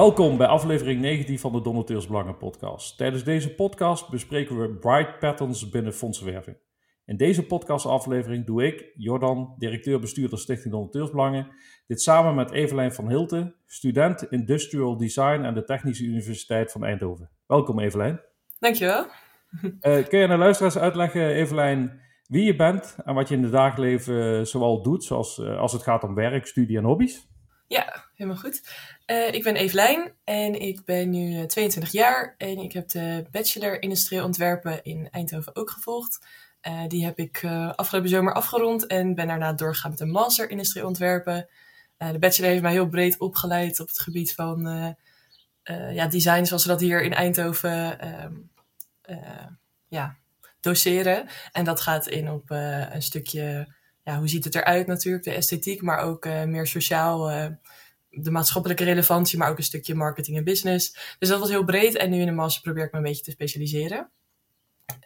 Welkom 0.00 0.36
bij 0.36 0.46
aflevering 0.46 1.00
19 1.00 1.38
van 1.38 1.52
de 1.52 1.60
Donateursbelangen 1.60 2.36
podcast. 2.36 2.96
Tijdens 2.96 3.24
deze 3.24 3.54
podcast 3.54 4.08
bespreken 4.08 4.60
we 4.60 4.74
bright 4.74 5.18
patterns 5.18 5.68
binnen 5.68 5.92
fondsenwerving. 5.92 6.56
In 7.04 7.16
deze 7.16 7.46
podcastaflevering 7.46 8.46
doe 8.46 8.66
ik, 8.66 8.92
Jordan, 8.94 9.54
directeur-bestuurder 9.58 10.38
Stichting 10.38 10.72
Donateursbelangen, 10.74 11.48
dit 11.86 12.00
samen 12.02 12.34
met 12.34 12.50
Evelijn 12.50 12.92
van 12.92 13.08
Hilten, 13.08 13.54
student 13.66 14.22
Industrial 14.22 14.96
Design 14.96 15.42
aan 15.42 15.54
de 15.54 15.64
Technische 15.64 16.04
Universiteit 16.04 16.72
van 16.72 16.84
Eindhoven. 16.84 17.30
Welkom 17.46 17.80
Evelijn. 17.80 18.20
Dankjewel. 18.58 19.06
Uh, 19.62 19.68
kun 19.80 20.18
je 20.18 20.24
aan 20.24 20.30
de 20.30 20.36
luisteraars 20.36 20.78
uitleggen, 20.78 21.28
Evelijn, 21.28 22.00
wie 22.26 22.44
je 22.44 22.56
bent 22.56 22.96
en 23.04 23.14
wat 23.14 23.28
je 23.28 23.34
in 23.34 23.42
het 23.42 23.52
dagelijks 23.52 24.06
leven 24.06 24.46
zoal 24.46 24.82
doet, 24.82 25.04
zoals 25.04 25.38
uh, 25.38 25.58
als 25.58 25.72
het 25.72 25.82
gaat 25.82 26.02
om 26.02 26.14
werk, 26.14 26.46
studie 26.46 26.78
en 26.78 26.84
hobby's? 26.84 27.28
Ja, 27.66 28.09
helemaal 28.20 28.42
goed. 28.42 28.62
Uh, 29.06 29.32
ik 29.32 29.42
ben 29.42 29.56
Evelijn 29.56 30.12
en 30.24 30.60
ik 30.60 30.84
ben 30.84 31.10
nu 31.10 31.46
22 31.46 31.92
jaar 31.92 32.34
en 32.38 32.58
ik 32.58 32.72
heb 32.72 32.88
de 32.88 33.24
bachelor 33.30 33.82
industrieel 33.82 34.24
ontwerpen 34.24 34.84
in 34.84 35.08
Eindhoven 35.10 35.56
ook 35.56 35.70
gevolgd. 35.70 36.26
Uh, 36.68 36.86
die 36.88 37.04
heb 37.04 37.18
ik 37.18 37.44
afgelopen 37.74 38.10
zomer 38.10 38.32
afgerond 38.32 38.86
en 38.86 39.14
ben 39.14 39.26
daarna 39.26 39.52
doorgegaan 39.52 39.90
met 39.90 40.00
een 40.00 40.10
master 40.10 40.50
industrieel 40.50 40.86
ontwerpen. 40.86 41.48
de 41.96 42.18
bachelor 42.18 42.50
heeft 42.50 42.62
mij 42.62 42.72
heel 42.72 42.88
breed 42.88 43.18
opgeleid 43.18 43.80
op 43.80 43.88
het 43.88 44.00
gebied 44.00 44.34
van 44.34 44.60
ja, 45.92 46.06
design, 46.06 46.44
zoals 46.44 46.64
we 46.64 46.70
dat 46.70 46.80
hier 46.80 47.02
in 47.02 47.14
Eindhoven 47.14 47.98
ja, 49.88 50.16
doseren. 50.60 51.26
En 51.52 51.64
dat 51.64 51.80
gaat 51.80 52.08
in 52.08 52.30
op 52.30 52.50
een 52.50 53.02
stukje, 53.02 53.74
ja, 54.02 54.18
hoe 54.18 54.28
ziet 54.28 54.44
het 54.44 54.54
eruit 54.54 54.86
natuurlijk, 54.86 55.24
de 55.24 55.34
esthetiek, 55.34 55.82
maar 55.82 55.98
ook 55.98 56.24
meer 56.24 56.66
sociaal 56.66 57.30
de 58.10 58.30
maatschappelijke 58.30 58.84
relevantie, 58.84 59.38
maar 59.38 59.50
ook 59.50 59.58
een 59.58 59.64
stukje 59.64 59.94
marketing 59.94 60.36
en 60.36 60.44
business. 60.44 61.16
Dus 61.18 61.28
dat 61.28 61.38
was 61.38 61.48
heel 61.48 61.64
breed. 61.64 61.96
En 61.96 62.10
nu 62.10 62.20
in 62.20 62.26
de 62.26 62.32
master 62.32 62.62
probeer 62.62 62.84
ik 62.84 62.92
me 62.92 62.98
een 62.98 63.04
beetje 63.04 63.22
te 63.22 63.30
specialiseren. 63.30 64.10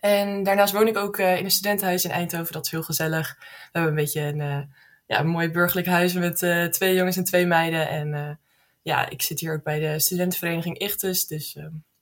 En 0.00 0.42
daarnaast 0.42 0.72
woon 0.72 0.86
ik 0.86 0.96
ook 0.96 1.18
uh, 1.18 1.38
in 1.38 1.44
een 1.44 1.50
studentenhuis 1.50 2.04
in 2.04 2.10
Eindhoven. 2.10 2.52
Dat 2.52 2.64
is 2.64 2.70
heel 2.70 2.82
gezellig. 2.82 3.36
We 3.38 3.44
hebben 3.72 3.90
een 3.90 4.04
beetje 4.04 4.20
een, 4.20 4.38
uh, 4.38 4.58
ja, 5.06 5.20
een 5.20 5.26
mooi 5.26 5.50
burgerlijk 5.50 5.86
huis 5.86 6.12
met 6.12 6.42
uh, 6.42 6.64
twee 6.64 6.94
jongens 6.94 7.16
en 7.16 7.24
twee 7.24 7.46
meiden. 7.46 7.88
En 7.88 8.38
ja, 8.82 9.08
ik 9.10 9.22
zit 9.22 9.40
hier 9.40 9.52
ook 9.52 9.62
bij 9.62 9.80
de 9.80 9.98
studentenvereniging 9.98 10.78
Ichtus. 10.78 11.26
Dus 11.26 11.56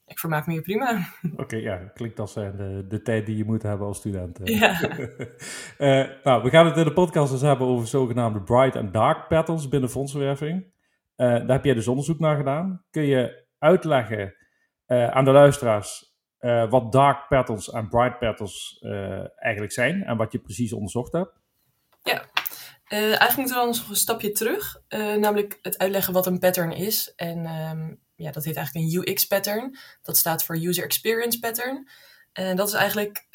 ik 0.07 0.19
vermaak 0.19 0.47
me 0.47 0.53
hier 0.53 0.63
prima. 0.63 0.91
Oké, 1.33 1.43
okay, 1.43 1.61
ja, 1.61 1.77
klinkt 1.77 2.21
als 2.21 2.35
de, 2.35 2.85
de 2.89 3.03
tijd 3.03 3.27
die 3.27 3.37
je 3.37 3.45
moet 3.45 3.63
hebben 3.63 3.87
als 3.87 3.99
student. 3.99 4.39
Ja. 4.45 4.81
nou, 6.25 6.43
we 6.43 6.51
gaan 6.51 6.67
het 6.67 6.77
in 6.77 6.85
de 6.85 6.93
podcast 6.93 7.33
dus 7.33 7.41
hebben 7.41 7.67
over 7.67 7.87
zogenaamde 7.87 8.41
bright 8.41 8.77
en 8.77 8.93
dark 8.93 9.29
patterns 9.29 9.69
binnen 9.69 9.91
fondsenwerving. 9.91 10.71
Daar 11.29 11.53
heb 11.53 11.65
jij 11.65 11.75
dus 11.75 11.89
onderzoek 11.89 12.19
naar 12.19 12.37
gedaan. 12.37 12.85
Kun 12.91 13.03
je 13.03 13.47
uitleggen 13.59 14.35
aan 14.87 15.25
de 15.25 15.31
luisteraars 15.31 16.15
uh, 16.41 16.71
wat 16.71 16.93
dark 16.93 17.29
patterns 17.29 17.71
en 17.71 17.89
bright 17.89 18.19
patterns 18.19 18.79
eigenlijk 19.37 19.73
zijn 19.73 20.05
en 20.05 20.17
wat 20.17 20.33
je 20.33 20.39
precies 20.39 20.73
onderzocht 20.73 21.13
hebt? 21.13 21.41
Ja, 22.03 22.25
eigenlijk 22.89 23.37
moeten 23.37 23.55
we 23.55 23.63
dan 23.63 23.67
nog 23.67 23.89
een 23.89 23.97
stapje 23.97 24.33
terug, 24.33 24.83
namelijk 24.89 25.59
het 25.63 25.79
uitleggen 25.79 26.13
wat 26.13 26.27
een 26.27 26.39
pattern 26.39 26.73
is. 26.73 27.13
En 27.17 27.47
um, 27.47 28.01
ja, 28.15 28.31
dat 28.31 28.45
heet 28.45 28.57
eigenlijk 28.57 28.87
een 28.87 29.01
UX-pattern. 29.01 29.77
Dat 30.03 30.17
staat 30.17 30.45
voor 30.45 30.57
User 30.57 30.85
Experience 30.85 31.39
Pattern. 31.39 31.89
En 32.33 32.57
dat 32.57 32.69
is 32.69 32.75
eigenlijk 32.75 33.27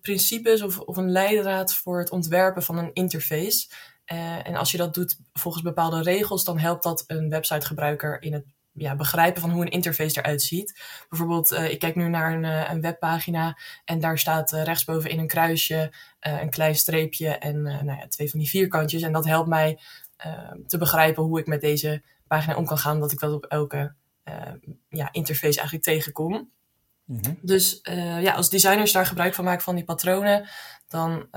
principes 0.00 0.62
of, 0.62 0.78
of 0.78 0.96
een 0.96 1.10
leidraad 1.10 1.74
voor 1.74 1.98
het 1.98 2.10
ontwerpen 2.10 2.62
van 2.62 2.78
een 2.78 2.92
interface. 2.92 3.68
En 4.44 4.54
als 4.54 4.70
je 4.70 4.78
dat 4.78 4.94
doet 4.94 5.18
volgens 5.32 5.62
bepaalde 5.62 6.02
regels, 6.02 6.44
dan 6.44 6.58
helpt 6.58 6.82
dat 6.82 7.04
een 7.06 7.28
websitegebruiker 7.28 8.22
in 8.22 8.32
het 8.32 8.44
ja, 8.72 8.96
begrijpen 8.96 9.40
van 9.40 9.50
hoe 9.50 9.62
een 9.62 9.70
interface 9.70 10.18
eruit 10.18 10.42
ziet. 10.42 10.80
Bijvoorbeeld, 11.08 11.52
uh, 11.52 11.70
ik 11.70 11.78
kijk 11.78 11.94
nu 11.94 12.08
naar 12.08 12.32
een, 12.32 12.44
uh, 12.44 12.70
een 12.70 12.80
webpagina 12.80 13.58
en 13.84 14.00
daar 14.00 14.18
staat 14.18 14.50
rechtsboven 14.50 15.10
in 15.10 15.18
een 15.18 15.26
kruisje 15.26 15.92
een 16.20 16.50
klein 16.50 16.74
streepje 16.74 17.28
en 17.28 17.62
nou 17.62 17.98
ja, 17.98 18.08
twee 18.08 18.30
van 18.30 18.38
die 18.38 18.48
vierkantjes. 18.48 19.02
En 19.02 19.12
dat 19.12 19.24
helpt 19.24 19.48
mij 19.48 19.78
te 20.66 20.78
begrijpen 20.78 21.22
hoe 21.22 21.38
ik 21.38 21.46
met 21.46 21.60
deze 21.60 22.02
pagina 22.26 22.56
om 22.56 22.66
kan 22.66 22.78
gaan, 22.78 22.94
omdat 22.94 23.12
ik 23.12 23.18
dat 23.18 23.32
op 23.32 23.44
elke 23.44 23.94
ja, 24.88 25.08
interface 25.12 25.58
eigenlijk 25.58 25.82
tegenkom. 25.82 26.50
Mm 27.04 27.20
-hmm. 27.22 27.38
Dus 27.42 27.80
ja, 28.20 28.32
als 28.32 28.50
designers 28.50 28.92
daar 28.92 29.06
gebruik 29.06 29.34
van 29.34 29.44
maken 29.44 29.62
van 29.62 29.74
die 29.74 29.84
patronen, 29.84 30.48
dan 30.88 31.28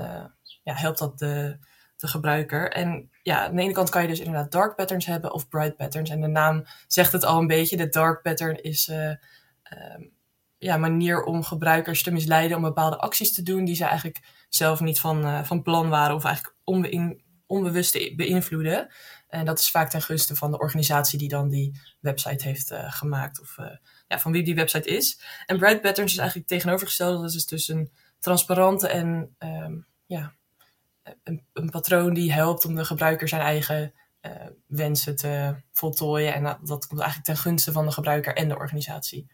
ja, 0.62 0.74
helpt 0.74 0.98
dat 0.98 1.18
de, 1.18 1.58
de 2.04 2.10
gebruiker. 2.10 2.70
En 2.70 3.10
ja, 3.22 3.44
aan 3.44 3.56
de 3.56 3.62
ene 3.62 3.72
kant 3.72 3.90
kan 3.90 4.02
je 4.02 4.08
dus 4.08 4.18
inderdaad 4.18 4.52
dark 4.52 4.76
patterns 4.76 5.06
hebben 5.06 5.32
of 5.32 5.48
bright 5.48 5.76
patterns. 5.76 6.10
En 6.10 6.20
de 6.20 6.26
naam 6.26 6.64
zegt 6.86 7.12
het 7.12 7.24
al 7.24 7.38
een 7.38 7.46
beetje. 7.46 7.76
De 7.76 7.88
dark 7.88 8.22
pattern 8.22 8.62
is 8.62 8.88
uh, 8.88 9.08
uh, 9.08 10.06
ja, 10.58 10.76
manier 10.76 11.22
om 11.22 11.42
gebruikers 11.42 12.02
te 12.02 12.10
misleiden 12.10 12.56
om 12.56 12.62
bepaalde 12.62 12.98
acties 12.98 13.34
te 13.34 13.42
doen 13.42 13.64
die 13.64 13.74
ze 13.74 13.84
eigenlijk 13.84 14.20
zelf 14.48 14.80
niet 14.80 15.00
van, 15.00 15.26
uh, 15.26 15.44
van 15.44 15.62
plan 15.62 15.88
waren 15.88 16.16
of 16.16 16.24
eigenlijk 16.24 16.56
onbewust 17.46 17.92
te 17.92 18.12
beïnvloeden. 18.16 18.88
En 19.28 19.44
dat 19.44 19.58
is 19.58 19.70
vaak 19.70 19.90
ten 19.90 20.02
gunste 20.02 20.36
van 20.36 20.50
de 20.50 20.58
organisatie 20.58 21.18
die 21.18 21.28
dan 21.28 21.48
die 21.48 21.80
website 22.00 22.44
heeft 22.44 22.72
gemaakt 22.74 23.40
of 23.40 23.56
ja, 24.06 24.18
van 24.18 24.32
wie 24.32 24.42
die 24.42 24.54
website 24.54 24.88
is. 24.88 25.20
En 25.46 25.58
bright 25.58 25.80
patterns 25.80 26.12
is 26.12 26.18
eigenlijk 26.18 26.48
tegenovergesteld. 26.48 27.22
Dat 27.22 27.34
is 27.34 27.46
dus 27.46 27.68
een 27.68 27.90
transparante 28.18 28.88
en 28.88 29.36
um, 29.38 29.86
ja, 30.06 30.34
een, 31.22 31.46
een, 31.52 31.70
patroon 31.70 32.14
die 32.14 32.32
helpt 32.32 32.64
om 32.64 32.74
de 32.74 32.84
gebruiker 32.84 33.28
zijn 33.28 33.42
eigen 33.42 33.92
uh, 34.26 34.32
wensen 34.66 35.16
te 35.16 35.54
voltooien. 35.72 36.34
En 36.34 36.42
dat, 36.42 36.58
dat, 36.62 36.86
komt 36.86 37.00
eigenlijk 37.00 37.24
ten 37.24 37.36
gunste 37.36 37.72
van 37.72 37.84
de 37.84 37.92
gebruiker 37.92 38.34
en 38.34 38.48
de 38.48 38.56
organisatie. 38.56 39.26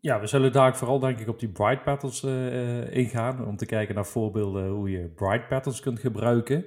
Ja, 0.00 0.20
we 0.20 0.26
zullen 0.26 0.52
daar 0.52 0.76
vooral 0.76 0.98
denk 0.98 1.18
ik 1.18 1.28
op 1.28 1.38
die 1.38 1.48
bright 1.48 1.84
patterns 1.84 2.22
uh, 2.22 2.96
ingaan. 2.96 3.46
Om 3.46 3.56
te 3.56 3.66
kijken 3.66 3.94
naar 3.94 4.06
voorbeelden 4.06 4.68
hoe 4.68 4.90
je 4.90 5.08
bright 5.08 5.48
patterns 5.48 5.80
kunt 5.80 6.00
gebruiken. 6.00 6.64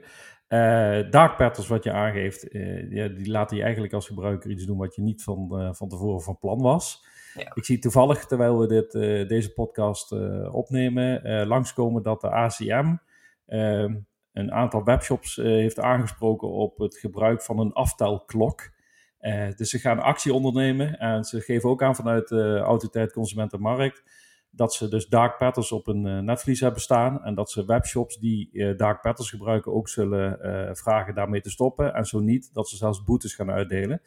Uh, 0.49 1.11
dark 1.11 1.37
patterns 1.37 1.69
wat 1.69 1.83
je 1.83 1.91
aangeeft, 1.91 2.47
ja, 2.89 3.07
die 3.07 3.29
laten 3.29 3.57
je 3.57 3.63
eigenlijk 3.63 3.93
als 3.93 4.07
gebruiker 4.07 4.49
iets 4.49 4.65
doen 4.65 4.77
wat 4.77 4.95
je 4.95 5.01
niet 5.01 5.23
van, 5.23 5.75
van 5.75 5.89
tevoren 5.89 6.21
van 6.21 6.39
plan 6.39 6.61
was. 6.61 7.05
Ja. 7.33 7.51
Ik 7.53 7.65
zie 7.65 7.79
toevallig, 7.79 8.25
terwijl 8.25 8.59
we 8.59 8.67
dit, 8.67 8.91
deze 9.29 9.53
podcast 9.53 10.11
opnemen, 10.51 11.47
langskomen 11.47 12.03
dat 12.03 12.21
de 12.21 12.29
ACM 12.29 12.95
een 14.35 14.51
aantal 14.51 14.83
webshops 14.83 15.37
eh, 15.37 15.45
heeft 15.45 15.79
aangesproken 15.79 16.49
op 16.49 16.77
het 16.77 16.97
gebruik 16.97 17.41
van 17.41 17.59
een 17.59 17.73
aftelklok. 17.73 18.73
Uh, 19.19 19.47
dus 19.55 19.69
ze 19.69 19.79
gaan 19.79 19.99
actie 19.99 20.33
ondernemen 20.33 20.99
en 20.99 21.23
ze 21.23 21.41
geven 21.41 21.69
ook 21.69 21.83
aan 21.83 21.95
vanuit 21.95 22.27
de 22.27 22.57
Autoriteit 22.57 23.13
Consumentenmarkt 23.13 24.03
dat 24.49 24.73
ze 24.73 24.87
dus 24.87 25.07
dark 25.07 25.37
patterns 25.37 25.71
op 25.71 25.87
een 25.87 26.05
uh, 26.05 26.19
netvlies 26.19 26.59
hebben 26.59 26.81
staan 26.81 27.23
en 27.23 27.35
dat 27.35 27.51
ze 27.51 27.65
webshops 27.65 28.17
die 28.17 28.75
dark 28.75 29.01
patterns 29.01 29.29
gebruiken 29.29 29.73
ook 29.73 29.89
zullen 29.89 30.37
vragen 30.77 31.15
daarmee 31.15 31.41
te 31.41 31.49
stoppen 31.49 31.93
en 31.93 32.05
zo 32.05 32.19
niet 32.19 32.53
dat 32.53 32.69
ze 32.69 32.77
zelfs 32.77 33.03
boetes 33.03 33.35
gaan 33.35 33.51
uitdelen. 33.51 34.01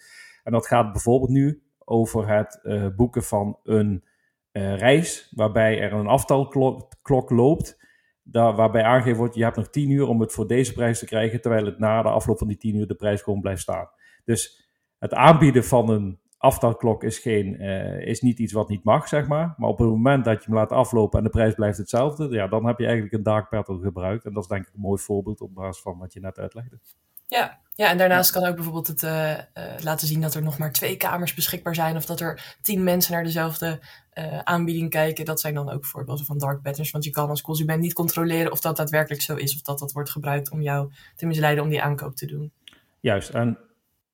En 0.44 0.53
dat 0.53 0.66
gaat 0.66 0.93
bijvoorbeeld 0.93 1.31
nu 1.31 1.62
over 1.78 2.28
het 2.28 2.60
boeken 2.97 3.22
van 3.22 3.59
een 3.62 4.04
reis 4.53 5.32
waarbij 5.34 5.81
er 5.81 5.93
een 5.93 6.06
aftelklok 6.06 7.31
loopt 7.31 7.88
daar, 8.31 8.55
waarbij 8.55 8.83
aangegeven 8.83 9.19
wordt, 9.19 9.34
je 9.34 9.43
hebt 9.43 9.56
nog 9.56 9.69
10 9.69 9.91
uur 9.91 10.09
om 10.09 10.21
het 10.21 10.33
voor 10.33 10.47
deze 10.47 10.72
prijs 10.72 10.99
te 10.99 11.06
krijgen, 11.06 11.41
terwijl 11.41 11.65
het 11.65 11.78
na 11.78 12.03
de 12.03 12.09
afloop 12.09 12.39
van 12.39 12.49
die 12.49 12.56
10 12.56 12.75
uur 12.75 12.87
de 12.87 12.94
prijs 12.94 13.22
gewoon 13.22 13.41
blijft 13.41 13.61
staan. 13.61 13.89
Dus 14.25 14.69
het 14.99 15.15
aanbieden 15.15 15.65
van 15.65 15.89
een 15.89 16.21
aftelklok 16.39 17.05
is, 17.05 17.19
geen, 17.19 17.62
uh, 17.62 18.06
is 18.06 18.21
niet 18.21 18.39
iets 18.39 18.53
wat 18.53 18.69
niet 18.69 18.84
mag, 18.84 19.09
zeg 19.09 19.27
maar. 19.27 19.55
Maar 19.56 19.69
op 19.69 19.78
het 19.78 19.89
moment 19.89 20.25
dat 20.25 20.39
je 20.39 20.44
hem 20.44 20.55
laat 20.55 20.72
aflopen 20.72 21.19
en 21.19 21.25
de 21.25 21.31
prijs 21.31 21.55
blijft 21.55 21.78
hetzelfde, 21.78 22.28
ja, 22.28 22.49
dan 22.49 22.66
heb 22.66 22.78
je 22.78 22.84
eigenlijk 22.84 23.15
een 23.15 23.22
dark 23.22 23.49
pattern 23.49 23.81
gebruikt. 23.81 24.25
En 24.25 24.33
dat 24.33 24.43
is 24.43 24.49
denk 24.49 24.66
ik 24.66 24.75
een 24.75 24.81
mooi 24.81 25.03
voorbeeld 25.03 25.41
op 25.41 25.55
basis 25.55 25.83
van 25.83 25.99
wat 25.99 26.12
je 26.12 26.21
net 26.21 26.39
uitlegde. 26.39 26.78
Ja, 27.27 27.59
ja 27.75 27.91
en 27.91 27.99
daarnaast 27.99 28.31
kan 28.31 28.45
ook 28.45 28.55
bijvoorbeeld 28.55 28.87
het 28.87 29.03
uh, 29.03 29.31
uh, 29.31 29.39
laten 29.83 30.07
zien 30.07 30.21
dat 30.21 30.34
er 30.34 30.42
nog 30.42 30.59
maar 30.59 30.72
twee 30.72 30.97
kamers 30.97 31.34
beschikbaar 31.34 31.74
zijn. 31.74 31.97
Of 31.97 32.07
dat 32.07 32.21
er 32.21 32.57
tien 32.63 32.84
mensen 32.84 33.13
naar 33.13 33.24
dezelfde 33.24 33.81
uh, 34.18 34.38
aanbieding 34.38 34.91
kijken. 34.91 35.24
Dat 35.24 35.41
zijn 35.41 35.54
dan 35.54 35.70
ook 35.70 35.84
voorbeelden 35.84 36.24
van 36.24 36.38
dark 36.38 36.62
patterns. 36.62 36.91
Want 36.91 37.04
je 37.04 37.10
kan 37.10 37.28
als 37.28 37.42
consument 37.42 37.80
niet 37.80 37.92
controleren 37.92 38.53
of 38.53 38.60
dat 38.60 38.76
daadwerkelijk 38.76 39.22
zo 39.22 39.34
is. 39.34 39.54
Of 39.54 39.60
dat 39.60 39.78
dat 39.78 39.92
wordt 39.92 40.10
gebruikt 40.10 40.50
om 40.50 40.62
jou 40.62 40.92
te 41.16 41.26
misleiden 41.26 41.65
om 41.65 41.70
die 41.70 41.82
aankoop 41.82 42.16
te 42.16 42.26
doen. 42.26 42.53
Juist, 43.00 43.28
en 43.28 43.59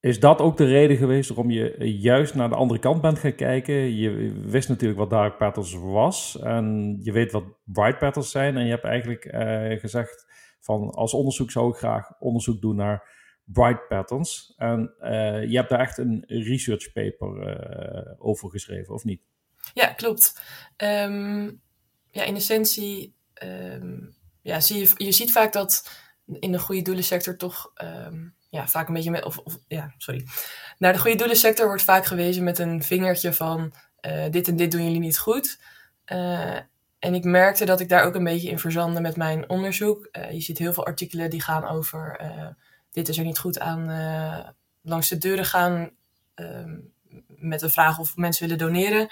is 0.00 0.20
dat 0.20 0.40
ook 0.40 0.56
de 0.56 0.66
reden 0.66 0.96
geweest 0.96 1.28
waarom 1.28 1.50
je 1.50 1.98
juist 2.00 2.34
naar 2.34 2.48
de 2.48 2.54
andere 2.54 2.80
kant 2.80 3.00
bent 3.00 3.18
gaan 3.18 3.34
kijken? 3.34 3.96
Je 3.96 4.40
wist 4.46 4.68
natuurlijk 4.68 5.00
wat 5.00 5.10
dark 5.10 5.38
patterns 5.38 5.74
was. 5.74 6.38
En 6.40 6.96
je 7.02 7.12
weet 7.12 7.32
wat 7.32 7.44
bright 7.64 7.98
patterns 7.98 8.30
zijn. 8.30 8.56
En 8.56 8.64
je 8.64 8.70
hebt 8.70 8.84
eigenlijk 8.84 9.28
gezegd 9.80 10.26
van 10.60 10.90
als 10.90 11.14
onderzoek 11.14 11.50
zou 11.50 11.70
ik 11.70 11.76
graag 11.76 12.20
onderzoek 12.20 12.60
doen 12.60 12.76
naar 12.76 13.22
bright 13.44 13.88
patterns. 13.88 14.54
En 14.56 14.94
uh, 15.00 15.48
je 15.48 15.56
hebt 15.56 15.68
daar 15.68 15.80
echt 15.80 15.98
een 15.98 16.24
research 16.26 16.92
paper 16.92 18.16
over 18.18 18.50
geschreven, 18.50 18.94
of 18.94 19.04
niet? 19.04 19.22
Ja, 19.74 19.86
klopt. 19.86 20.40
Um, 20.76 21.60
ja, 22.10 22.22
in 22.22 22.36
essentie 22.36 23.14
um, 23.42 24.16
ja, 24.42 24.60
zie 24.60 24.78
je, 24.78 25.04
je 25.04 25.12
ziet 25.12 25.32
vaak 25.32 25.52
dat 25.52 25.90
in 26.26 26.52
de 26.52 26.58
goede 26.58 26.82
doelensector 26.82 27.36
toch 27.36 27.72
um, 27.82 28.34
ja, 28.50 28.68
vaak 28.68 28.88
een 28.88 28.94
beetje 28.94 29.10
met, 29.10 29.24
of, 29.24 29.38
of, 29.38 29.58
ja, 29.68 29.94
sorry. 29.98 30.26
Naar 30.78 30.92
de 30.92 30.98
goede 30.98 31.16
doelensector 31.16 31.66
wordt 31.66 31.82
vaak 31.82 32.04
gewezen 32.04 32.44
met 32.44 32.58
een 32.58 32.82
vingertje 32.82 33.32
van 33.32 33.74
uh, 34.06 34.24
dit 34.30 34.48
en 34.48 34.56
dit 34.56 34.70
doen 34.70 34.84
jullie 34.84 35.00
niet 35.00 35.18
goed. 35.18 35.60
Uh, 36.12 36.56
en 36.98 37.14
ik 37.14 37.24
merkte 37.24 37.64
dat 37.64 37.80
ik 37.80 37.88
daar 37.88 38.04
ook 38.04 38.14
een 38.14 38.24
beetje 38.24 38.50
in 38.50 38.58
verzandde 38.58 39.00
met 39.00 39.16
mijn 39.16 39.48
onderzoek. 39.48 40.08
Uh, 40.12 40.30
je 40.30 40.40
ziet 40.40 40.58
heel 40.58 40.72
veel 40.72 40.86
artikelen 40.86 41.30
die 41.30 41.42
gaan 41.42 41.68
over 41.68 42.20
dit 42.90 43.08
is 43.08 43.18
er 43.18 43.24
niet 43.24 43.38
goed 43.38 43.58
aan 43.58 43.86
langs 44.82 45.08
de 45.08 45.18
deuren 45.18 45.44
gaan 45.44 45.90
ehm, 46.34 46.76
met 47.48 47.60
de 47.60 47.68
vraag 47.68 47.98
of 47.98 48.16
mensen 48.16 48.48
willen 48.48 48.66
doneren. 48.66 49.08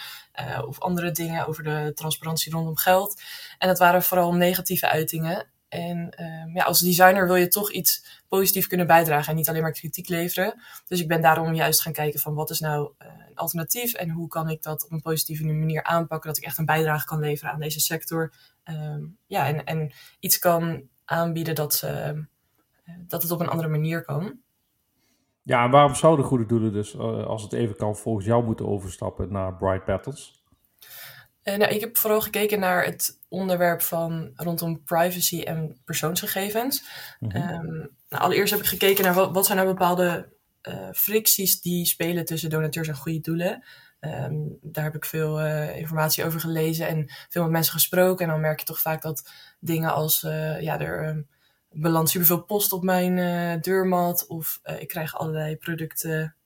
of 0.67 0.81
andere 0.81 1.11
dingen 1.11 1.47
over 1.47 1.65
de 1.65 1.93
transparantie 1.95 2.53
rondom 2.53 2.77
geld. 2.77 3.23
En 3.59 3.69
dat 3.69 3.79
waren 3.79 4.03
vooral 4.03 4.35
negatieve 4.35 4.89
uitingen. 4.89 5.47
En 5.73 6.13
uh, 6.21 6.55
ja, 6.55 6.65
als 6.65 6.81
designer 6.81 7.27
wil 7.27 7.37
je 7.37 7.49
toch 7.49 7.71
iets 7.71 8.23
positief 8.29 8.67
kunnen 8.67 8.87
bijdragen 8.87 9.31
en 9.31 9.37
niet 9.37 9.49
alleen 9.49 9.63
maar 9.63 9.73
kritiek 9.73 10.09
leveren. 10.09 10.63
Dus 10.87 11.01
ik 11.01 11.09
ben 11.09 11.21
daarom 11.21 11.55
juist 11.55 11.81
gaan 11.81 11.93
kijken 11.93 12.21
van 12.21 12.35
wat 12.35 12.51
is 12.51 12.61
nou 12.61 12.93
uh, 12.99 13.09
een 13.29 13.37
alternatief 13.37 13.95
en 13.95 14.11
hoe 14.11 14.29
kan 14.29 14.49
ik 14.49 14.63
dat 14.63 14.85
op 14.85 14.91
een 14.91 15.03
positieve 15.03 15.45
manier 15.45 15.83
aanpakken 15.83 16.29
dat 16.29 16.39
ik 16.39 16.45
echt 16.45 16.59
een 16.59 16.65
bijdrage 16.65 17.07
kan 17.07 17.21
leveren 17.21 17.53
aan 17.53 17.61
deze 17.61 17.81
sector. 17.81 18.33
Um, 18.65 19.19
ja, 19.27 19.47
en, 19.47 19.65
en 19.65 19.93
iets 20.21 20.39
kan 20.39 20.89
aanbieden 21.05 21.55
dat, 21.55 21.75
ze, 21.75 22.13
uh, 22.85 22.95
dat 23.07 23.23
het 23.23 23.31
op 23.31 23.41
een 23.41 23.49
andere 23.49 23.69
manier 23.69 24.05
kan. 24.05 24.41
Ja, 25.43 25.65
en 25.65 25.71
waarom 25.71 25.95
zouden 25.95 26.25
goede 26.25 26.47
doelen 26.47 26.73
dus, 26.73 26.95
eh, 26.95 27.27
als 27.27 27.43
het 27.43 27.53
even 27.53 27.77
kan, 27.77 27.97
volgens 27.97 28.27
jou 28.27 28.45
moeten 28.45 28.69
overstappen 28.69 29.33
naar 29.33 29.57
Bright 29.57 29.85
Petals? 29.85 30.43
Uh, 31.45 31.57
nou, 31.57 31.75
ik 31.75 31.81
heb 31.81 31.97
vooral 31.97 32.21
gekeken 32.21 32.61
naar 32.61 32.85
het 32.85 33.21
onderwerp 33.29 33.83
van 33.83 34.31
rondom 34.35 34.85
privacy 34.85 35.41
en 35.41 35.81
persoonsgegevens. 35.85 36.85
Mm 37.19 37.31
-hmm. 37.31 37.49
um, 37.49 37.77
nou, 38.09 38.23
allereerst 38.23 38.53
heb 38.53 38.61
ik 38.61 38.67
gekeken 38.67 39.05
naar 39.05 39.15
wat, 39.15 39.33
wat 39.33 39.47
zijn 39.47 39.59
nou 39.59 39.71
bepaalde 39.71 40.33
uh, 40.69 40.89
fricties 40.93 41.61
die 41.61 41.87
spelen 41.87 42.25
tussen 42.25 42.51
donateurs 42.51 42.89
en 42.89 42.97
goede 42.97 43.21
doelen. 43.21 43.65
Um, 44.01 44.59
daar 44.61 44.85
heb 44.85 44.95
ik 44.95 45.05
veel 45.05 45.41
uh, 45.41 45.77
informatie 45.77 46.25
over 46.25 46.41
gelezen 46.41 46.89
en 46.89 47.13
veel 47.29 47.43
met 47.43 47.51
mensen 47.51 47.73
gesproken. 47.73 48.25
En 48.25 48.31
dan 48.33 48.41
merk 48.41 48.59
je 48.59 48.67
toch 48.67 48.81
vaak 48.81 49.03
dat 49.03 49.31
dingen 49.61 49.93
als, 49.95 50.21
ja, 50.61 50.81
er 50.81 51.09
um, 51.09 51.29
belandt 51.73 52.11
superveel 52.11 52.43
post 52.43 52.73
op 52.73 52.83
mijn 52.83 53.61
deurmat. 53.61 54.27
Of 54.27 54.61
ik 54.79 54.89
krijg 54.89 55.19
allerlei 55.19 55.57
producten 55.57 56.37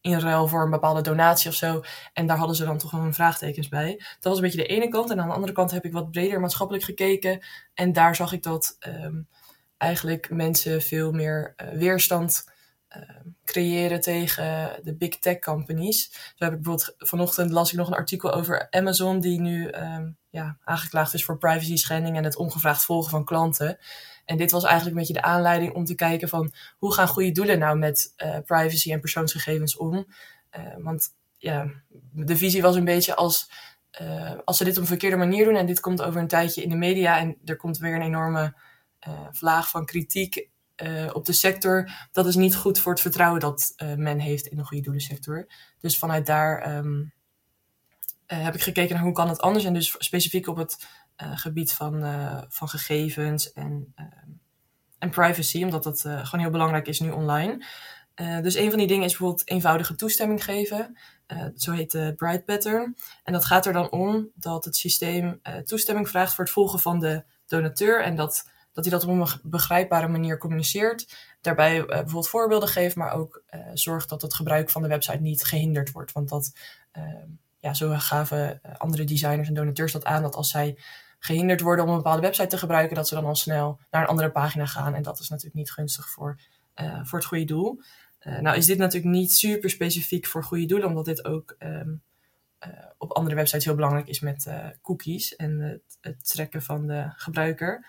in 0.00 0.18
ruil 0.18 0.48
voor 0.48 0.62
een 0.62 0.70
bepaalde 0.70 1.00
donatie 1.00 1.50
of 1.50 1.56
zo. 1.56 1.82
En 2.12 2.26
daar 2.26 2.36
hadden 2.36 2.56
ze 2.56 2.64
dan 2.64 2.78
toch 2.78 2.90
wel 2.90 3.00
een 3.00 3.14
vraagtekens 3.14 3.68
bij. 3.68 3.96
Dat 3.96 4.16
was 4.20 4.36
een 4.36 4.42
beetje 4.42 4.58
de 4.58 4.66
ene 4.66 4.88
kant. 4.88 5.10
En 5.10 5.20
aan 5.20 5.28
de 5.28 5.34
andere 5.34 5.52
kant 5.52 5.70
heb 5.70 5.84
ik 5.84 5.92
wat 5.92 6.10
breder 6.10 6.40
maatschappelijk 6.40 6.84
gekeken. 6.84 7.40
En 7.74 7.92
daar 7.92 8.16
zag 8.16 8.32
ik 8.32 8.42
dat 8.42 8.76
um, 9.04 9.28
eigenlijk 9.76 10.30
mensen 10.30 10.82
veel 10.82 11.12
meer 11.12 11.54
uh, 11.56 11.68
weerstand 11.68 12.50
uh, 12.96 13.02
creëren 13.44 14.00
tegen 14.00 14.70
de 14.82 14.94
big 14.94 15.18
tech 15.18 15.38
companies. 15.38 16.12
Zo 16.34 16.44
heb 16.44 16.52
ik 16.52 16.62
bijvoorbeeld 16.62 16.94
vanochtend 16.98 17.50
las 17.50 17.70
ik 17.70 17.78
nog 17.78 17.86
een 17.86 17.94
artikel 17.94 18.32
over 18.32 18.66
Amazon, 18.70 19.20
die 19.20 19.40
nu 19.40 19.70
um, 19.70 20.16
ja, 20.30 20.56
aangeklaagd 20.64 21.14
is 21.14 21.24
voor 21.24 21.38
privacy 21.38 21.76
schending 21.76 22.16
en 22.16 22.24
het 22.24 22.36
ongevraagd 22.36 22.84
volgen 22.84 23.10
van 23.10 23.24
klanten. 23.24 23.78
En 24.28 24.36
dit 24.36 24.50
was 24.50 24.64
eigenlijk 24.64 24.96
een 24.96 25.02
beetje 25.02 25.20
de 25.20 25.26
aanleiding 25.28 25.74
om 25.74 25.84
te 25.84 25.94
kijken 25.94 26.28
van 26.28 26.52
hoe 26.78 26.94
gaan 26.94 27.08
goede 27.08 27.32
doelen 27.32 27.58
nou 27.58 27.78
met 27.78 28.12
uh, 28.16 28.38
privacy 28.44 28.92
en 28.92 29.00
persoonsgegevens 29.00 29.76
om. 29.76 30.06
Uh, 30.58 30.74
want 30.78 31.14
ja, 31.36 31.70
de 32.12 32.36
visie 32.36 32.62
was 32.62 32.76
een 32.76 32.84
beetje 32.84 33.14
als, 33.14 33.50
uh, 34.00 34.34
als 34.44 34.56
ze 34.56 34.64
dit 34.64 34.76
op 34.76 34.82
een 34.82 34.88
verkeerde 34.88 35.16
manier 35.16 35.44
doen 35.44 35.56
en 35.56 35.66
dit 35.66 35.80
komt 35.80 36.02
over 36.02 36.20
een 36.20 36.28
tijdje 36.28 36.62
in 36.62 36.68
de 36.68 36.76
media 36.76 37.18
en 37.18 37.36
er 37.44 37.56
komt 37.56 37.78
weer 37.78 37.94
een 37.94 38.02
enorme 38.02 38.54
vlaag 39.30 39.70
van 39.70 39.86
kritiek 39.86 40.48
op 41.12 41.24
de 41.24 41.32
sector. 41.32 41.90
Dat 42.12 42.26
is 42.26 42.34
niet 42.34 42.56
goed 42.56 42.78
voor 42.78 42.92
het 42.92 43.00
vertrouwen 43.00 43.40
dat 43.40 43.74
men 43.76 44.18
heeft 44.18 44.46
in 44.46 44.56
de 44.56 44.64
goede 44.64 44.82
doelensector. 44.82 45.46
Dus 45.80 45.98
vanuit 45.98 46.26
daar 46.26 46.76
um, 46.76 47.12
heb 48.26 48.54
ik 48.54 48.62
gekeken 48.62 48.94
naar 48.94 49.04
hoe 49.04 49.12
kan 49.12 49.28
het 49.28 49.40
anders 49.40 49.64
en 49.64 49.74
dus 49.74 49.94
specifiek 49.98 50.46
op 50.46 50.56
het 50.56 50.86
gebied 51.18 51.72
van, 51.72 52.04
uh, 52.04 52.42
van 52.48 52.68
gegevens 52.68 53.52
en, 53.52 53.92
uh, 53.96 54.04
en 54.98 55.10
privacy, 55.10 55.62
omdat 55.62 55.82
dat 55.82 56.00
gewoon 56.00 56.40
heel 56.40 56.50
belangrijk 56.50 56.86
is 56.86 57.00
nu 57.00 57.10
online. 57.10 57.64
dus 58.42 58.54
een 58.54 58.68
van 58.68 58.78
die 58.78 58.86
dingen 58.86 59.04
is 59.04 59.10
bijvoorbeeld 59.10 59.48
eenvoudige 59.48 59.94
toestemming 59.94 60.44
geven. 60.44 60.98
zo 61.56 61.72
heet 61.72 61.90
de 61.90 62.14
Bright 62.16 62.44
Pattern. 62.44 62.96
En 63.24 63.32
dat 63.32 63.44
gaat 63.44 63.66
er 63.66 63.72
dan 63.72 63.90
om 63.90 64.28
dat 64.34 64.64
het 64.64 64.76
systeem 64.76 65.40
toestemming 65.64 66.08
vraagt 66.08 66.34
voor 66.34 66.44
het 66.44 66.52
volgen 66.52 66.78
van 66.78 67.00
de 67.00 67.24
donateur 67.46 68.02
en 68.02 68.16
dat, 68.16 68.50
dat 68.72 68.84
hij 68.84 68.92
dat 68.92 69.04
op 69.04 69.08
een 69.08 69.40
begrijpbare 69.42 70.08
manier 70.08 70.38
communiceert. 70.38 71.16
Daarbij 71.40 71.84
bijvoorbeeld 71.86 72.28
voorbeelden 72.28 72.68
geeft, 72.68 72.96
maar 72.96 73.12
ook 73.12 73.42
zorgt 73.74 74.08
dat 74.08 74.22
het 74.22 74.34
gebruik 74.34 74.70
van 74.70 74.82
de 74.82 74.88
website 74.88 75.20
niet 75.20 75.44
gehinderd 75.44 75.92
wordt. 75.92 76.12
Want 76.12 76.28
dat, 76.28 76.52
ja, 77.58 77.74
zo 77.74 77.94
gaven 77.96 78.60
andere 78.78 79.04
designers 79.04 79.48
en 79.48 79.54
donateurs 79.54 79.92
dat 79.92 80.04
aan, 80.04 80.22
dat 80.22 80.34
als 80.34 80.50
zij 80.50 80.78
gehinderd 81.18 81.60
worden 81.60 81.84
om 81.84 81.90
een 81.90 81.96
bepaalde 81.96 82.22
website 82.22 82.48
te 82.48 82.58
gebruiken, 82.58 82.96
dat 82.96 83.08
ze 83.08 83.14
dan 83.14 83.24
al 83.24 83.34
snel 83.34 83.80
naar 83.90 84.02
een 84.02 84.08
andere 84.08 84.30
pagina 84.30 84.66
gaan. 84.66 84.94
En 84.94 85.02
dat 85.02 85.18
is 85.18 85.28
natuurlijk 85.28 85.56
niet 85.56 85.70
gunstig 85.70 86.08
voor, 86.08 86.40
uh, 86.80 87.04
voor 87.04 87.18
het 87.18 87.28
goede 87.28 87.44
doel. 87.44 87.80
Uh, 88.20 88.38
nou 88.38 88.56
is 88.56 88.66
dit 88.66 88.78
natuurlijk 88.78 89.14
niet 89.14 89.32
super 89.32 89.70
specifiek 89.70 90.26
voor 90.26 90.44
goede 90.44 90.66
doelen, 90.66 90.88
omdat 90.88 91.04
dit 91.04 91.24
ook 91.24 91.56
um, 91.58 92.02
uh, 92.66 92.72
op 92.98 93.12
andere 93.12 93.36
websites 93.36 93.64
heel 93.64 93.74
belangrijk 93.74 94.08
is 94.08 94.20
met 94.20 94.46
cookies 94.82 95.36
en 95.36 95.60
het, 95.60 95.98
het, 96.00 96.28
trekken 96.28 96.62
van 96.62 96.86
de 96.86 97.12
gebruiker. 97.16 97.86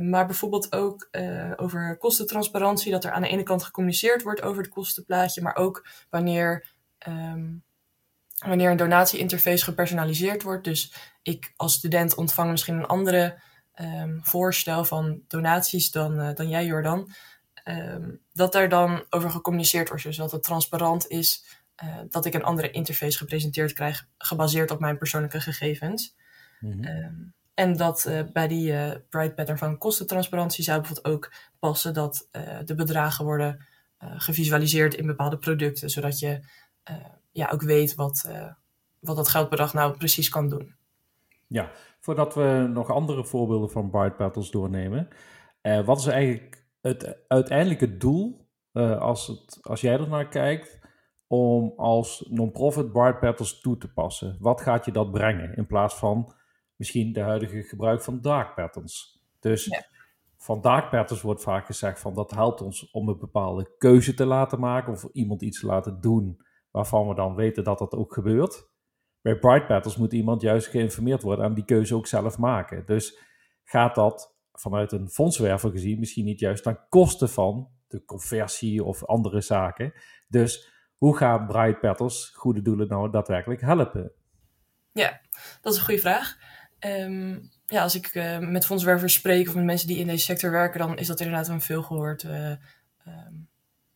maar 0.00 0.26
bijvoorbeeld 0.26 0.72
ook 0.72 1.08
over 1.56 1.96
kostentransparantie, 1.96 2.92
dat 2.92 3.04
er 3.04 3.10
aan 3.10 3.22
de 3.22 3.28
ene 3.28 3.42
kant 3.42 3.62
gecommuniceerd 3.62 4.22
wordt 4.22 4.42
over 4.42 4.62
het 4.62 4.72
kostenplaatje, 4.72 5.42
maar 5.42 5.56
ook 5.56 5.86
wanneer 6.10 6.66
um, 7.08 7.62
wanneer 8.46 8.70
een 8.70 8.76
donatieinterface 8.76 9.64
gepersonaliseerd 9.64 10.42
wordt. 10.42 10.64
Dus 10.64 10.94
ik 11.22 11.52
als 11.56 11.72
student 11.72 12.14
ontvang 12.14 12.50
misschien 12.50 12.74
een 12.74 12.86
andere 12.86 13.38
um, 13.80 14.20
voorstel 14.22 14.84
van 14.84 15.22
donaties 15.28 15.90
dan, 15.90 16.20
uh, 16.20 16.34
dan 16.34 16.48
jij, 16.48 16.64
Jordan. 16.64 17.10
Um, 17.64 18.20
dat 18.32 18.52
daar 18.52 18.68
dan 18.68 19.04
over 19.10 19.30
gecommuniceerd 19.30 19.88
wordt. 19.88 20.02
Dus 20.02 20.16
dat 20.16 20.32
het 20.32 20.42
transparant 20.42 21.08
is 21.08 21.44
uh, 21.84 21.98
dat 22.08 22.24
ik 22.24 22.34
een 22.34 22.44
andere 22.44 22.70
interface 22.70 23.16
gepresenteerd 23.16 23.72
krijg, 23.72 24.06
gebaseerd 24.18 24.70
op 24.70 24.80
mijn 24.80 24.98
persoonlijke 24.98 25.40
gegevens. 25.40 26.14
Mm 26.60 26.72
-hmm. 26.72 26.84
um, 26.84 27.34
en 27.54 27.76
dat 27.76 28.04
uh, 28.08 28.20
bij 28.32 28.48
die 28.48 28.72
Bright 29.08 29.34
Pattern 29.34 29.58
van 29.58 29.78
kostentransparantie 29.78 30.64
zou 30.64 30.80
bijvoorbeeld 30.80 31.14
ook 31.14 31.32
passen 31.58 31.94
dat 31.94 32.28
de 32.64 32.74
bedragen 32.74 33.24
worden 33.24 33.66
gevisualiseerd 33.98 34.94
in 34.94 35.06
bepaalde 35.06 35.38
producten, 35.38 35.90
zodat 35.90 36.18
je 36.18 36.40
ja, 37.32 37.50
ook 37.52 37.62
weet 37.62 37.94
wat, 37.94 38.24
uh, 38.28 38.52
wat 38.98 39.16
dat 39.16 39.28
geldbedrag 39.28 39.74
nou 39.74 39.96
precies 39.96 40.28
kan 40.28 40.48
doen. 40.48 40.74
Ja, 41.46 41.70
voordat 42.00 42.34
we 42.34 42.68
nog 42.72 42.90
andere 42.90 43.24
voorbeelden 43.24 43.70
van 43.70 43.90
Bright 43.90 44.16
Battles 44.16 44.50
doornemen. 44.50 45.08
Uh, 45.62 45.84
wat 45.84 45.98
is 45.98 46.06
eigenlijk 46.06 46.66
het 46.80 47.16
uiteindelijke 47.28 47.96
doel, 47.96 48.46
uh, 48.72 49.00
als, 49.00 49.26
het, 49.26 49.58
als 49.62 49.80
jij 49.80 49.92
er 49.92 50.08
naar 50.08 50.28
kijkt, 50.28 50.78
om 51.26 51.72
als 51.76 52.26
non-profit 52.30 52.92
Bright 52.92 53.20
Battles 53.20 53.60
toe 53.60 53.78
te 53.78 53.92
passen? 53.92 54.36
Wat 54.40 54.60
gaat 54.60 54.84
je 54.84 54.92
dat 54.92 55.10
brengen 55.10 55.56
in 55.56 55.66
plaats 55.66 55.94
van 55.94 56.34
misschien 56.76 57.12
de 57.12 57.20
huidige 57.20 57.62
gebruik 57.62 58.02
van 58.02 58.20
dark 58.20 58.54
patterns? 58.54 59.22
Dus 59.40 59.64
ja. 59.64 59.84
van 60.36 60.60
dark 60.60 60.90
patterns 60.90 61.22
wordt 61.22 61.42
vaak 61.42 61.66
gezegd 61.66 62.00
van 62.00 62.14
dat 62.14 62.30
helpt 62.30 62.60
ons 62.60 62.90
om 62.90 63.08
een 63.08 63.18
bepaalde 63.18 63.74
keuze 63.78 64.14
te 64.14 64.26
laten 64.26 64.60
maken 64.60 64.92
of 64.92 65.08
iemand 65.12 65.42
iets 65.42 65.60
te 65.60 65.66
laten 65.66 66.00
doen 66.00 66.40
waarvan 66.72 67.08
we 67.08 67.14
dan 67.14 67.34
weten 67.34 67.64
dat 67.64 67.78
dat 67.78 67.94
ook 67.94 68.12
gebeurt. 68.12 68.70
Bij 69.20 69.38
Bright 69.38 69.68
Battles 69.68 69.96
moet 69.96 70.12
iemand 70.12 70.42
juist 70.42 70.66
geïnformeerd 70.66 71.22
worden 71.22 71.44
en 71.44 71.54
die 71.54 71.64
keuze 71.64 71.94
ook 71.94 72.06
zelf 72.06 72.38
maken. 72.38 72.86
Dus 72.86 73.18
gaat 73.64 73.94
dat 73.94 74.34
vanuit 74.52 74.92
een 74.92 75.08
fondswerver 75.08 75.70
gezien 75.70 75.98
misschien 75.98 76.24
niet 76.24 76.40
juist 76.40 76.62
ten 76.62 76.80
koste 76.88 77.28
van 77.28 77.68
de 77.86 78.04
conversie 78.04 78.84
of 78.84 79.04
andere 79.04 79.40
zaken. 79.40 79.92
Dus 80.28 80.70
hoe 80.96 81.16
gaan 81.16 81.46
Bright 81.46 81.80
Battles 81.80 82.32
goede 82.34 82.62
doelen 82.62 82.88
nou 82.88 83.10
daadwerkelijk 83.10 83.60
helpen? 83.60 84.12
Ja, 84.92 85.20
dat 85.60 85.72
is 85.72 85.78
een 85.78 85.84
goede 85.84 86.00
vraag. 86.00 86.36
Um, 86.80 87.50
ja, 87.66 87.82
als 87.82 87.94
ik 87.94 88.14
uh, 88.14 88.38
met 88.38 88.66
fondswervers 88.66 89.14
spreek 89.14 89.48
of 89.48 89.54
met 89.54 89.64
mensen 89.64 89.88
die 89.88 89.98
in 89.98 90.06
deze 90.06 90.24
sector 90.24 90.50
werken, 90.50 90.80
dan 90.80 90.98
is 90.98 91.06
dat 91.06 91.20
inderdaad 91.20 91.48
een 91.48 91.60
veelgehoord 91.60 92.22
uh, 92.22 92.52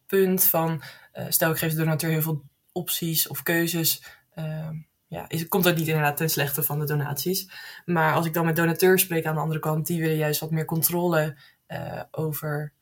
punt 0.06 0.45
van, 0.45 0.83
uh, 1.14 1.25
stel 1.28 1.50
ik 1.50 1.56
geef 1.56 1.71
de 1.71 1.76
donateur 1.76 2.11
heel 2.11 2.23
veel 2.23 2.42
opties 2.76 3.28
of 3.28 3.42
keuzes. 3.42 4.02
Uh, 4.38 4.68
ja, 5.09 5.26
komt 5.49 5.64
dat 5.64 5.76
niet 5.76 5.88
inderdaad 5.88 6.16
ten 6.16 6.30
slechte 6.30 6.62
van 6.62 6.78
de 6.78 6.85
donaties. 6.85 7.50
Maar 7.85 8.14
als 8.14 8.26
ik 8.26 8.35
dan 8.35 8.45
met 8.45 8.56
donateurs 8.56 9.02
spreek 9.02 9.26
aan 9.26 9.35
de 9.35 9.40
andere 9.40 9.61
kant, 9.61 9.87
die 9.87 10.00
willen 10.00 10.16
juist 10.16 10.40
wat 10.40 10.50
meer 10.50 10.64
controle 10.64 11.37
uh, 11.68 12.02
over, 12.11 12.73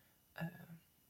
uh, 0.42 0.48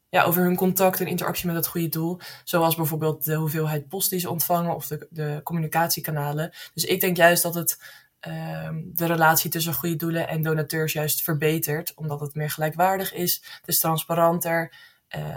ja, 0.08 0.24
over 0.24 0.42
hun 0.42 0.56
contact 0.56 1.00
en 1.00 1.06
interactie 1.06 1.46
met 1.46 1.56
het 1.56 1.66
goede 1.66 1.88
doel. 1.88 2.20
Zoals 2.44 2.74
bijvoorbeeld 2.74 3.24
de 3.24 3.34
hoeveelheid 3.34 3.88
post 3.88 4.10
die 4.10 4.18
ze 4.18 4.30
ontvangen 4.30 4.74
of 4.74 4.86
de, 4.86 5.06
de 5.10 5.40
communicatiekanalen. 5.44 6.52
Dus 6.74 6.84
ik 6.84 7.00
denk 7.00 7.16
juist 7.16 7.42
dat 7.42 7.54
het 7.54 7.82
ehm, 8.20 8.82
de 8.84 9.06
relatie 9.06 9.50
tussen 9.50 9.74
goede 9.74 9.96
doelen 9.96 10.28
en 10.28 10.42
donateurs 10.42 10.92
juist 10.92 11.22
verbetert, 11.22 11.94
omdat 11.94 12.20
het 12.20 12.34
meer 12.34 12.50
gelijkwaardig 12.50 13.12
is. 13.14 13.34
Het 13.60 13.68
is 13.68 13.80
transparanter. 13.80 14.72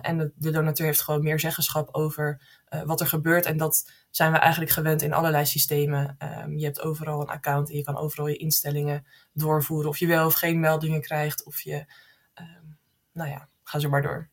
en 0.01 0.17
de, 0.17 0.31
de, 0.35 0.51
donateur 0.51 0.85
heeft 0.85 1.01
gewoon 1.01 1.23
meer 1.23 1.39
zeggenschap 1.39 1.89
over 1.91 2.41
wat 2.85 3.01
er 3.01 3.07
gebeurt. 3.07 3.45
En 3.45 3.57
dat 3.57 3.91
zijn 4.09 4.31
we 4.31 4.37
eigenlijk 4.37 4.71
gewend 4.71 5.01
in 5.01 5.13
allerlei 5.13 5.45
systemen. 5.45 6.15
Ehm, 6.17 6.57
je 6.57 6.65
hebt 6.65 6.81
overal 6.81 7.21
een 7.21 7.27
account 7.27 7.69
en 7.69 7.75
je 7.75 7.83
kan 7.83 7.97
overal 7.97 8.27
je 8.27 8.37
instellingen 8.37 9.05
doorvoeren. 9.33 9.89
Of 9.89 9.97
je 9.97 10.07
wel 10.07 10.25
of 10.25 10.33
geen 10.33 10.59
meldingen 10.59 11.01
krijgt. 11.01 11.43
Of 11.43 11.61
je, 11.61 11.85
ehm, 12.33 12.65
nou 13.13 13.29
ja, 13.29 13.47
ga 13.63 13.79
zo 13.79 13.89
maar 13.89 14.01
door. 14.01 14.29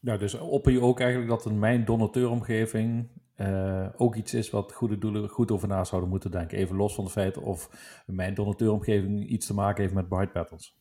Ja, 0.00 0.16
dus 0.16 0.34
opper 0.34 0.72
je 0.72 0.80
ook 0.80 1.00
eigenlijk 1.00 1.30
dat 1.30 1.44
een 1.44 1.58
mijn 1.58 1.84
donateuromgeving 1.84 3.08
uh, 3.36 3.86
ook 3.96 4.14
iets 4.14 4.34
is 4.34 4.50
wat 4.50 4.72
goede 4.72 4.98
doelen 4.98 5.28
goed 5.28 5.50
over 5.50 5.68
na 5.68 5.84
zouden 5.84 6.10
moeten 6.10 6.30
denken. 6.30 6.58
Even 6.58 6.76
los 6.76 6.94
van 6.94 7.04
het 7.04 7.12
feit 7.12 7.36
of 7.36 7.70
mijn 8.06 8.34
donateuromgeving 8.34 9.28
iets 9.28 9.46
te 9.46 9.54
maken 9.54 9.82
heeft 9.82 9.94
met 9.94 10.08
bright 10.08 10.32
patterns. 10.32 10.76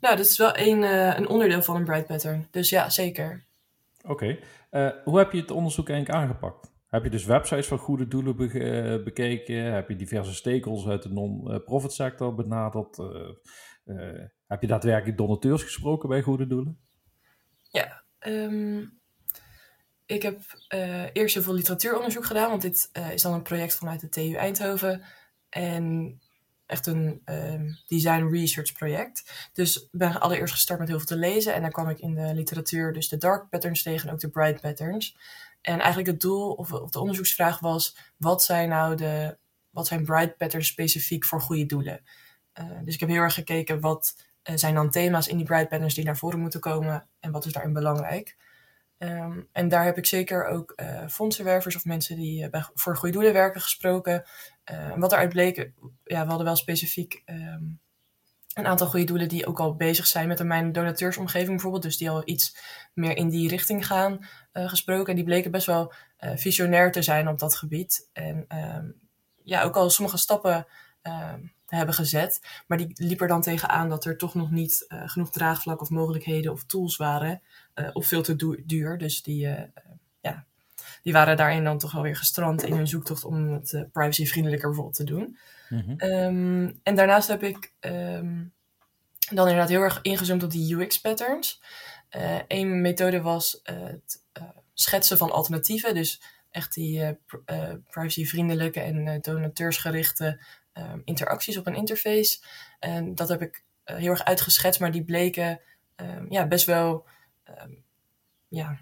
Nou, 0.00 0.16
dat 0.16 0.26
is 0.26 0.38
wel 0.38 0.58
een, 0.58 0.82
uh, 0.82 1.16
een 1.16 1.28
onderdeel 1.28 1.62
van 1.62 1.76
een 1.76 1.84
bright 1.84 2.06
pattern. 2.06 2.46
Dus 2.50 2.70
ja, 2.70 2.90
zeker. 2.90 3.44
Oké. 4.02 4.38
Uh, 4.70 4.90
hoe 5.04 5.18
heb 5.18 5.32
je 5.32 5.40
het 5.40 5.50
onderzoek 5.50 5.88
eigenlijk 5.88 6.18
aangepakt? 6.20 6.72
Heb 6.86 7.04
je 7.04 7.10
dus 7.10 7.24
websites 7.24 7.66
van 7.66 7.78
goede 7.78 8.08
doelen 8.08 8.36
be 8.36 9.00
bekeken? 9.04 9.72
Heb 9.72 9.88
je 9.88 9.96
diverse 9.96 10.34
stakeholders 10.34 10.88
uit 10.88 11.02
de 11.02 11.08
non-profit 11.08 11.92
sector 11.92 12.34
benaderd? 12.34 12.96
heb 14.46 14.60
je 14.60 14.66
daadwerkelijk 14.66 15.18
donateurs 15.18 15.62
gesproken 15.62 16.08
bij 16.08 16.22
goede 16.22 16.46
doelen? 16.46 16.78
Ja, 17.62 18.02
um, 18.26 19.00
ik 20.06 20.22
heb 20.22 20.40
eerst 21.12 21.34
heel 21.34 21.42
veel 21.42 21.54
literatuuronderzoek 21.54 22.24
gedaan, 22.24 22.48
want 22.48 22.62
dit 22.62 22.90
is 23.12 23.22
dan 23.22 23.32
een 23.32 23.42
project 23.42 23.74
vanuit 23.74 24.00
de 24.00 24.08
TU 24.08 24.32
Eindhoven. 24.32 25.02
En 25.48 26.16
echt 26.72 26.86
een 26.86 27.22
um, 27.24 27.78
design 27.86 28.28
research 28.30 28.72
project. 28.72 29.50
Dus 29.52 29.88
ben 29.90 30.20
allereerst 30.20 30.54
gestart 30.54 30.78
met 30.78 30.88
heel 30.88 30.96
veel 30.96 31.06
te 31.06 31.16
lezen. 31.16 31.54
En 31.54 31.62
dan 31.62 31.70
kwam 31.70 31.88
ik 31.88 31.98
in 31.98 32.14
de 32.14 32.34
literatuur 32.34 32.92
dus 32.92 33.08
de 33.08 33.16
dark 33.16 33.48
patterns 33.48 33.82
tegen 33.82 34.08
en 34.08 34.14
ook 34.14 34.20
de 34.20 34.30
bright 34.30 34.60
patterns. 34.60 35.16
En 35.60 35.78
eigenlijk 35.78 36.06
het 36.06 36.20
doel 36.20 36.52
of, 36.52 36.68
de 36.68 37.00
onderzoeksvraag 37.00 37.58
was: 37.58 37.96
wat 38.16 38.42
zijn 38.42 38.68
nou 38.68 38.96
de 38.96 39.36
wat 39.70 39.86
zijn 39.86 40.04
bright 40.04 40.36
patterns 40.36 40.68
specifiek 40.68 41.24
voor 41.24 41.40
goede 41.40 41.66
doelen? 41.66 42.00
Uh, 42.60 42.66
dus 42.84 42.94
ik 42.94 43.00
heb 43.00 43.08
heel 43.08 43.22
erg 43.22 43.34
gekeken 43.34 43.80
wat 43.80 44.14
zijn 44.42 44.74
dan 44.74 44.90
thema's 44.90 45.28
in 45.28 45.36
die 45.36 45.46
bright 45.46 45.68
patterns 45.68 45.94
die 45.94 46.04
naar 46.04 46.16
voren 46.16 46.38
moeten 46.38 46.60
komen 46.60 47.08
en 47.20 47.30
wat 47.30 47.44
is 47.44 47.52
daarin 47.52 47.72
belangrijk. 47.72 48.36
Um, 49.02 49.48
en 49.52 49.68
daar 49.68 49.84
heb 49.84 49.98
ik 49.98 50.06
zeker 50.06 50.46
ook 50.46 50.72
uh, 50.76 51.06
fondsenwervers 51.08 51.76
of 51.76 51.84
mensen 51.84 52.16
die 52.16 52.44
uh, 52.44 52.50
bij, 52.50 52.64
voor 52.74 52.96
goede 52.96 53.14
doelen 53.14 53.32
werken 53.32 53.60
gesproken. 53.60 54.24
En 54.64 55.00
wat 55.00 55.12
eruit 55.12 55.28
bleek, 55.28 55.56
ja, 56.04 56.22
we 56.22 56.28
hadden 56.28 56.44
wel 56.44 56.56
specifiek 56.56 57.22
um, 57.26 57.80
een 58.54 58.66
aantal 58.66 58.86
goede 58.86 59.06
doelen 59.06 59.28
die 59.28 59.46
ook 59.46 59.60
al 59.60 59.74
bezig 59.76 60.06
zijn 60.06 60.28
met 60.28 60.44
mijn 60.44 60.72
donateursomgeving 60.72 61.50
bijvoorbeeld. 61.50 61.82
Dus 61.82 61.96
die 61.96 62.10
al 62.10 62.22
iets 62.24 62.56
meer 62.94 63.16
in 63.16 63.28
die 63.28 63.48
richting 63.48 63.86
gaan 63.86 64.26
gesproken. 64.52 65.08
En 65.08 65.14
die 65.14 65.24
bleken 65.24 65.50
best 65.50 65.66
wel 65.66 65.92
visionair 66.18 66.92
te 66.92 67.02
zijn 67.02 67.28
op 67.28 67.38
dat 67.38 67.56
gebied. 67.56 68.08
En 68.12 68.46
ja, 69.42 69.62
ook 69.62 69.76
al 69.76 69.90
sommige 69.90 70.16
stappen 70.16 70.66
hebben 71.76 71.94
gezet. 71.94 72.40
Maar 72.66 72.78
die 72.78 72.90
liep 72.94 73.20
er 73.20 73.28
dan 73.28 73.42
tegenaan 73.42 73.88
dat 73.88 74.04
er 74.04 74.16
toch 74.16 74.34
nog 74.34 74.50
niet 74.50 74.84
uh, 74.88 75.02
genoeg 75.04 75.30
draagvlak 75.30 75.80
of 75.80 75.90
mogelijkheden 75.90 76.52
of 76.52 76.64
tools 76.64 76.96
waren. 76.96 77.42
Uh, 77.74 77.88
of 77.92 78.06
veel 78.06 78.22
te 78.22 78.62
duur. 78.66 78.98
Dus 78.98 79.22
die, 79.22 79.46
uh, 79.46 79.62
ja, 80.20 80.44
die 81.02 81.12
waren 81.12 81.36
daarin 81.36 81.64
dan 81.64 81.78
toch 81.78 81.92
wel 81.92 82.02
weer 82.02 82.16
gestrand 82.16 82.62
in 82.62 82.72
hun 82.72 82.88
zoektocht 82.88 83.24
om 83.24 83.52
het 83.52 83.86
privacyvriendelijker 83.92 84.68
bijvoorbeeld 84.68 84.96
te 84.96 85.04
doen. 85.04 85.38
Mm 85.68 85.78
-hmm. 85.78 86.10
um, 86.10 86.80
en 86.82 86.94
daarnaast 86.94 87.28
heb 87.28 87.42
ik 87.42 87.72
um, 87.80 88.52
dan 89.30 89.48
inderdaad 89.48 89.68
heel 89.68 89.80
erg 89.80 89.98
ingezoomd 90.02 90.42
op 90.42 90.50
die 90.50 90.76
UX-patterns. 90.76 91.62
Een 92.48 92.80
methode 92.80 93.20
was 93.20 93.60
het 93.62 94.22
schetsen 94.74 95.18
van 95.18 95.30
alternatieven. 95.30 95.94
Dus 95.94 96.22
echt 96.52 96.74
die 96.74 97.18
privacyvriendelijke 97.90 98.80
en 98.80 99.20
donateursgerichte 99.20 100.40
um, 100.74 101.02
interacties 101.04 101.56
op 101.56 101.66
een 101.66 101.74
interface. 101.74 102.38
En 102.78 103.14
dat 103.14 103.28
heb 103.28 103.42
ik 103.42 103.64
uh, 103.84 103.96
heel 103.96 104.10
erg 104.10 104.24
uitgeschetst, 104.24 104.80
maar 104.80 104.90
die 104.90 105.04
bleken 105.04 105.60
um, 105.96 106.26
ja, 106.28 106.46
best 106.46 106.66
wel 106.66 107.06
um, 107.48 107.84
ja, 108.48 108.78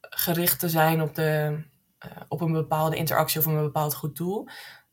gericht 0.00 0.58
te 0.58 0.68
zijn 0.68 1.02
op, 1.02 1.14
de, 1.14 1.62
uh, 2.06 2.22
op 2.28 2.40
een 2.40 2.52
bepaalde 2.52 2.96
interactie 2.96 3.40
of 3.40 3.46
een 3.46 3.62
bepaald 3.62 3.94
goed 3.94 4.16
doel. 4.16 4.48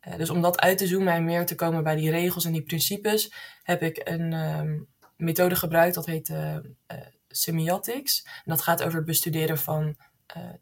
Uh, 0.08 0.16
dus 0.16 0.30
om 0.30 0.42
dat 0.42 0.60
uit 0.60 0.78
te 0.78 0.86
zoomen 0.86 1.12
en 1.12 1.24
meer 1.24 1.46
te 1.46 1.54
komen 1.54 1.82
bij 1.82 1.96
die 1.96 2.10
regels 2.10 2.44
en 2.44 2.52
die 2.52 2.62
principes, 2.62 3.32
heb 3.62 3.82
ik 3.82 4.00
een 4.04 4.88
methode 5.16 5.56
gebruikt 5.56 5.94
dat 5.94 6.06
heet 6.06 6.32
semiotics. 7.28 8.22
En 8.24 8.42
dat 8.44 8.62
gaat 8.62 8.82
over 8.82 8.96
het 8.96 9.06
bestuderen 9.06 9.58
van 9.58 9.96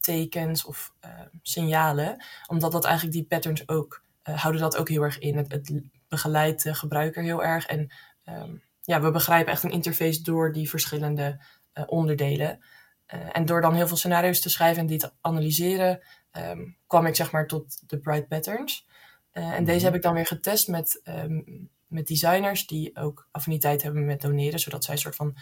tekens 0.00 0.64
of 0.64 0.94
signalen, 1.42 2.24
omdat 2.46 2.72
dat 2.72 2.84
eigenlijk 2.84 3.14
die 3.14 3.26
patterns 3.26 3.68
ook 3.68 4.02
uh, 4.28 4.40
houden 4.40 4.60
dat 4.62 4.76
ook 4.76 4.88
heel 4.88 5.02
erg 5.02 5.18
in. 5.18 5.36
Het, 5.36 5.52
het 5.52 5.82
begeleidt 6.08 6.62
de 6.62 6.74
gebruiker 6.74 7.22
heel 7.22 7.44
erg. 7.44 7.66
En 7.66 7.92
um, 8.24 8.62
ja, 8.82 9.00
we 9.00 9.10
begrijpen 9.10 9.52
echt 9.52 9.62
een 9.62 9.70
interface 9.70 10.22
door 10.22 10.52
die 10.52 10.68
verschillende 10.68 11.40
onderdelen. 11.86 12.64
En 13.06 13.44
door 13.44 13.60
dan 13.60 13.74
heel 13.74 13.86
veel 13.86 13.96
scenario's 13.96 14.40
te 14.40 14.50
schrijven 14.50 14.80
en 14.80 14.86
die 14.86 14.98
te 14.98 15.12
analyseren, 15.20 16.00
um, 16.32 16.76
kwam 16.86 17.06
ik 17.06 17.16
zeg 17.16 17.30
maar 17.30 17.46
tot 17.46 17.82
de 17.86 17.98
bright 17.98 18.28
patterns. 18.28 18.86
en 19.32 19.64
deze 19.64 19.76
mhm. 19.76 19.84
heb 19.84 19.94
ik 19.94 20.02
dan 20.02 20.14
weer 20.14 20.26
getest 20.26 20.68
met, 20.68 21.00
um, 21.04 21.70
met 21.86 22.06
designers 22.06 22.66
die 22.66 22.96
ook 22.96 23.28
affiniteit 23.30 23.82
hebben 23.82 24.04
met 24.04 24.20
doneren, 24.20 24.58
zodat 24.58 24.84
zij 24.84 24.94
een 24.94 25.00
soort 25.00 25.16
van 25.16 25.36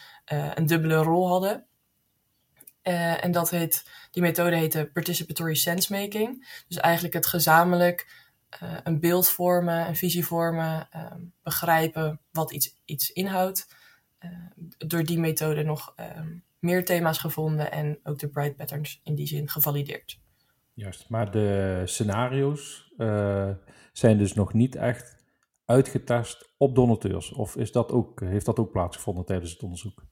een 0.55 0.67
dubbele 0.67 0.97
rol 0.97 1.29
hadden. 1.29 1.67
En 2.92 3.32
dat 3.32 3.50
heet, 3.50 3.88
die 4.11 4.23
methode 4.23 4.56
heette 4.56 4.90
participatory 4.92 5.54
sensemaking. 5.54 6.62
Dus 6.68 6.76
eigenlijk 6.76 7.14
het 7.14 7.26
gezamenlijk 7.26 8.28
uh, 8.62 8.76
een 8.85 9.00
beeld 9.00 9.28
vormen, 9.28 9.88
een 9.88 9.97
visie 9.97 10.26
vormen, 10.26 10.88
uh, 10.97 11.12
begrijpen 11.42 12.20
wat 12.32 12.52
iets, 12.52 12.76
iets 12.85 13.12
inhoudt. 13.12 13.75
Uh, 14.25 14.30
door 14.78 15.04
die 15.04 15.18
methode 15.18 15.62
nog 15.62 15.92
ehm, 15.97 16.28
meer 16.59 16.85
thema's 16.85 17.18
gevonden 17.18 17.73
en 17.73 17.99
ook 18.02 18.18
de 18.18 18.28
bright 18.28 18.56
patterns 18.56 19.00
in 19.04 19.14
die 19.14 19.26
zin 19.26 19.49
gevalideerd. 19.49 20.20
Juist, 20.75 21.09
maar 21.09 21.30
de 21.30 21.82
scenario's 21.85 22.92
eh, 22.97 23.50
zijn 23.92 24.18
dus 24.18 24.35
nog 24.35 24.52
niet 24.52 24.76
echt 24.76 25.18
uitgetest 25.64 26.52
op 26.56 26.75
donateurs. 26.75 27.32
Of 27.32 27.56
is 27.56 27.73
dat 27.73 27.92
ook, 27.92 28.20
heeft 28.20 28.47
dat 28.47 28.59
ook 28.59 28.70
plaatsgevonden 28.73 29.25
tijdens 29.25 29.52
het 29.52 29.62
onderzoek? 29.62 30.04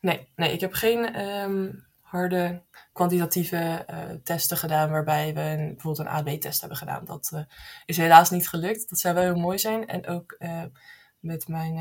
Nee, 0.00 0.28
nee 0.36 0.52
ik 0.52 0.60
heb 0.60 0.72
geen 0.72 1.20
um, 1.20 1.86
harde 2.10 2.62
kwantitatieve 2.92 3.86
uh, 3.90 3.98
testen 4.24 4.56
gedaan, 4.56 4.90
waarbij 4.90 5.34
we 5.34 5.40
een, 5.40 5.66
bijvoorbeeld 5.74 5.98
een 5.98 6.12
AB-test 6.12 6.60
hebben 6.60 6.78
gedaan. 6.78 7.04
Dat 7.04 7.30
uh, 7.34 7.40
is 7.86 7.96
helaas 7.96 8.30
niet 8.30 8.48
gelukt. 8.48 8.90
Dat 8.90 8.98
zou 8.98 9.14
wel 9.14 9.24
heel 9.24 9.40
mooi 9.40 9.58
zijn. 9.58 9.86
En 9.86 10.06
ook 10.06 10.36
uh, 10.38 10.62
met 11.20 11.48
mijn 11.48 11.78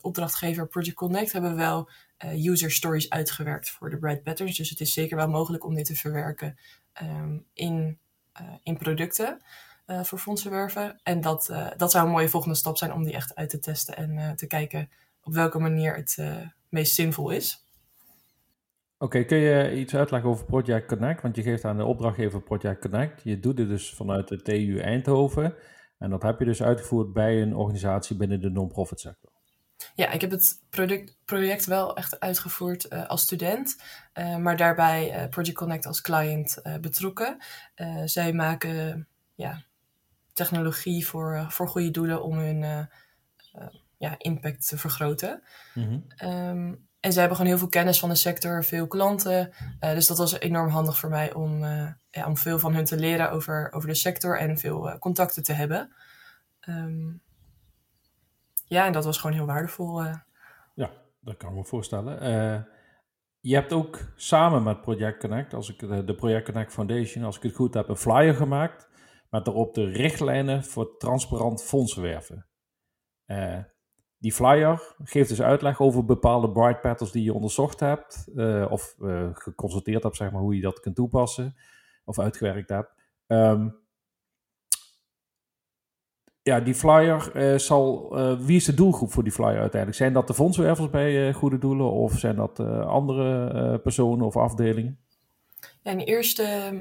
opdrachtgever 0.00 0.68
Project 0.68 0.96
Connect 0.96 1.32
hebben 1.32 1.50
we 1.50 1.56
wel 1.56 1.90
user 2.18 2.70
stories 2.70 3.10
uitgewerkt 3.10 3.70
voor 3.70 3.90
de 3.90 3.98
Bright 3.98 4.22
Patterns. 4.22 4.56
Dus 4.56 4.70
het 4.70 4.80
is 4.80 4.92
zeker 4.92 5.16
wel 5.16 5.28
mogelijk 5.28 5.64
om 5.64 5.74
dit 5.74 5.84
te 5.84 5.94
verwerken 5.94 6.58
um, 7.02 7.46
in, 7.54 7.98
in 8.62 8.76
producten. 8.76 9.42
voor 9.86 10.18
fondsenwerven. 10.18 11.00
En 11.02 11.20
dat, 11.20 11.52
dat 11.76 11.90
zou 11.90 12.04
een 12.06 12.12
mooie 12.12 12.28
volgende 12.28 12.56
stap 12.56 12.76
zijn 12.76 12.92
om 12.92 13.04
die 13.04 13.14
echt 13.14 13.34
uit 13.34 13.50
te 13.50 13.58
testen 13.58 13.96
en 13.96 14.36
te 14.36 14.46
kijken 14.46 14.90
op 15.22 15.32
welke 15.32 15.58
manier 15.58 15.96
het 15.96 16.18
meest 16.68 16.94
zinvol 16.94 17.30
is. 17.30 17.64
Oké, 19.02 19.24
kun 19.24 19.38
je 19.38 19.76
iets 19.76 19.94
uitleggen 19.94 20.30
over 20.30 20.44
Project 20.44 20.86
Connect? 20.86 21.22
Want 21.22 21.36
je 21.36 21.42
geeft 21.42 21.64
aan 21.64 21.76
de 21.76 21.84
opdrachtgever 21.84 22.42
Project 22.42 22.80
Connect. 22.80 23.22
Je 23.22 23.40
doet 23.40 23.56
dit 23.56 23.68
dus 23.68 23.94
vanuit 23.94 24.28
de 24.28 24.42
TU 24.42 24.78
Eindhoven. 24.78 25.54
En 25.98 26.10
dat 26.10 26.22
heb 26.22 26.38
je 26.38 26.44
dus 26.44 26.62
uitgevoerd 26.62 27.12
bij 27.12 27.42
een 27.42 27.56
organisatie 27.56 28.16
binnen 28.16 28.40
de 28.40 28.50
non-profit 28.50 29.00
sector. 29.00 29.30
Ja, 29.94 30.10
ik 30.10 30.20
heb 30.20 30.30
het 30.30 30.62
product, 30.70 31.16
project 31.24 31.64
wel 31.64 31.96
echt 31.96 32.20
uitgevoerd 32.20 32.92
uh, 32.92 33.06
als 33.06 33.22
student, 33.22 33.76
uh, 34.14 34.36
maar 34.36 34.56
daarbij 34.56 35.22
uh, 35.22 35.28
Project 35.28 35.56
Connect 35.56 35.86
als 35.86 36.00
client 36.00 36.62
betrokken. 36.80 37.36
zij 38.04 38.32
maken 38.32 39.08
ja, 39.34 39.62
technologie 40.32 41.06
voor, 41.06 41.46
voor 41.48 41.68
goede 41.68 41.90
doelen 41.90 42.22
om 42.22 42.38
hun 42.38 42.88
ja, 43.98 44.14
impact 44.18 44.68
te 44.68 44.78
vergroten. 44.78 45.42
Mm 45.74 45.84
-hmm. 45.84 46.28
um, 46.30 46.88
en 47.00 47.12
ze 47.12 47.18
hebben 47.18 47.36
gewoon 47.36 47.52
heel 47.52 47.60
veel 47.60 47.80
kennis 47.80 48.00
van 48.00 48.08
de 48.08 48.14
sector, 48.14 48.64
veel 48.64 48.86
klanten. 48.86 49.52
Uh, 49.80 49.92
dus 49.92 50.06
dat 50.06 50.18
was 50.18 50.40
enorm 50.40 50.68
handig 50.68 50.98
voor 50.98 51.10
mij 51.10 51.32
om, 51.32 51.64
uh, 51.64 51.88
ja, 52.10 52.26
om 52.26 52.36
veel 52.36 52.58
van 52.58 52.74
hun 52.74 52.84
te 52.84 52.96
leren 52.96 53.30
over, 53.30 53.72
over 53.72 53.88
de 53.88 53.94
sector 53.94 54.38
en 54.38 54.58
veel 54.58 54.88
uh, 54.88 54.98
contacten 54.98 55.42
te 55.42 55.52
hebben. 55.52 55.94
Um, 56.68 57.22
ja, 58.64 58.86
en 58.86 58.92
dat 58.92 59.04
was 59.04 59.18
gewoon 59.18 59.36
heel 59.36 59.46
waardevol. 59.46 60.02
Ja, 60.74 60.90
dat 61.20 61.36
kan 61.36 61.50
ik 61.50 61.56
me 61.56 61.64
voorstellen. 61.64 62.66
je 63.40 63.54
hebt 63.54 63.72
ook 63.72 63.98
samen 64.16 64.62
met 64.62 64.80
Project 64.80 65.20
Connect, 65.20 65.54
als 65.54 65.70
ik 65.70 66.06
de 66.06 66.14
Project 66.14 66.44
Connect 66.44 66.72
Foundation, 66.72 67.24
als 67.24 67.36
ik 67.36 67.42
het 67.42 67.54
goed 67.54 67.74
heb, 67.74 67.88
een 67.88 67.96
flyer 67.96 68.34
gemaakt 68.34 68.88
met 69.30 69.44
daarop 69.44 69.74
de 69.74 69.84
richtlijnen 69.84 70.64
voor 70.64 70.96
transparant 70.96 71.62
fondsenwerven. 71.62 72.46
Die 74.20 74.32
flyer 74.32 74.94
geeft 75.04 75.28
dus 75.28 75.42
uitleg 75.42 75.80
over 75.80 76.04
bepaalde 76.04 76.50
bright 76.50 76.80
patterns 76.80 77.12
die 77.12 77.24
je 77.24 77.34
onderzocht 77.34 77.80
hebt. 77.80 78.28
Uh, 78.34 78.66
of 78.70 78.96
uh, 79.00 79.28
geconsulteerd 79.32 80.02
hebt, 80.02 80.16
zeg 80.16 80.30
maar, 80.30 80.40
hoe 80.40 80.54
je 80.54 80.60
dat 80.60 80.80
kunt 80.80 80.94
toepassen. 80.94 81.56
Of 82.04 82.18
uitgewerkt 82.18 82.68
hebt. 82.68 82.94
Um, 83.26 83.78
ja, 86.42 86.60
die 86.60 86.74
flyer 86.74 87.30
uh, 87.36 87.58
zal. 87.58 88.14
wie 88.38 88.56
is 88.56 88.64
de 88.64 88.74
doelgroep 88.74 89.12
voor 89.12 89.22
die 89.22 89.32
flyer 89.32 89.60
uiteindelijk? 89.60 89.94
Zijn 89.94 90.12
dat 90.12 90.26
de 90.26 90.34
fondswervers 90.34 90.90
bij 90.90 91.32
Goede 91.32 91.58
Doelen? 91.58 91.90
Of 91.90 92.18
zijn 92.18 92.36
dat 92.36 92.60
andere 92.86 93.78
personen 93.78 94.26
of 94.26 94.36
afdelingen? 94.36 94.98
Ja, 95.82 95.90
in 95.90 95.98
eerste 95.98 96.72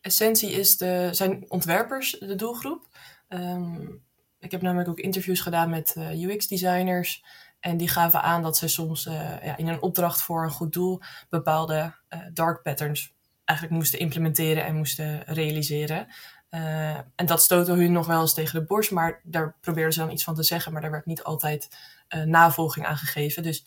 essentie 0.00 0.50
is 0.50 0.76
de, 0.76 1.08
zijn 1.10 1.44
ontwerpers 1.48 2.10
de 2.18 2.34
doelgroep. 2.34 2.86
Um, 3.28 4.02
ik 4.44 4.50
heb 4.50 4.62
namelijk 4.62 4.88
ook 4.88 5.00
interviews 5.00 5.40
gedaan 5.40 5.70
met 5.70 5.94
eh, 5.96 6.22
UX-designers. 6.22 7.24
En 7.60 7.76
die 7.76 7.88
gaven 7.88 8.22
aan 8.22 8.42
dat 8.42 8.56
ze 8.56 8.68
soms 8.68 9.06
uh, 9.06 9.44
ja, 9.44 9.56
in 9.56 9.68
een 9.68 9.82
opdracht 9.82 10.22
voor 10.22 10.44
een 10.44 10.50
goed 10.50 10.72
doel 10.72 11.00
bepaalde 11.28 11.94
uh, 12.08 12.20
dark 12.32 12.62
patterns 12.62 13.14
eigenlijk 13.44 13.78
moesten 13.78 13.98
implementeren 13.98 14.64
en 14.64 14.76
moesten 14.76 15.22
realiseren. 15.24 16.06
en 17.14 17.26
dat 17.26 17.42
stootte 17.42 17.72
hun 17.72 17.92
nog 17.92 18.06
wel 18.06 18.20
eens 18.20 18.34
tegen 18.34 18.60
de 18.60 18.66
borst, 18.66 18.90
maar 18.90 19.20
daar 19.22 19.56
probeerden 19.60 19.92
ze 19.92 19.98
dan 19.98 20.10
iets 20.10 20.24
van 20.24 20.34
te 20.34 20.42
zeggen, 20.42 20.72
maar 20.72 20.80
daar 20.80 20.90
werd 20.90 21.06
niet 21.06 21.22
altijd 21.22 21.68
navolging 22.24 22.86
aan 22.86 22.96
gegeven. 22.96 23.42
Dus 23.42 23.66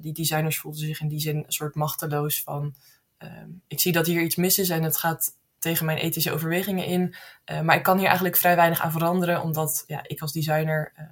die 0.00 0.12
designers 0.12 0.58
voelden 0.58 0.80
zich 0.80 1.00
in 1.00 1.08
die 1.08 1.20
zin 1.20 1.36
een 1.36 1.52
soort 1.52 1.74
machteloos 1.74 2.42
van 2.42 2.74
ehm, 3.18 3.48
ik 3.66 3.80
zie 3.80 3.92
dat 3.92 4.06
hier 4.06 4.22
iets 4.22 4.36
mis 4.36 4.58
is 4.58 4.68
en 4.68 4.82
het 4.82 4.96
gaat 4.96 5.36
tegen 5.62 5.86
mijn 5.86 5.98
ethische 5.98 6.32
overwegingen 6.32 6.86
in. 6.86 7.14
Uh, 7.52 7.60
maar 7.60 7.76
ik 7.76 7.82
kan 7.82 7.96
hier 7.96 8.06
eigenlijk 8.06 8.36
vrij 8.36 8.56
weinig 8.56 8.80
aan 8.80 8.92
veranderen, 8.92 9.42
omdat 9.42 9.84
ja, 9.86 10.00
ik 10.06 10.20
als 10.20 10.32
designer 10.32 10.92
uh, 10.98 11.04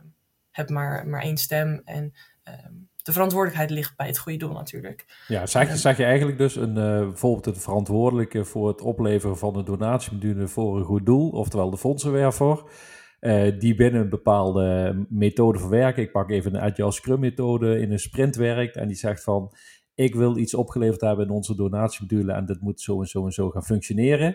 heb 0.50 0.68
maar, 0.68 1.06
maar 1.06 1.22
één 1.22 1.36
stem 1.36 1.82
en 1.84 2.12
uh, 2.48 2.54
de 3.02 3.12
verantwoordelijkheid 3.12 3.70
ligt 3.70 3.96
bij 3.96 4.06
het 4.06 4.18
goede 4.18 4.38
doel 4.38 4.52
natuurlijk. 4.52 5.24
Ja, 5.28 5.46
zeg, 5.46 5.68
je, 5.68 5.76
zeg 5.76 5.96
je 5.96 6.04
eigenlijk 6.04 6.38
dus 6.38 6.56
een, 6.56 6.76
uh, 6.76 6.98
bijvoorbeeld 6.98 7.44
de 7.44 7.60
verantwoordelijke 7.60 8.44
voor 8.44 8.68
het 8.68 8.80
opleveren 8.80 9.38
van 9.38 9.56
een 9.56 9.64
donatiemodule 9.64 10.48
voor 10.48 10.76
een 10.78 10.84
goed 10.84 11.06
doel, 11.06 11.30
oftewel 11.30 11.70
de 11.70 11.78
fondsenwerver, 11.78 12.62
die 13.58 13.74
binnen 13.74 14.00
een 14.00 14.08
bepaalde 14.08 14.94
methode 15.08 15.58
verwerken. 15.58 16.02
Ik 16.02 16.12
pak 16.12 16.30
even 16.30 16.54
een 16.54 16.60
Agile 16.60 16.92
Scrum 16.92 17.20
methode 17.20 17.80
in 17.80 17.92
een 17.92 17.98
sprint 17.98 18.36
werkt 18.36 18.76
en 18.76 18.88
die 18.88 18.96
zegt 18.96 19.22
van 19.22 19.52
ik 20.00 20.14
wil 20.14 20.36
iets 20.36 20.54
opgeleverd 20.54 21.00
hebben 21.00 21.26
in 21.26 21.32
onze 21.32 21.54
donatiemodule 21.54 22.32
en 22.32 22.46
dit 22.46 22.60
moet 22.60 22.80
zo 22.80 23.00
en 23.00 23.06
zo 23.06 23.24
en 23.24 23.32
zo 23.32 23.50
gaan 23.50 23.64
functioneren. 23.64 24.26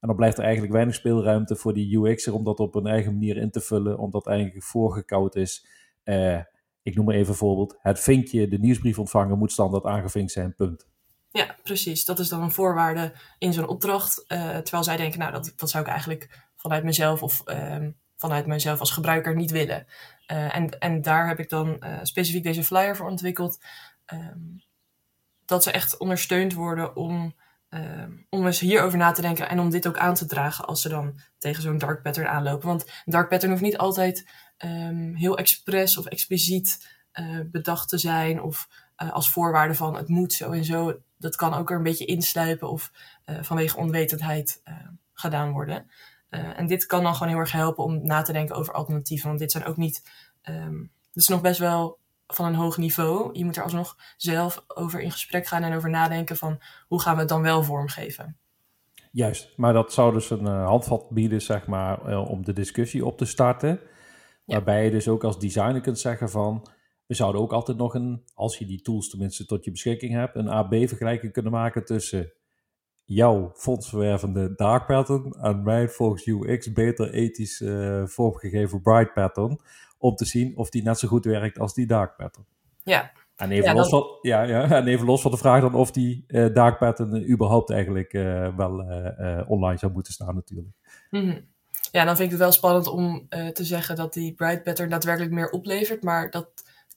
En 0.00 0.08
dan 0.08 0.16
blijft 0.16 0.38
er 0.38 0.44
eigenlijk 0.44 0.72
weinig 0.72 0.94
speelruimte 0.94 1.56
voor 1.56 1.74
die 1.74 1.98
UX'er 1.98 2.34
om 2.34 2.44
dat 2.44 2.58
op 2.58 2.74
een 2.74 2.86
eigen 2.86 3.12
manier 3.12 3.36
in 3.36 3.50
te 3.50 3.60
vullen, 3.60 3.98
omdat 3.98 4.26
eigenlijk 4.26 4.64
voorgekoud 4.64 5.36
is. 5.36 5.66
Uh, 6.04 6.38
ik 6.82 6.94
noem 6.94 7.04
maar 7.04 7.14
even 7.14 7.34
voorbeeld. 7.34 7.78
Het 7.82 8.00
vinkje, 8.00 8.48
de 8.48 8.58
nieuwsbrief 8.58 8.98
ontvangen, 8.98 9.38
moet 9.38 9.52
standaard 9.52 9.84
aangevinkt 9.84 10.32
zijn, 10.32 10.54
punt. 10.54 10.88
Ja, 11.30 11.56
precies. 11.62 12.04
Dat 12.04 12.18
is 12.18 12.28
dan 12.28 12.42
een 12.42 12.50
voorwaarde 12.50 13.12
in 13.38 13.52
zo'n 13.52 13.68
opdracht. 13.68 14.24
Uh, 14.28 14.56
terwijl 14.56 14.84
zij 14.84 14.96
denken, 14.96 15.18
nou, 15.18 15.32
dat, 15.32 15.52
dat 15.56 15.70
zou 15.70 15.84
ik 15.84 15.90
eigenlijk 15.90 16.48
vanuit 16.56 16.84
mezelf 16.84 17.22
of 17.22 17.42
uh, 17.44 17.76
vanuit 18.16 18.46
mezelf 18.46 18.80
als 18.80 18.90
gebruiker 18.90 19.36
niet 19.36 19.50
willen. 19.50 19.86
Uh, 20.32 20.56
en, 20.56 20.78
en 20.78 21.02
daar 21.02 21.28
heb 21.28 21.38
ik 21.38 21.48
dan 21.48 21.84
specifiek 22.02 22.42
deze 22.42 22.64
flyer 22.64 22.96
voor 22.96 23.08
ontwikkeld. 23.08 23.58
Um, 24.12 24.62
dat 25.50 25.62
ze 25.62 25.70
echt 25.70 25.96
ondersteund 25.96 26.54
worden 26.54 26.96
om, 26.96 27.34
uh, 27.70 28.04
om 28.28 28.46
eens 28.46 28.60
hierover 28.60 28.98
na 28.98 29.12
te 29.12 29.20
denken 29.20 29.48
en 29.48 29.60
om 29.60 29.70
dit 29.70 29.86
ook 29.86 29.98
aan 29.98 30.14
te 30.14 30.26
dragen 30.26 30.64
als 30.64 30.82
ze 30.82 30.88
dan 30.88 31.20
tegen 31.38 31.62
zo'n 31.62 31.78
dark 31.78 32.02
pattern 32.02 32.28
aanlopen. 32.28 32.68
Want 32.68 32.82
een 32.86 33.12
dark 33.12 33.28
pattern 33.28 33.50
hoeft 33.50 33.64
niet 33.64 33.78
altijd 33.78 34.28
um, 34.58 35.14
heel 35.14 35.38
expres 35.38 35.96
of 35.96 36.06
expliciet 36.06 36.88
uh, 37.14 37.40
bedacht 37.46 37.88
te 37.88 37.98
zijn 37.98 38.42
of 38.42 38.68
uh, 39.02 39.12
als 39.12 39.30
voorwaarde 39.30 39.74
van 39.74 39.96
het 39.96 40.08
moet 40.08 40.32
zo 40.32 40.50
en 40.50 40.64
zo. 40.64 41.00
Dat 41.18 41.36
kan 41.36 41.54
ook 41.54 41.70
er 41.70 41.76
een 41.76 41.82
beetje 41.82 42.04
insluipen 42.04 42.70
of 42.70 42.92
uh, 43.26 43.36
vanwege 43.42 43.76
onwetendheid 43.76 44.62
gedaan 45.12 45.52
worden. 45.52 45.90
en 46.28 46.66
dit 46.66 46.86
kan 46.86 47.02
dan 47.02 47.14
gewoon 47.14 47.28
heel 47.28 47.38
erg 47.38 47.52
helpen 47.52 47.84
om 47.84 48.06
na 48.06 48.22
te 48.22 48.32
denken 48.32 48.56
over 48.56 48.74
alternatieven. 48.74 49.28
Want 49.28 49.40
dit 49.40 49.52
zijn 49.52 49.64
ook 49.64 49.76
niet. 49.76 50.10
Um, 50.42 50.92
dit 51.12 51.22
is 51.22 51.28
nog 51.28 51.40
best 51.40 51.58
wel 51.58 51.98
van 52.34 52.46
een 52.46 52.54
hoog 52.54 52.76
niveau. 52.76 53.38
Je 53.38 53.44
moet 53.44 53.56
er 53.56 53.62
alsnog 53.62 53.96
zelf 54.16 54.64
over 54.68 55.00
in 55.00 55.10
gesprek 55.10 55.46
gaan 55.46 55.62
en 55.62 55.76
over 55.76 55.90
nadenken 55.90 56.36
van 56.36 56.60
hoe 56.88 57.00
gaan 57.00 57.14
we 57.14 57.20
het 57.20 57.28
dan 57.28 57.42
wel 57.42 57.62
vormgeven. 57.62 58.38
Juist, 59.12 59.52
maar 59.56 59.72
dat 59.72 59.92
zou 59.92 60.12
dus 60.12 60.30
een 60.30 60.44
uh, 60.44 60.66
handvat 60.66 61.10
bieden, 61.10 61.42
zeg 61.42 61.66
maar, 61.66 62.08
uh, 62.08 62.30
om 62.30 62.44
de 62.44 62.52
discussie 62.52 63.06
op 63.06 63.18
te 63.18 63.24
starten. 63.24 63.80
Waarbij 64.44 64.84
je 64.84 64.90
dus 64.90 65.08
ook 65.08 65.24
als 65.24 65.38
designer 65.38 65.80
kunt 65.80 65.98
zeggen 65.98 66.30
van, 66.30 66.68
we 67.06 67.14
zouden 67.14 67.40
ook 67.40 67.52
altijd 67.52 67.76
nog 67.76 67.94
een, 67.94 68.22
als 68.34 68.58
je 68.58 68.66
die 68.66 68.82
tools 68.82 69.08
tenminste 69.08 69.46
tot 69.46 69.64
je 69.64 69.70
beschikking 69.70 70.12
hebt, 70.12 70.36
een 70.36 70.48
AB-vergelijking 70.48 71.32
kunnen 71.32 71.52
maken 71.52 71.84
tussen 71.84 72.32
jouw 73.04 73.52
fondsverwervende 73.54 74.54
dark 74.54 74.86
pattern 74.86 75.32
en 75.32 75.62
mijn 75.62 75.88
volgens 75.88 76.26
UX 76.26 76.72
beter 76.72 77.12
ethisch 77.12 77.60
uh, 77.60 78.06
vormgegeven 78.06 78.82
bright 78.82 79.14
pattern 79.14 79.60
om 80.00 80.14
te 80.14 80.24
zien 80.24 80.56
of 80.56 80.70
die 80.70 80.82
net 80.82 80.98
zo 80.98 81.08
goed 81.08 81.24
werkt 81.24 81.58
als 81.58 81.74
die 81.74 81.86
dark 81.86 82.16
pattern. 82.16 82.46
Ja. 82.82 83.12
En 83.36 83.50
even, 83.50 83.74
los, 83.74 83.88
van, 83.88 84.18
ja, 84.22 84.42
ja, 84.42 84.70
en 84.70 84.86
even 84.86 85.06
los 85.06 85.22
van 85.22 85.30
de 85.30 85.36
vraag 85.36 85.60
dan 85.60 85.74
of 85.74 85.90
die 85.90 86.24
uh, 86.28 86.54
dark 86.54 86.78
pattern 86.78 87.30
überhaupt 87.30 87.70
eigenlijk 87.70 88.12
uh, 88.12 88.56
wel 88.56 88.80
uh, 88.80 89.40
online 89.50 89.78
zou 89.78 89.92
moeten 89.92 90.12
staan 90.12 90.34
natuurlijk. 90.34 90.76
Mm 91.10 91.20
-hmm. 91.20 91.48
Ja, 91.90 92.04
dan 92.04 92.16
vind 92.16 92.24
ik 92.24 92.30
het 92.30 92.40
wel 92.40 92.52
spannend 92.52 92.86
om 92.86 93.28
te 93.28 93.64
zeggen 93.64 93.96
dat 93.96 94.12
die 94.12 94.34
bright 94.34 94.62
pattern 94.62 94.90
daadwerkelijk 94.90 95.32
meer 95.32 95.50
oplevert, 95.50 96.02
maar 96.02 96.30
dat 96.30 96.48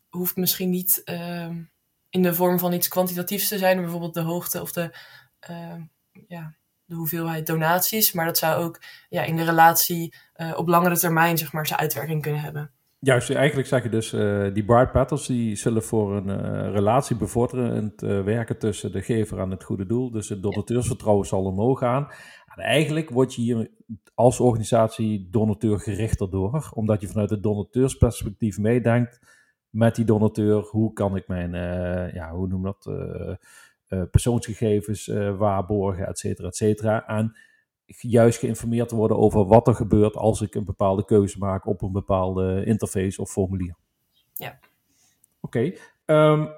hoeft 0.10 0.36
misschien 0.36 0.70
niet 0.70 1.02
ehm, 1.04 1.62
in 2.10 2.22
de 2.22 2.34
vorm 2.34 2.60
van 2.60 2.74
iets 2.74 2.88
kwantitatiefs 2.88 3.48
te 3.48 3.58
zijn, 3.58 3.82
bijvoorbeeld 3.82 4.14
de 4.14 4.22
hoogte 4.22 4.62
of 4.62 4.72
de, 4.72 4.96
ehm, 5.40 5.82
ja, 6.28 6.56
de 6.86 6.96
hoeveelheid 6.96 7.48
donaties, 7.48 8.12
maar 8.12 8.26
dat 8.26 8.38
zou 8.38 8.64
ook 8.64 8.82
ja, 9.10 9.24
in 9.24 9.36
de 9.36 9.44
relatie 9.44 10.14
op 10.56 10.68
langere 10.68 10.98
termijn 10.98 11.38
zeg 11.38 11.52
maar, 11.54 11.68
zijn 11.68 11.80
uitwerking 11.80 12.22
kunnen 12.22 12.42
hebben. 12.42 12.72
Juist, 13.06 13.30
eigenlijk 13.30 13.68
zeg 13.68 13.84
je 13.84 13.90
dus, 13.90 14.14
uh, 14.14 14.54
die 14.54 14.66
bright 14.66 14.92
patterns 14.92 15.28
die 15.28 15.56
zullen 15.56 15.84
voor 15.84 16.16
een 16.16 16.28
uh, 16.28 16.74
relatie 16.74 17.16
bevorderen 17.16 17.94
uh, 18.04 18.24
werken 18.24 18.58
tussen 18.58 18.92
de 18.92 19.02
gever 19.02 19.40
en 19.40 19.52
het 19.52 19.64
goede 19.64 19.86
doel. 19.86 20.12
Dus 20.12 20.30
het 20.30 20.42
donateursvertrouwen 20.42 21.26
zal 21.26 21.44
omhoog 21.44 21.80
gaan. 21.80 22.08
En 22.56 22.64
eigenlijk 22.64 23.10
word 23.10 23.36
je 23.36 23.42
hier 23.42 23.72
als 24.14 24.40
organisatie 24.40 25.28
donateur 25.32 25.80
gerichter 25.80 26.30
door, 26.30 26.70
omdat 26.74 27.02
je 27.02 27.08
vanuit 27.08 27.30
het 27.30 27.44
donateursperspectief 27.44 28.58
meedenkt 28.58 29.20
met 29.70 29.96
die 29.96 30.06
donateur. 30.06 30.62
Hoe 30.62 30.94
kan 30.94 31.16
ik 31.16 31.28
mijn, 31.28 31.52
ja, 32.14 32.32
hoe 32.32 32.48
noem 32.48 32.64
dat, 32.64 32.92
persoonsgegevens 34.12 35.08
waarborgen, 35.38 36.08
et 36.08 36.20
cetera, 36.20 36.48
et 36.48 36.56
cetera. 36.56 37.08
En 37.08 37.38
juist 37.86 38.40
geïnformeerd 38.40 38.90
te 38.90 38.96
worden 38.96 39.18
over 39.18 39.46
wat 39.46 39.68
er 39.68 39.76
gebeurt 39.76 40.16
als 40.16 40.42
ik 40.42 40.56
een 40.56 40.66
bepaalde 40.66 41.06
keuze 41.06 41.38
maak 41.38 41.66
op 41.66 41.82
een 41.82 41.92
bepaalde 41.92 42.66
interface 42.66 43.22
of 43.22 43.32
formulier. 43.32 43.76
Ja. 44.34 44.60
Oké. 45.40 45.58
Okay. 45.58 45.78
Um, 46.06 46.42
ehm, 46.42 46.52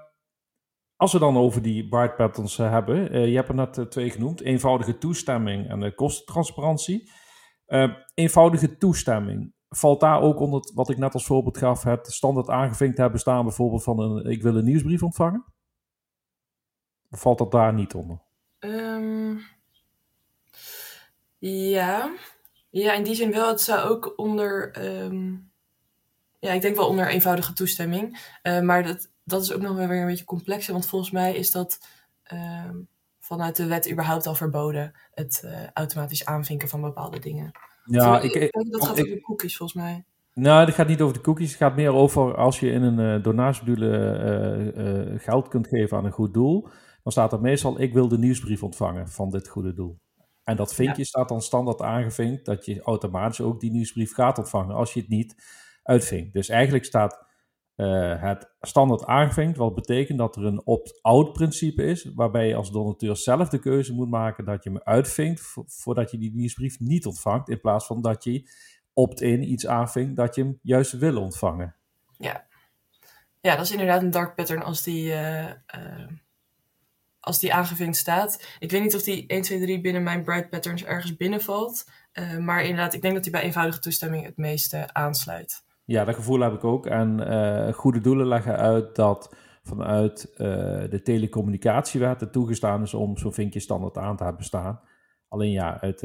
als 0.95 1.13
we 1.13 1.19
dan 1.19 1.38
over 1.38 1.61
die 1.61 1.88
bright 1.88 2.15
patterns 2.15 2.57
uh, 2.57 2.69
hebben, 2.69 3.15
uh, 3.15 3.27
je 3.27 3.35
hebt 3.35 3.49
er 3.49 3.55
net 3.55 3.77
uh, 3.77 3.85
twee 3.85 4.09
genoemd: 4.09 4.41
eenvoudige 4.41 4.97
toestemming 4.97 5.69
en 5.69 5.95
kostentransparantie. 5.95 7.11
Ehm, 7.65 7.93
eenvoudige 8.13 8.77
toestemming. 8.77 9.53
Valt 9.69 9.99
daar 9.99 10.21
ook 10.21 10.39
onder 10.39 10.71
wat 10.73 10.89
ik 10.89 10.97
net 10.97 11.13
als 11.13 11.25
voorbeeld 11.25 11.57
gaf, 11.57 11.83
het 11.83 12.07
standaard 12.07 12.49
aangevinkt 12.49 12.97
hebben 12.97 13.19
staan, 13.19 13.43
bijvoorbeeld 13.43 13.83
van 13.83 13.99
een, 13.99 14.25
ik 14.25 14.41
wil 14.41 14.55
een 14.55 14.65
nieuwsbrief 14.65 15.03
ontvangen? 15.03 15.45
Of 17.09 17.21
valt 17.21 17.38
dat 17.38 17.51
daar 17.51 17.73
niet 17.73 17.93
onder? 17.93 18.21
Um, 18.59 19.39
ja. 21.51 22.15
Ja, 22.69 22.93
in 22.93 23.03
die 23.03 23.15
zin 23.15 23.31
wel. 23.31 23.47
Het 23.47 23.62
zou 23.62 23.89
ook 23.89 24.13
onder... 24.15 24.71
Ehm, 24.71 25.34
ja, 26.39 26.51
ik 26.51 26.62
denk 26.62 26.75
wel 26.75 26.88
onder 26.88 27.08
eenvoudige 27.08 27.53
toestemming. 27.53 28.36
Uh, 28.43 28.62
maar 28.62 28.84
dat, 28.84 29.12
dat 29.23 29.41
is 29.41 29.53
ook 29.53 29.62
nog 29.62 29.75
wel 29.75 29.88
weer 29.88 30.01
een 30.01 30.08
beetje 30.08 30.25
complexer. 30.25 30.73
Want 30.73 30.88
volgens 30.88 31.12
mij 31.12 31.36
is 31.36 31.51
dat 31.51 31.88
uh, 32.34 32.69
vanuit 33.19 33.55
de 33.55 33.65
wet 33.65 33.91
überhaupt 33.91 34.27
al 34.27 34.36
verboden. 34.36 34.93
Het 35.13 35.41
uh, 35.45 35.69
automatisch 35.73 36.25
aanvinken 36.25 36.69
van 36.69 36.81
bepaalde 36.81 37.19
dingen. 37.19 37.51
Ja, 37.86 38.21
ik, 38.21 38.34
ik, 38.34 38.71
dat 38.71 38.86
gaat 38.86 39.01
over 39.01 39.21
cookies 39.21 39.58
volgens 39.58 39.84
mij. 39.84 40.05
Nou, 40.34 40.65
dat 40.65 40.75
gaat 40.75 40.88
niet 40.88 41.01
over 41.01 41.15
de 41.15 41.21
cookies. 41.21 41.49
Het 41.49 41.58
gaat 41.58 41.75
meer 41.75 41.91
over 41.91 42.36
als 42.36 42.60
je 42.60 42.69
in 42.69 42.81
een 42.81 43.17
uh, 43.17 43.23
donatiemodule 43.23 45.17
geld 45.17 45.47
kunt 45.47 45.67
geven 45.67 45.97
aan 45.97 46.05
een 46.05 46.12
goed 46.12 46.34
doel. 46.34 46.67
Dan 47.03 47.12
staat 47.12 47.34
er 47.34 47.41
meestal, 47.41 47.81
ik 47.81 47.93
wil 47.93 48.08
de 48.08 48.17
nieuwsbrief 48.17 48.63
ontvangen 48.63 49.10
van 49.10 49.29
dit 49.29 49.47
goede 49.47 49.73
doel. 49.73 49.99
En 50.45 50.55
dat 50.55 50.73
vinkje 50.73 51.05
staat 51.05 51.29
dan 51.29 51.41
standaard 51.41 51.81
aangevinkt 51.81 52.45
dat 52.45 52.65
je 52.65 52.81
automatisch 52.81 53.41
ook 53.41 53.60
die 53.60 53.71
nieuwsbrief 53.71 54.13
gaat 54.13 54.38
ontvangen 54.38 54.75
als 54.75 54.93
je 54.93 54.99
het 54.99 55.10
niet 55.10 55.36
uitvinkt. 55.84 56.34
Dus 56.34 56.49
eigenlijk 56.49 56.86
staat 56.86 57.25
uh, 57.75 58.21
het 58.21 58.51
standaard 58.62 59.05
aangevinkt, 59.05 59.58
wat 59.58 59.75
betekent 59.75 60.17
dat 60.17 60.36
er 60.36 60.45
een 60.45 60.65
opt-out 60.65 61.34
principe 61.34 61.84
is, 61.84 62.12
waarbij 62.13 62.47
je 62.47 62.55
als 62.55 62.71
donateur 62.71 63.15
zelf 63.15 63.49
de 63.49 63.60
keuze 63.60 63.93
moet 63.93 64.10
maken 64.10 64.45
dat 64.45 64.63
je 64.63 64.69
hem 64.69 64.81
uitvinkt 64.84 65.41
voordat 65.65 66.12
je 66.12 66.17
die 66.17 66.36
nieuwsbrief 66.36 66.79
niet 66.79 67.05
ontvangt, 67.05 67.49
in 67.49 67.60
plaats 67.60 67.86
van 67.86 68.01
dat 68.01 68.23
je 68.23 68.49
opt-in 68.93 69.51
iets 69.51 69.67
aanvinkt 69.67 70.15
dat 70.15 70.36
je 70.36 70.41
hem 70.41 70.60
juist 70.62 70.91
wil 70.91 71.21
ontvangen. 71.21 71.75
Ja. 72.17 72.45
Ja, 73.41 73.55
dat 73.55 73.65
is 73.65 73.71
inderdaad 73.71 74.01
een 74.01 74.12
dark 74.12 74.36
pattern 74.36 74.63
als 74.63 74.84
die, 74.84 75.12
uh, 75.12 75.51
als 77.25 77.39
die 77.39 77.53
aangevinkt 77.53 77.97
staat. 77.97 78.55
Ik 78.59 78.71
weet 78.71 78.81
niet 78.81 78.95
of 78.95 79.03
die 79.03 79.27
1, 79.27 79.41
2, 79.41 79.59
3 79.59 79.81
binnen 79.81 80.03
mijn 80.03 80.23
bright 80.23 80.49
patterns 80.49 80.83
ergens 80.83 81.15
binnenvalt. 81.15 81.89
Uh, 82.13 82.38
maar 82.38 82.61
inderdaad, 82.61 82.93
ik 82.93 83.01
denk 83.01 83.13
dat 83.13 83.23
die 83.23 83.31
bij 83.31 83.41
eenvoudige 83.41 83.79
toestemming 83.79 84.25
het 84.25 84.38
meeste 84.38 84.93
aansluit. 84.93 85.63
Ja, 85.85 86.05
dat 86.05 86.15
gevoel 86.15 86.39
heb 86.39 86.53
ik 86.53 86.63
ook. 86.63 86.85
En 86.85 87.73
goede 87.73 88.01
doelen 88.01 88.27
leggen 88.27 88.57
uit 88.57 88.95
dat 88.95 89.35
vanuit 89.63 90.33
de 90.91 90.99
telecommunicatiewet 91.03 92.19
het 92.19 92.31
toegestaan 92.31 92.81
is 92.81 92.93
om 92.93 93.17
zo'n 93.17 93.33
vinkje 93.33 93.59
standaard 93.59 93.97
aan 93.97 94.17
te 94.17 94.23
hebben 94.23 94.43
staan. 94.43 94.79
Alleen 95.27 95.51
ja, 95.51 95.81
uit 95.81 96.01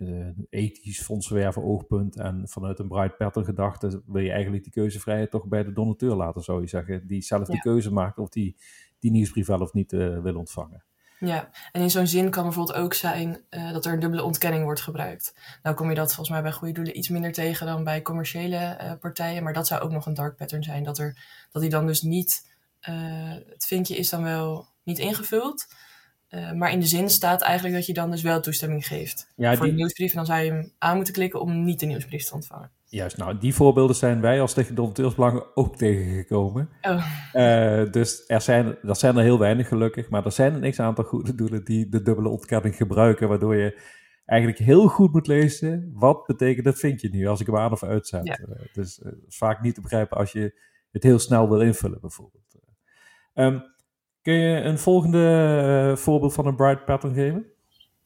uh, 0.00 0.26
ethisch 0.50 1.02
fondsenwerven 1.02 1.62
oogpunt 1.62 2.16
en 2.16 2.48
vanuit 2.48 2.78
een 2.78 2.88
bright 2.88 3.16
pattern 3.16 3.44
gedachte 3.44 4.02
wil 4.06 4.22
je 4.22 4.30
eigenlijk 4.30 4.62
die 4.62 4.72
keuzevrijheid 4.72 5.30
toch 5.30 5.46
bij 5.48 5.64
de 5.64 5.72
donateur 5.72 6.14
laten, 6.14 6.42
zou 6.42 6.60
je 6.60 6.66
zeggen. 6.66 7.06
Die 7.06 7.22
zelf 7.22 7.48
de 7.48 7.60
keuze 7.60 7.92
maakt 7.92 8.18
of 8.18 8.28
die 8.28 8.56
die 9.00 9.10
nieuwsbrief 9.10 9.46
wel 9.46 9.60
of 9.60 9.72
niet 9.72 9.92
uh, 9.92 10.18
wil 10.18 10.36
ontvangen. 10.36 10.84
Ja, 11.18 11.50
en 11.72 11.82
in 11.82 11.90
zo'n 11.90 12.06
zin 12.06 12.30
kan 12.30 12.42
bijvoorbeeld 12.42 12.78
ook 12.78 12.94
zijn 12.94 13.40
uh, 13.50 13.72
dat 13.72 13.84
er 13.84 13.92
een 13.92 14.00
dubbele 14.00 14.22
ontkenning 14.22 14.64
wordt 14.64 14.80
gebruikt. 14.80 15.34
Nou 15.62 15.76
kom 15.76 15.88
je 15.88 15.94
dat 15.94 16.06
volgens 16.06 16.28
mij 16.28 16.42
bij 16.42 16.52
goede 16.52 16.74
doelen 16.74 16.98
iets 16.98 17.08
minder 17.08 17.32
tegen 17.32 17.66
dan 17.66 17.84
bij 17.84 18.02
commerciële 18.02 18.78
uh, 18.80 18.92
partijen, 19.00 19.42
maar 19.42 19.52
dat 19.52 19.66
zou 19.66 19.80
ook 19.80 19.90
nog 19.90 20.06
een 20.06 20.14
dark 20.14 20.36
pattern 20.36 20.62
zijn. 20.62 20.84
Dat, 20.84 20.98
er, 20.98 21.16
dat 21.52 21.62
die 21.62 21.70
dan 21.70 21.86
dus 21.86 22.02
niet, 22.02 22.48
het 22.80 23.66
vinkje 23.66 23.96
is 23.96 24.08
dan 24.08 24.22
wel 24.22 24.66
niet 24.82 24.98
ingevuld, 24.98 25.66
uh, 26.30 26.52
maar 26.52 26.72
in 26.72 26.80
de 26.80 26.86
zin 26.86 27.10
staat 27.10 27.42
eigenlijk 27.42 27.74
dat 27.74 27.86
je 27.86 27.92
dan 27.92 28.10
dus 28.10 28.22
wel 28.22 28.40
toestemming 28.40 28.86
geeft 28.86 29.28
ja, 29.36 29.54
voor 29.54 29.64
die... 29.64 29.74
de 29.74 29.78
nieuwsbrief. 29.78 30.10
En 30.10 30.16
dan 30.16 30.26
zou 30.26 30.40
je 30.40 30.50
hem 30.50 30.72
aan 30.78 30.96
moeten 30.96 31.14
klikken 31.14 31.40
om 31.40 31.64
niet 31.64 31.80
de 31.80 31.86
nieuwsbrief 31.86 32.24
te 32.24 32.34
ontvangen. 32.34 32.70
Juist, 32.92 33.16
nou 33.16 33.38
die 33.38 33.54
voorbeelden 33.54 33.96
zijn 33.96 34.20
wij 34.20 34.40
als 34.40 34.52
tegen 34.52 34.74
donateursbelangen 34.74 35.56
ook 35.56 35.76
tegengekomen. 35.76 36.70
Oh. 36.82 37.06
Uh, 37.34 37.90
dus 37.90 38.24
er 38.26 38.40
zijn, 38.40 38.78
dat 38.82 38.98
zijn 38.98 39.16
er 39.16 39.22
heel 39.22 39.38
weinig 39.38 39.68
gelukkig, 39.68 40.08
maar 40.08 40.24
er 40.24 40.32
zijn 40.32 40.64
een 40.64 40.70
x-aantal 40.70 41.04
goede 41.04 41.34
doelen 41.34 41.64
die 41.64 41.88
de 41.88 42.02
dubbele 42.02 42.28
ontkenning 42.28 42.76
gebruiken, 42.76 43.28
waardoor 43.28 43.56
je 43.56 43.80
eigenlijk 44.24 44.60
heel 44.60 44.88
goed 44.88 45.12
moet 45.12 45.26
lezen, 45.26 45.90
wat 45.94 46.26
betekent 46.26 46.64
dat 46.64 46.78
vind 46.78 47.00
je 47.00 47.08
nu 47.08 47.26
als 47.26 47.40
ik 47.40 47.46
hem 47.46 47.56
aan 47.56 47.72
of 47.72 47.82
uitzet. 47.82 48.26
Ja. 48.26 48.38
Uh, 48.38 48.46
dus 48.72 49.02
vaak 49.28 49.60
niet 49.62 49.74
te 49.74 49.80
begrijpen 49.80 50.16
als 50.16 50.32
je 50.32 50.60
het 50.90 51.02
heel 51.02 51.18
snel 51.18 51.48
wil 51.48 51.60
invullen 51.60 52.00
bijvoorbeeld. 52.00 52.56
Um, 53.34 53.62
Kun 54.22 54.34
je 54.34 54.60
een 54.60 54.78
volgende 54.78 55.92
voorbeeld 55.96 56.32
van 56.32 56.46
een 56.46 56.56
bright 56.56 56.84
pattern 56.84 57.14
geven? 57.14 57.46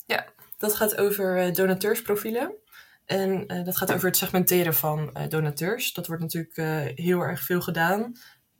Ja, 0.07 0.27
dat 0.59 0.75
gaat 0.75 0.97
over 0.97 1.55
donateursprofielen. 1.55 2.55
En 3.05 3.53
uh, 3.53 3.64
dat 3.64 3.77
gaat 3.77 3.93
over 3.93 4.07
het 4.07 4.17
segmenteren 4.17 4.75
van 4.75 5.17
donateurs. 5.29 5.93
Dat 5.93 6.07
wordt 6.07 6.23
natuurlijk 6.23 6.57
heel 6.99 7.21
erg 7.21 7.43
veel 7.43 7.61
gedaan. 7.61 8.12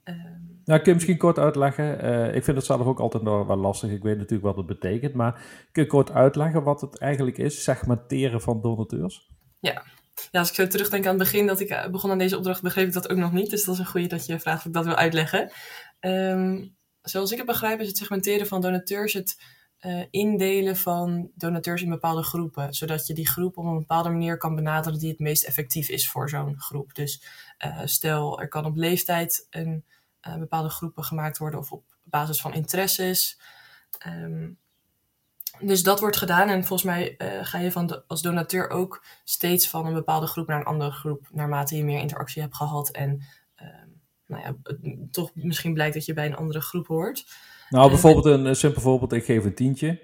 Ehm, 0.03 0.17
nou, 0.63 0.79
kun 0.79 0.87
je 0.87 0.93
misschien 0.93 1.17
kort 1.17 1.39
uitleggen? 1.39 1.93
ik 2.35 2.43
vind 2.43 2.57
het 2.57 2.65
zelf 2.65 2.85
ook 2.85 2.99
altijd 2.99 3.23
nog 3.23 3.47
wel 3.47 3.57
lastig. 3.57 3.91
Ik 3.91 4.03
weet 4.03 4.17
natuurlijk 4.17 4.43
wat 4.43 4.57
het 4.57 4.65
betekent. 4.65 5.13
Maar 5.13 5.41
kun 5.71 5.83
je 5.83 5.89
kort 5.89 6.11
uitleggen 6.11 6.63
wat 6.63 6.81
het 6.81 6.99
eigenlijk 6.99 7.37
is, 7.37 7.63
segmenteren 7.63 8.41
van 8.41 8.61
donateurs? 8.61 9.29
Ja, 9.59 9.83
ja, 10.31 10.39
als 10.39 10.49
ik 10.49 10.55
zo 10.55 10.67
terugdenk 10.67 11.03
aan 11.05 11.19
het 11.19 11.23
begin 11.23 11.47
dat 11.47 11.59
ik 11.59 11.87
begon 11.91 12.11
aan 12.11 12.17
deze 12.17 12.37
opdracht, 12.37 12.61
begreep 12.61 12.87
ik 12.87 12.93
dat 12.93 13.09
ook 13.09 13.17
nog 13.17 13.31
niet. 13.31 13.49
Dus 13.49 13.63
dat 13.63 13.73
is 13.73 13.79
een 13.79 13.85
goede 13.85 14.07
dat 14.07 14.25
je 14.25 14.39
vraagt 14.39 14.59
of 14.59 14.65
ik 14.65 14.73
dat 14.73 14.85
wil 14.85 14.95
uitleggen. 14.95 15.51
Um, 15.99 16.75
zoals 17.01 17.31
ik 17.31 17.37
het 17.37 17.47
begrijp, 17.47 17.79
is 17.79 17.87
het 17.87 17.97
segmenteren 17.97 18.47
van 18.47 18.61
donateurs 18.61 19.13
het 19.13 19.41
uh, 19.81 20.03
indelen 20.09 20.77
van 20.77 21.31
donateurs 21.35 21.81
in 21.81 21.89
bepaalde 21.89 22.23
groepen. 22.23 22.73
Zodat 22.73 23.07
je 23.07 23.13
die 23.13 23.27
groep 23.27 23.57
op 23.57 23.65
een 23.65 23.77
bepaalde 23.77 24.09
manier 24.09 24.37
kan 24.37 24.55
benaderen 24.55 24.99
die 24.99 25.09
het 25.09 25.19
meest 25.19 25.43
effectief 25.43 25.89
is 25.89 26.09
voor 26.09 26.29
zo'n 26.29 26.59
groep. 26.59 26.95
Dus 26.95 27.23
uh, 27.65 27.81
stel, 27.83 28.39
er 28.39 28.47
kan 28.47 28.65
op 28.65 28.75
leeftijd 28.75 29.47
een 29.49 29.85
uh, 30.27 30.37
bepaalde 30.37 30.69
groepen 30.69 31.03
gemaakt 31.03 31.37
worden 31.37 31.59
of 31.59 31.71
op 31.71 31.83
basis 32.03 32.41
van 32.41 32.53
interesses. 32.53 33.39
Um, 34.07 34.57
dus 35.59 35.83
dat 35.83 35.99
wordt 35.99 36.17
gedaan 36.17 36.49
en 36.49 36.65
volgens 36.65 36.89
mij 36.89 37.15
ga 37.41 37.59
je 37.59 37.71
van 37.71 38.03
als 38.07 38.21
donateur 38.21 38.69
ook 38.69 39.05
steeds 39.23 39.69
van 39.69 39.85
een 39.85 39.93
bepaalde 39.93 40.27
groep 40.27 40.47
naar 40.47 40.59
een 40.59 40.65
andere 40.65 40.91
groep, 40.91 41.27
naarmate 41.31 41.77
je 41.77 41.83
meer 41.83 41.99
interactie 41.99 42.41
hebt 42.41 42.55
gehad 42.55 42.89
en 42.89 43.23
nou 44.25 44.41
ja, 44.41 44.55
toch 45.11 45.31
misschien 45.33 45.73
blijkt 45.73 45.93
dat 45.93 46.05
je 46.05 46.13
bij 46.13 46.25
een 46.25 46.35
andere 46.35 46.61
groep 46.61 46.87
hoort. 46.87 47.25
Nou, 47.69 47.89
bijvoorbeeld 47.89 48.25
een, 48.25 48.55
simpel 48.55 48.81
voorbeeld. 48.81 49.13
Ik 49.13 49.25
geef 49.25 49.45
een 49.45 49.55
tientje 49.55 49.99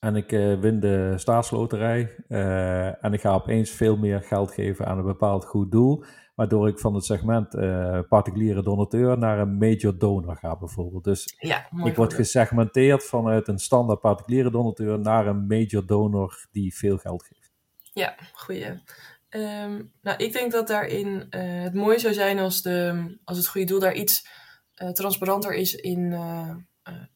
en 0.00 0.16
ik 0.16 0.32
uh, 0.32 0.60
win 0.60 0.80
de 0.80 1.12
staatsloterij. 1.16 2.14
Uh, 2.28 3.04
en 3.04 3.12
ik 3.12 3.20
ga 3.20 3.34
opeens 3.34 3.70
veel 3.70 3.96
meer 3.96 4.22
geld 4.22 4.52
geven 4.52 4.86
aan 4.86 4.98
een 4.98 5.04
bepaald 5.04 5.44
goed 5.44 5.70
doel. 5.70 6.04
Waardoor 6.34 6.68
ik 6.68 6.78
van 6.78 6.94
het 6.94 7.04
segment 7.04 7.54
uh, 7.54 7.98
particuliere 8.08 8.62
donateur 8.62 9.18
naar 9.18 9.38
een 9.38 9.58
major 9.58 9.98
donor 9.98 10.36
ga 10.36 10.56
bijvoorbeeld. 10.56 11.04
Dus 11.04 11.34
ja, 11.38 11.68
ik 11.84 11.96
word 11.96 12.14
gesegmenteerd 12.14 13.04
vanuit 13.04 13.48
een 13.48 13.58
standaard 13.58 14.00
particuliere 14.00 14.50
donateur 14.50 14.98
naar 14.98 15.26
een 15.26 15.46
major 15.46 15.86
donor 15.86 16.46
die 16.52 16.76
veel 16.76 16.96
geld 16.96 17.24
geeft. 17.24 17.50
Ja, 17.92 18.14
goeie. 18.32 18.66
Um, 19.30 19.92
nou, 20.02 20.16
ik 20.16 20.32
denk 20.32 20.52
dat 20.52 20.66
daarin 20.66 21.26
het 21.30 21.74
mooi 21.74 21.98
zou 21.98 22.14
zijn 22.14 22.38
als, 22.38 22.62
de, 22.62 23.04
als 23.24 23.38
het 23.38 23.46
goede 23.46 23.66
doel 23.66 23.80
daar 23.80 23.94
iets 23.94 24.28
transparanter 24.92 25.54
is 25.54 25.74
in, 25.74 26.12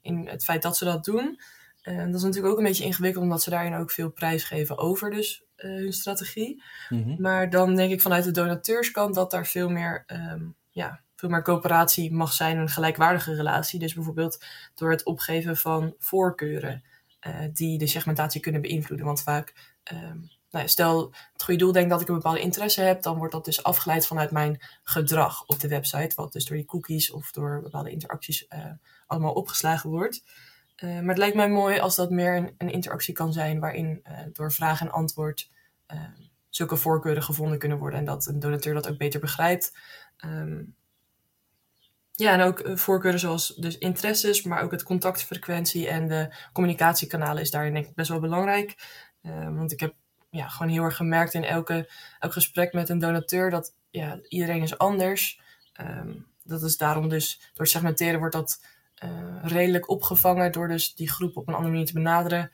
in 0.01 0.29
het 0.29 0.45
feit 0.45 0.63
dat 0.63 0.77
ze 0.77 0.85
dat 0.85 1.05
doen. 1.05 1.41
dat 1.83 2.15
is 2.15 2.23
natuurlijk 2.23 2.53
ook 2.53 2.59
een 2.59 2.65
beetje 2.65 2.85
ingewikkeld, 2.85 3.25
omdat 3.25 3.43
ze 3.43 3.51
daarin 3.51 3.75
ook 3.75 3.91
veel 3.91 4.11
prijs 4.11 4.45
geven 4.45 4.79
over 4.79 5.11
dus, 5.11 5.45
hun 5.57 5.93
strategie. 5.93 6.63
Mm 6.89 7.03
-hmm. 7.03 7.17
Maar 7.19 7.51
dan 7.51 7.75
denk 7.75 7.93
ik 7.93 8.01
vanuit 8.01 8.25
de 8.25 8.31
donateurskant 8.31 9.15
dat 9.15 9.31
daar 9.31 9.47
veel 9.47 9.69
meer, 9.69 10.05
um, 10.07 10.55
ja, 10.71 11.01
veel 11.17 11.29
meer 11.29 11.43
coöperatie 11.43 12.13
mag 12.13 12.33
zijn, 12.33 12.59
een 12.59 12.69
gelijkwaardige 12.69 13.35
relatie. 13.35 13.79
Dus 13.79 13.95
bijvoorbeeld 13.95 14.45
door 14.75 14.91
het 14.91 15.05
opgeven 15.05 15.57
van 15.57 15.95
voorkeuren 15.99 16.85
die 17.53 17.79
de 17.79 17.87
segmentatie 17.87 18.41
kunnen 18.41 18.61
beïnvloeden. 18.61 19.07
Want 19.07 19.23
vaak 19.23 19.53
um, 19.93 20.31
nou, 20.55 20.69
stel 20.69 21.15
het 21.33 21.43
goede 21.43 21.61
doel 21.61 21.73
denkt 21.73 21.91
dat 21.91 22.01
ik 22.01 22.09
een 22.09 22.15
bepaalde 22.15 22.41
interesse 22.41 22.81
heb, 22.81 23.03
dan 23.03 23.17
wordt 23.17 23.33
dat 23.33 23.45
dus 23.45 23.63
afgeleid 23.63 24.07
vanuit 24.07 24.31
mijn 24.31 24.61
gedrag 24.83 25.47
op 25.47 25.61
de 25.61 25.69
website, 25.69 26.15
wat 26.15 26.33
dus 26.33 26.45
door 26.45 26.57
die 26.57 26.67
cookies 26.67 27.11
of 27.11 27.31
door 27.31 27.61
bepaalde 27.63 27.91
interacties 27.91 28.47
uh, 28.49 28.65
allemaal 29.07 29.33
opgeslagen 29.33 29.91
wordt. 29.91 30.25
Uh, 30.85 30.91
maar 30.91 31.09
het 31.09 31.19
lijkt 31.19 31.37
mij 31.37 31.49
mooi 31.49 31.79
als 31.79 31.97
dat 31.97 32.11
meer 32.11 32.37
een, 32.37 32.55
een 32.59 32.73
interactie 32.73 33.15
kan 33.15 33.33
zijn 33.33 33.61
waarin 33.61 34.03
uh, 34.09 34.19
door 34.33 34.53
vraag 34.53 34.81
en 34.81 34.91
antwoord 34.91 35.53
zulke 36.49 36.77
voorkeuren 36.77 37.23
gevonden 37.23 37.59
kunnen 37.59 37.79
worden 37.79 37.99
en 37.99 38.05
dat 38.05 38.27
een 38.27 38.41
donateur 38.41 38.75
dat 38.75 38.89
ook 38.89 38.99
beter 38.99 39.21
begrijpt. 39.21 39.77
Um, 40.25 40.75
ja, 42.13 42.33
en 42.33 42.41
ook 42.41 42.71
voorkeuren 42.79 43.21
zoals 43.21 43.55
dus 43.57 43.79
interesses, 43.79 44.43
maar 44.43 44.63
ook 44.63 44.71
het 44.71 44.83
contactfrequentie 44.83 45.89
en 45.89 46.09
de 46.09 46.35
communicatiekanalen 46.53 47.43
is 47.43 47.51
daarin 47.51 47.75
denk 47.75 47.87
ik 47.87 47.95
best 47.95 48.09
wel 48.09 48.21
belangrijk. 48.21 48.77
want 49.23 49.73
ik 49.73 49.81
heb 49.81 49.95
ja, 50.31 50.49
gewoon 50.49 50.73
heel 50.73 50.83
erg 50.83 50.97
gemerkt 50.97 51.35
in 51.35 51.45
elke, 51.45 51.91
elk 52.19 52.33
gesprek 52.33 52.73
met 52.73 52.89
een 52.89 52.99
donateur 52.99 53.51
dat 53.51 53.75
ja, 53.91 54.19
iedereen 54.29 54.63
is 54.63 54.79
anders. 54.79 55.41
Um, 55.81 56.27
dat 56.43 56.63
is 56.63 56.77
daarom 56.77 57.09
dus 57.09 57.51
door 57.55 57.67
segmenteren 57.67 58.19
wordt 58.19 58.35
dat 58.35 58.65
redelijk 59.43 59.89
opgevangen 59.89 60.53
door 60.53 60.69
dus 60.69 60.95
die 60.95 61.11
groep 61.11 61.37
op 61.37 61.49
een 61.49 61.55
andere 61.55 61.73
manier 61.73 61.87
te 61.87 61.93
benaderen. 61.93 62.51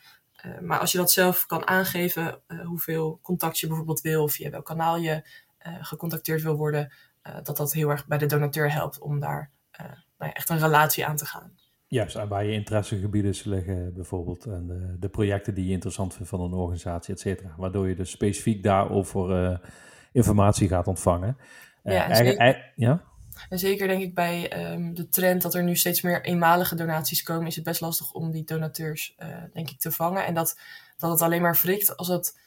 Uh, 0.46 0.58
maar 0.60 0.78
als 0.78 0.92
je 0.92 0.98
dat 0.98 1.10
zelf 1.10 1.46
kan 1.46 1.66
aangeven, 1.66 2.40
uh, 2.48 2.66
hoeveel 2.66 3.18
contact 3.22 3.58
je 3.58 3.66
bijvoorbeeld 3.66 4.00
wil, 4.00 4.22
of 4.22 4.32
via 4.32 4.50
welk 4.50 4.64
kanaal 4.64 4.96
je 4.96 5.22
gecontacteerd 5.80 6.42
wil 6.42 6.56
worden, 6.56 6.92
dat 7.42 7.56
dat 7.56 7.72
heel 7.72 7.90
erg 7.90 8.06
bij 8.06 8.18
de 8.18 8.26
donateur 8.26 8.72
helpt 8.72 8.98
om 8.98 9.20
daar 9.20 9.50
nou 9.78 9.92
ja, 10.18 10.32
echt 10.32 10.48
een 10.48 10.58
relatie 10.58 11.06
aan 11.06 11.16
te 11.16 11.26
gaan. 11.26 11.52
Juist, 11.86 12.16
en 12.16 12.28
waar 12.28 12.44
je 12.44 12.52
interessegebieden 12.52 13.34
liggen 13.44 13.94
bijvoorbeeld. 13.94 14.46
En 14.46 14.66
de, 14.66 14.96
de, 14.98 15.08
projecten 15.08 15.54
die 15.54 15.66
je 15.66 15.72
interessant 15.72 16.14
vindt 16.14 16.28
van 16.28 16.40
een 16.40 16.52
organisatie, 16.52 17.14
et 17.14 17.20
cetera. 17.20 17.54
Waardoor 17.56 17.88
je 17.88 17.94
dus 17.94 18.10
specifiek 18.10 18.62
daarover 18.62 19.50
uh, 19.50 19.58
informatie 20.12 20.68
gaat 20.68 20.86
ontvangen. 20.86 21.36
Uh, 21.84 21.92
ja, 21.94 22.56
ja? 22.74 23.09
En 23.48 23.58
zeker 23.58 23.88
denk 23.88 24.02
ik 24.02 24.14
bij 24.14 24.70
um, 24.72 24.94
de 24.94 25.08
trend 25.08 25.42
dat 25.42 25.54
er 25.54 25.62
nu 25.62 25.76
steeds 25.76 26.00
meer 26.00 26.24
eenmalige 26.24 26.74
donaties 26.74 27.22
komen, 27.22 27.46
is 27.46 27.54
het 27.54 27.64
best 27.64 27.80
lastig 27.80 28.12
om 28.12 28.30
die 28.30 28.44
donateurs, 28.44 29.14
uh, 29.18 29.28
denk 29.52 29.70
ik, 29.70 29.78
te 29.78 29.92
vangen. 29.92 30.26
En 30.26 30.34
dat, 30.34 30.58
dat 30.96 31.10
het 31.10 31.22
alleen 31.22 31.42
maar 31.42 31.58
wrikt 31.62 31.96
als 31.96 32.08
het 32.08 32.38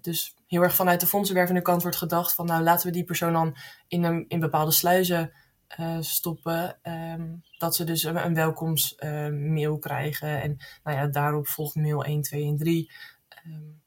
dus 0.00 0.34
heel 0.46 0.62
erg 0.62 0.74
vanuit 0.74 1.00
de 1.00 1.06
fondsenwervende 1.06 1.62
kant 1.62 1.82
wordt 1.82 1.96
gedacht 1.96 2.34
van 2.34 2.46
nou 2.46 2.62
laten 2.62 2.86
we 2.86 2.92
die 2.92 3.04
persoon 3.04 3.32
dan 3.32 3.56
in, 3.86 4.04
een, 4.04 4.24
in 4.28 4.40
bepaalde 4.40 4.70
sluizen 4.70 5.32
uh, 5.80 5.96
stoppen. 6.00 6.78
Um, 6.82 7.42
dat 7.58 7.76
ze 7.76 7.84
dus 7.84 8.02
een, 8.02 8.24
een 8.24 8.34
welkomstmail 8.34 9.78
krijgen. 9.78 10.42
En 10.42 10.58
nou 10.84 10.96
ja, 10.96 11.06
daarop 11.06 11.48
volgt 11.48 11.74
mail 11.74 12.04
1, 12.04 12.22
2 12.22 12.46
en 12.46 12.56
3. 12.56 12.90
Um, 13.46 13.80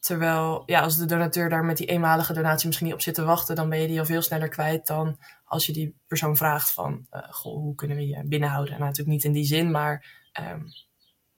terwijl, 0.00 0.62
ja, 0.66 0.80
als 0.80 0.96
de 0.96 1.04
donateur 1.04 1.48
daar 1.48 1.64
met 1.64 1.76
die 1.76 1.86
eenmalige 1.86 2.32
donatie 2.32 2.66
misschien 2.66 2.86
niet 2.86 2.96
op 2.96 3.02
zit 3.02 3.14
te 3.14 3.24
wachten, 3.24 3.56
dan 3.56 3.68
ben 3.68 3.80
je 3.80 3.86
die 3.86 3.98
al 3.98 4.04
veel 4.04 4.22
sneller 4.22 4.48
kwijt 4.48 4.86
dan 4.86 5.18
als 5.46 5.66
je 5.66 5.72
die 5.72 5.96
persoon 6.06 6.36
vraagt 6.36 6.72
van, 6.72 7.06
uh, 7.10 7.20
goh, 7.30 7.56
hoe 7.56 7.74
kunnen 7.74 7.96
we 7.96 8.06
je 8.06 8.24
binnenhouden? 8.26 8.72
En 8.72 8.78
nou, 8.78 8.90
natuurlijk 8.90 9.16
niet 9.16 9.24
in 9.24 9.32
die 9.32 9.44
zin, 9.44 9.70
maar 9.70 10.22
um, 10.52 10.64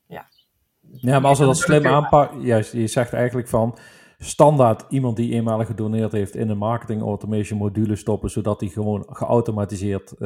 ja. 0.06 0.28
Ja, 0.80 1.18
maar 1.18 1.28
als 1.28 1.38
we 1.38 1.44
dat 1.44 1.56
slim 1.56 1.86
aanpakken, 1.86 2.40
juist, 2.40 2.72
je 2.72 2.86
zegt 2.86 3.12
eigenlijk 3.12 3.48
van, 3.48 3.78
standaard 4.18 4.84
iemand 4.88 5.16
die 5.16 5.32
eenmalig 5.32 5.66
gedoneerd 5.66 6.12
heeft 6.12 6.34
in 6.34 6.48
een 6.48 6.58
marketing 6.58 7.02
automation 7.02 7.58
module 7.58 7.96
stoppen, 7.96 8.30
zodat 8.30 8.60
hij 8.60 8.68
gewoon 8.68 9.06
geautomatiseerd 9.08 10.12
uh, 10.12 10.18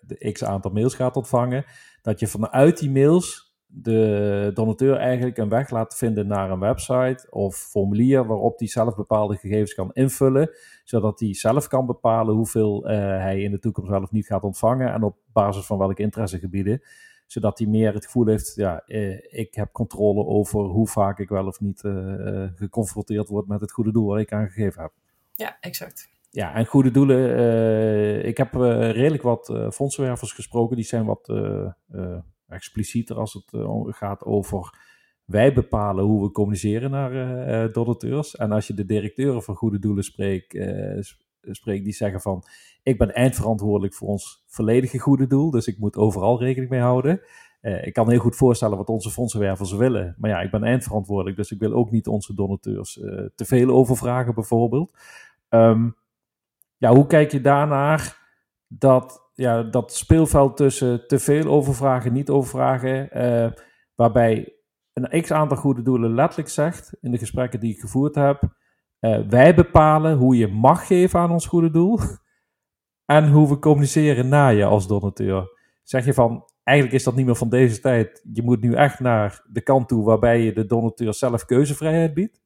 de 0.00 0.30
x 0.32 0.44
aantal 0.44 0.70
mails 0.70 0.94
gaat 0.94 1.16
ontvangen. 1.16 1.64
Dat 2.02 2.20
je 2.20 2.26
vanuit 2.26 2.78
die 2.78 2.90
mails 2.90 3.49
de 3.72 4.50
donateur 4.54 4.96
eigenlijk 4.96 5.36
een 5.38 5.48
weg 5.48 5.70
laat 5.70 5.96
vinden 5.96 6.26
naar 6.26 6.50
een 6.50 6.58
website 6.58 7.26
of 7.30 7.56
formulier 7.56 8.26
waarop 8.26 8.58
hij 8.58 8.68
zelf 8.68 8.94
bepaalde 8.94 9.36
gegevens 9.36 9.74
kan 9.74 9.90
invullen, 9.92 10.50
zodat 10.84 11.20
hij 11.20 11.34
zelf 11.34 11.68
kan 11.68 11.86
bepalen 11.86 12.34
hoeveel 12.34 12.90
uh, 12.90 12.96
hij 12.96 13.42
in 13.42 13.50
de 13.50 13.58
toekomst 13.58 13.90
wel 13.90 14.02
of 14.02 14.10
niet 14.10 14.26
gaat 14.26 14.42
ontvangen 14.42 14.92
en 14.92 15.02
op 15.02 15.16
basis 15.32 15.66
van 15.66 15.78
welke 15.78 16.02
interessegebieden 16.02 16.82
zodat 17.26 17.58
hij 17.58 17.66
meer 17.66 17.94
het 17.94 18.04
gevoel 18.04 18.26
heeft, 18.26 18.52
ja, 18.54 18.82
eh, 18.86 19.40
ik 19.40 19.54
heb 19.54 19.72
controle 19.72 20.24
over 20.24 20.60
hoe 20.60 20.88
vaak 20.88 21.18
ik 21.18 21.28
wel 21.28 21.46
of 21.46 21.60
niet 21.60 21.82
uh, 21.82 22.48
geconfronteerd 22.54 23.28
word 23.28 23.46
met 23.46 23.60
het 23.60 23.72
goede 23.72 23.92
doel 23.92 24.06
waar 24.06 24.20
ik 24.20 24.32
aan 24.32 24.48
gegeven 24.48 24.82
heb. 24.82 24.92
Ja, 25.34 25.56
exact. 25.60 26.08
Ja, 26.30 26.54
en 26.54 26.66
goede 26.66 26.90
doelen. 26.90 28.24
Ik 28.24 28.36
heb 28.36 28.54
redelijk 28.54 29.22
wat 29.22 29.54
fondsenwervers 29.72 30.32
gesproken. 30.32 30.76
Die 30.76 30.84
zijn 30.84 31.04
wat 31.04 31.28
explicieter 32.50 33.16
als 33.16 33.32
het 33.32 33.44
gaat 33.96 34.24
over 34.24 34.78
wij 35.24 35.52
bepalen 35.52 36.04
hoe 36.04 36.22
we 36.22 36.30
communiceren 36.30 36.90
naar 36.90 37.72
donateurs. 37.72 38.36
En 38.36 38.52
als 38.52 38.66
je 38.66 38.74
de 38.74 38.84
directeuren 38.84 39.42
van 39.42 39.54
goede 39.54 39.78
doelen 39.78 40.04
spreekt, 40.04 40.58
spreekt 41.42 41.84
die 41.84 41.92
zeggen 41.92 42.20
van 42.20 42.44
ik 42.82 42.98
ben 42.98 43.14
eindverantwoordelijk 43.14 43.94
voor 43.94 44.08
ons 44.08 44.44
volledige 44.46 44.98
goede 44.98 45.26
doel, 45.26 45.50
dus 45.50 45.66
ik 45.66 45.78
moet 45.78 45.96
overal 45.96 46.38
rekening 46.40 46.70
mee 46.70 46.80
houden. 46.80 47.20
Uh, 47.62 47.86
ik 47.86 47.92
kan 47.92 48.10
heel 48.10 48.18
goed 48.18 48.36
voorstellen 48.36 48.76
wat 48.76 48.88
onze 48.88 49.10
fondsenwervers 49.10 49.72
willen, 49.72 50.14
maar 50.18 50.30
ja, 50.30 50.40
ik 50.40 50.50
ben 50.50 50.64
eindverantwoordelijk, 50.64 51.36
dus 51.36 51.50
ik 51.50 51.58
wil 51.58 51.72
ook 51.72 51.90
niet 51.90 52.06
onze 52.06 52.34
donateurs 52.34 52.96
uh, 52.96 53.26
te 53.34 53.44
veel 53.44 53.70
overvragen 53.70 54.34
bijvoorbeeld. 54.34 54.98
Um, 55.48 55.96
ja, 56.76 56.94
hoe 56.94 57.06
kijk 57.06 57.32
je 57.32 57.40
daarnaar 57.40 58.28
dat, 58.66 59.29
ja, 59.40 59.62
dat 59.62 59.94
speelveld 59.94 60.56
tussen 60.56 61.06
te 61.06 61.18
veel 61.18 61.46
overvragen, 61.46 62.12
niet 62.12 62.30
overvragen, 62.30 63.08
uh, 63.12 63.52
waarbij 63.94 64.54
een 64.92 65.22
x 65.22 65.30
aantal 65.30 65.56
goede 65.56 65.82
doelen 65.82 66.14
letterlijk 66.14 66.48
zegt 66.48 66.96
in 67.00 67.10
de 67.10 67.18
gesprekken 67.18 67.60
die 67.60 67.74
ik 67.74 67.80
gevoerd 67.80 68.14
heb, 68.14 68.54
wij 69.28 69.54
bepalen 69.54 70.16
hoe 70.16 70.36
je 70.36 70.46
mag 70.46 70.86
geven 70.86 71.20
aan 71.20 71.30
ons 71.30 71.46
goede 71.46 71.70
doel 71.70 71.98
en 73.16 73.28
hoe 73.28 73.48
we 73.48 73.58
communiceren 73.58 74.28
na 74.28 74.48
je 74.48 74.64
als 74.64 74.86
donateur. 74.86 75.58
Zeg 75.82 76.04
je 76.04 76.14
van, 76.14 76.44
eigenlijk 76.62 76.98
is 76.98 77.04
dat 77.04 77.14
niet 77.14 77.26
meer 77.26 77.36
van 77.36 77.48
deze 77.48 77.80
tijd. 77.80 78.26
Je 78.32 78.42
moet 78.42 78.60
nu 78.60 78.74
echt 78.74 79.00
naar 79.00 79.46
de 79.48 79.62
kant 79.62 79.88
toe 79.88 80.04
waarbij 80.04 80.40
je 80.40 80.52
de 80.52 80.66
donateur 80.66 81.14
zelf 81.14 81.44
keuzevrijheid 81.44 82.14
biedt? 82.14 82.40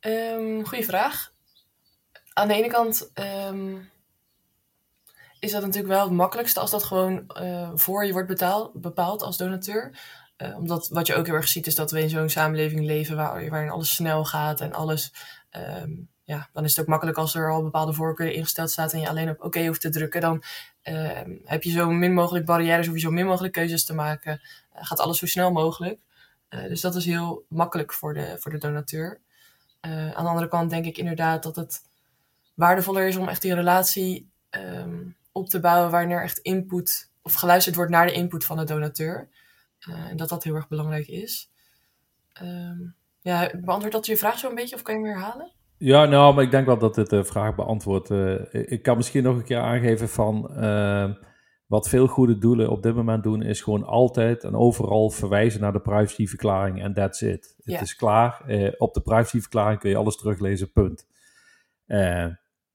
Um, 0.00 0.66
goeie 0.66 0.84
vraag. 0.84 1.38
Aan 2.32 2.48
de 2.48 2.54
ene 2.54 2.68
kant 2.68 3.10
um, 3.48 3.90
is 5.38 5.52
dat 5.52 5.62
natuurlijk 5.62 5.92
wel 5.92 6.02
het 6.02 6.12
makkelijkste 6.12 6.60
als 6.60 6.70
dat 6.70 6.84
gewoon 6.84 7.30
uh, 7.40 7.70
voor 7.74 8.04
je 8.04 8.12
wordt 8.12 8.28
betaald, 8.28 8.72
bepaald 8.72 9.22
als 9.22 9.36
donateur. 9.36 9.98
Uh, 10.36 10.56
omdat 10.56 10.88
wat 10.88 11.06
je 11.06 11.14
ook 11.14 11.26
heel 11.26 11.34
erg 11.34 11.48
ziet 11.48 11.66
is 11.66 11.74
dat 11.74 11.90
we 11.90 12.00
in 12.00 12.08
zo'n 12.08 12.28
samenleving 12.28 12.80
leven 12.80 13.16
waar, 13.16 13.50
waarin 13.50 13.70
alles 13.70 13.94
snel 13.94 14.24
gaat 14.24 14.60
en 14.60 14.72
alles 14.72 15.12
um, 15.82 16.08
ja, 16.24 16.48
dan 16.52 16.64
is 16.64 16.70
het 16.70 16.80
ook 16.80 16.86
makkelijk 16.86 17.18
als 17.18 17.34
er 17.34 17.50
al 17.50 17.62
bepaalde 17.62 17.92
voorkeur 17.92 18.30
ingesteld 18.30 18.70
staat 18.70 18.92
en 18.92 19.00
je 19.00 19.08
alleen 19.08 19.30
op 19.30 19.44
oké 19.44 19.66
hoeft 19.66 19.80
te 19.80 19.88
drukken. 19.88 20.20
Dan 20.20 20.42
uh, 20.84 21.20
heb 21.44 21.62
je 21.62 21.70
zo 21.70 21.90
min 21.90 22.14
mogelijk 22.14 22.46
barrières, 22.46 22.86
hoef 22.86 22.94
je 22.94 23.00
zo 23.00 23.10
min 23.10 23.26
mogelijk 23.26 23.52
keuzes 23.52 23.84
te 23.84 23.94
maken. 23.94 24.40
Uh, 24.76 24.84
gaat 24.84 25.00
alles 25.00 25.18
zo 25.18 25.26
snel 25.26 25.52
mogelijk. 25.52 26.00
Dus 26.48 26.80
dat 26.80 26.94
is 26.94 27.04
heel 27.04 27.44
makkelijk 27.48 27.92
voor 27.92 28.14
de, 28.14 28.36
voor 28.38 28.50
de 28.50 28.58
donateur. 28.58 29.20
aan 29.80 30.24
de 30.24 30.30
andere 30.30 30.48
kant 30.48 30.70
denk 30.70 30.84
ik 30.84 30.98
inderdaad 30.98 31.42
dat 31.42 31.56
het 31.56 31.82
waardevoller 32.60 33.08
is 33.08 33.16
om 33.16 33.28
echt 33.28 33.42
die 33.42 33.54
relatie 33.54 34.30
um, 34.50 35.16
op 35.32 35.48
te 35.48 35.60
bouwen 35.60 35.90
waarin 35.90 36.10
er 36.10 36.22
echt 36.22 36.38
input 36.38 37.10
of 37.22 37.34
geluisterd 37.34 37.76
wordt 37.76 37.90
naar 37.90 38.06
de 38.06 38.12
input 38.12 38.44
van 38.44 38.56
de 38.56 38.64
donateur. 38.64 39.28
en 40.08 40.16
dat 40.16 40.28
dat 40.28 40.44
heel 40.44 40.54
erg 40.54 40.68
belangrijk 40.68 41.08
is. 41.08 41.50
Um, 42.42 42.94
ja, 43.20 43.50
beantwoordt 43.60 43.96
dat 43.96 44.06
je 44.06 44.16
vraag 44.16 44.38
zo 44.38 44.48
een 44.48 44.54
beetje 44.54 44.76
of 44.76 44.82
kan 44.82 44.94
je 44.94 45.06
hem 45.06 45.10
herhalen? 45.10 45.52
Ja, 45.76 46.04
nou, 46.04 46.34
maar 46.34 46.44
ik 46.44 46.50
denk 46.50 46.66
wel 46.66 46.78
dat 46.78 46.94
dit 46.94 47.10
de 47.10 47.24
vraag 47.24 47.54
beantwoordt. 47.54 48.10
Uh, 48.10 48.40
ik 48.52 48.82
kan 48.82 48.96
misschien 48.96 49.22
nog 49.22 49.36
een 49.36 49.44
keer 49.44 49.60
aangeven 49.60 50.08
van 50.08 50.50
uh, 50.56 51.10
wat 51.66 51.88
veel 51.88 52.06
goede 52.06 52.38
doelen 52.38 52.70
op 52.70 52.82
dit 52.82 52.94
moment 52.94 53.22
doen, 53.22 53.42
is 53.42 53.60
gewoon 53.60 53.84
altijd 53.84 54.44
en 54.44 54.54
overal 54.54 55.10
verwijzen 55.10 55.60
naar 55.60 55.72
de 55.72 55.80
privacyverklaring 55.80 56.82
en 56.82 56.94
that's 56.94 57.20
it. 57.20 57.56
Ja. 57.64 57.72
Het 57.72 57.82
is 57.82 57.96
klaar. 57.96 58.42
Uh, 58.46 58.72
op 58.78 58.94
de 58.94 59.00
privacyverklaring 59.00 59.80
kun 59.80 59.90
je 59.90 59.96
alles 59.96 60.16
teruglezen, 60.16 60.72
punt. 60.72 61.06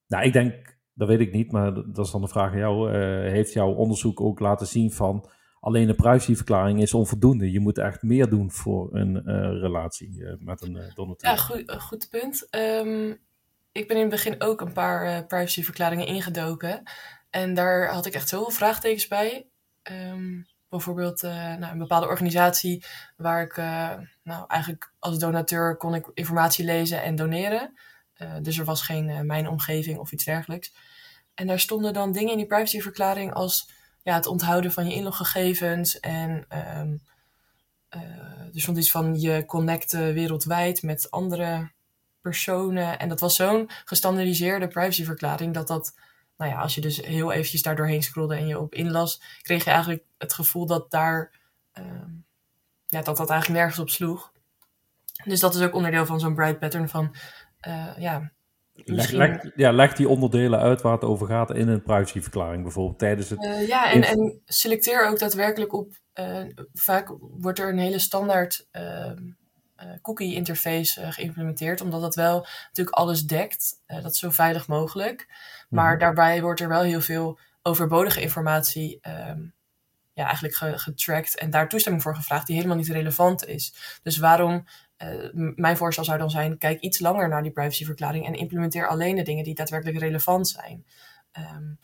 Nou, 0.08 0.26
ik 0.26 0.34
denk, 0.34 0.78
dat 0.94 1.08
weet 1.08 1.20
ik 1.20 1.32
niet, 1.32 1.52
maar 1.52 1.74
dat 1.74 2.06
is 2.06 2.12
dan 2.12 2.22
de 2.22 2.28
vraag 2.28 2.52
aan 2.52 2.58
jou. 2.58 2.98
heeft 3.30 3.54
jouw 3.54 3.74
onderzoek 3.74 4.22
ook 4.22 4.40
laten 4.40 4.68
zien 4.68 4.92
van 4.92 5.30
Alleen 5.66 5.88
de 5.88 5.96
privacyverklaring 5.96 6.82
is 6.82 6.94
onvoldoende. 6.94 7.52
Je 7.52 7.60
moet 7.60 7.78
echt 7.78 8.02
meer 8.02 8.30
doen 8.30 8.52
voor 8.52 8.96
een 8.96 9.16
uh, 9.16 9.62
relatie 9.62 10.20
uh, 10.20 10.34
met 10.40 10.62
een 10.62 10.92
donateur. 10.96 11.30
Ja, 11.30 11.36
goed, 11.36 11.72
goed 11.72 12.10
punt. 12.10 12.48
Um, 12.52 13.18
ik 13.72 13.88
ben 13.88 13.96
in 13.96 14.02
het 14.02 14.12
begin 14.12 14.42
ook 14.42 14.62
een 14.62 14.74
paar 14.74 15.26
privacyverklaringen 15.26 16.08
ingedoken. 16.08 16.84
En 17.30 17.54
daar 17.54 17.88
had 17.88 18.06
ik 18.06 18.14
echt 18.14 18.30
zoveel 18.30 18.52
vraagtekens 18.52 19.08
bij. 19.08 19.48
Um, 19.92 20.46
bijvoorbeeld 20.70 21.22
nou, 21.22 21.64
een 21.72 21.78
bepaalde 21.78 22.08
organisatie 22.08 22.86
waar 23.18 23.44
ik 23.44 23.56
nou, 24.24 24.46
eigenlijk 24.48 24.94
als 25.00 25.20
donateur 25.20 25.78
kon 25.78 25.96
ik 25.96 26.12
informatie 26.14 26.66
lezen 26.66 27.04
en 27.04 27.16
doneren. 27.16 27.74
Dus 28.42 28.58
er 28.58 28.66
was 28.66 28.82
geen 28.82 29.26
mijn 29.26 29.50
omgeving 29.50 29.98
of 29.98 30.12
iets 30.12 30.24
dergelijks. 30.24 30.74
En 31.34 31.48
daar 31.48 31.60
stonden 31.60 31.94
dan 31.94 32.12
dingen 32.12 32.32
in 32.32 32.38
die 32.38 32.48
privacyverklaring 32.48 33.34
als 33.34 33.70
ja, 34.04 34.14
het 34.14 34.26
onthouden 34.26 34.72
van 34.72 34.88
je 34.88 34.94
inloggegevens. 34.94 36.00
En 36.00 36.46
um, 36.80 37.02
uh, 37.96 38.02
er 38.54 38.62
stond 38.62 38.78
iets 38.78 38.92
van 38.92 39.20
je 39.20 39.46
connecten 39.46 40.14
wereldwijd 40.14 40.84
met 40.84 41.12
andere 41.12 41.72
personen. 42.22 43.00
En 43.00 43.10
dat 43.10 43.20
was 43.20 43.36
zo'n 43.36 43.70
gestandardiseerde 43.86 44.68
privacyverklaring 44.68 45.54
dat 45.54 45.68
dat, 45.68 45.96
nou 46.38 46.52
ja, 46.52 46.62
als 46.62 46.76
je 46.76 46.82
dus 46.82 46.98
heel 47.02 47.32
eventjes 47.32 47.62
daar 47.62 47.76
doorheen 47.76 48.04
scrolde 48.04 48.36
en 48.36 48.48
je 48.48 48.60
op 48.60 48.74
inlas, 48.74 49.22
kreeg 49.42 49.64
je 49.64 49.70
eigenlijk 49.70 50.04
het 50.18 50.34
gevoel 50.34 50.66
dat 50.66 50.92
daar, 50.92 51.32
um, 51.74 52.26
ja, 52.88 53.02
dat 53.02 53.18
dat 53.18 53.30
eigenlijk 53.30 53.60
nergens 53.60 53.80
op 53.80 53.90
sloeg. 53.90 54.34
Dus 55.24 55.40
dat 55.40 55.56
is 55.56 55.62
ook 55.62 55.74
onderdeel 55.74 56.06
van 56.06 56.20
zo'n 56.20 56.36
bright 56.36 56.60
pattern 56.60 56.90
van, 56.90 57.16
uh, 57.68 57.98
ja, 57.98 58.32
Leg, 58.84 59.12
leg, 59.12 59.52
ja, 59.56 59.72
leg 59.72 59.94
die 59.94 60.10
onderdelen 60.10 60.60
uit 60.60 60.82
waar 60.82 60.94
het 60.94 61.04
over 61.04 61.28
gaat 61.28 61.54
in 61.54 61.68
een 61.68 61.84
privacyverklaring 61.84 62.64
bijvoorbeeld 62.64 63.00
tijdens 63.00 63.30
het... 63.30 63.44
Uh, 63.44 63.68
ja, 63.68 63.92
en, 63.92 64.04
en, 64.04 64.42
selecteer 64.46 65.08
ook 65.08 65.20
daadwerkelijk 65.20 65.74
op... 65.74 65.94
Uh, 66.20 66.44
vaak 66.74 67.16
wordt 67.20 67.60
er 67.60 67.70
een 67.70 67.78
hele 67.78 68.00
standaard 68.00 68.68
uh, 68.72 69.12
cookie 70.02 70.36
interface 70.36 71.12
geïmplementeerd, 71.12 71.82
omdat 71.82 72.02
dat 72.02 72.16
wel 72.16 72.48
natuurlijk 72.66 72.96
alles 72.96 73.26
dekt. 73.26 73.82
dat 73.86 74.12
is 74.12 74.20
zo 74.20 74.30
veilig 74.30 74.68
mogelijk. 74.68 75.28
Maar 75.70 75.94
mm 75.94 76.00
daarbij 76.00 76.42
wordt 76.42 76.60
er 76.60 76.68
wel 76.68 76.82
heel 76.82 77.02
veel 77.02 77.40
overbodige 77.62 78.22
informatie 78.22 78.98
ehm, 79.02 79.40
ja, 80.14 80.26
eigenlijk 80.26 80.56
getracked 80.82 81.38
en 81.38 81.50
daar 81.50 81.70
toestemming 81.70 82.04
voor 82.04 82.16
gevraagd 82.16 82.48
die 82.48 82.56
helemaal 82.56 82.78
niet 82.78 82.90
relevant 82.90 83.48
is. 83.48 83.76
Dus 84.04 84.18
waarom 84.18 84.66
uh, 85.04 85.54
mijn 85.56 85.78
voorstel 85.78 86.04
zou 86.04 86.18
dan 86.18 86.30
zijn: 86.30 86.58
kijk 86.58 86.80
iets 86.80 87.00
langer 87.00 87.30
naar 87.30 87.42
die 87.44 87.52
privacyverklaring 87.52 88.26
en 88.26 88.34
implementeer 88.34 88.88
alleen 88.88 89.16
de 89.16 89.22
dingen 89.22 89.44
die 89.44 89.56
daadwerkelijk 89.56 90.00
relevant 90.00 90.48
zijn. 90.48 90.86
Um, 91.56 91.80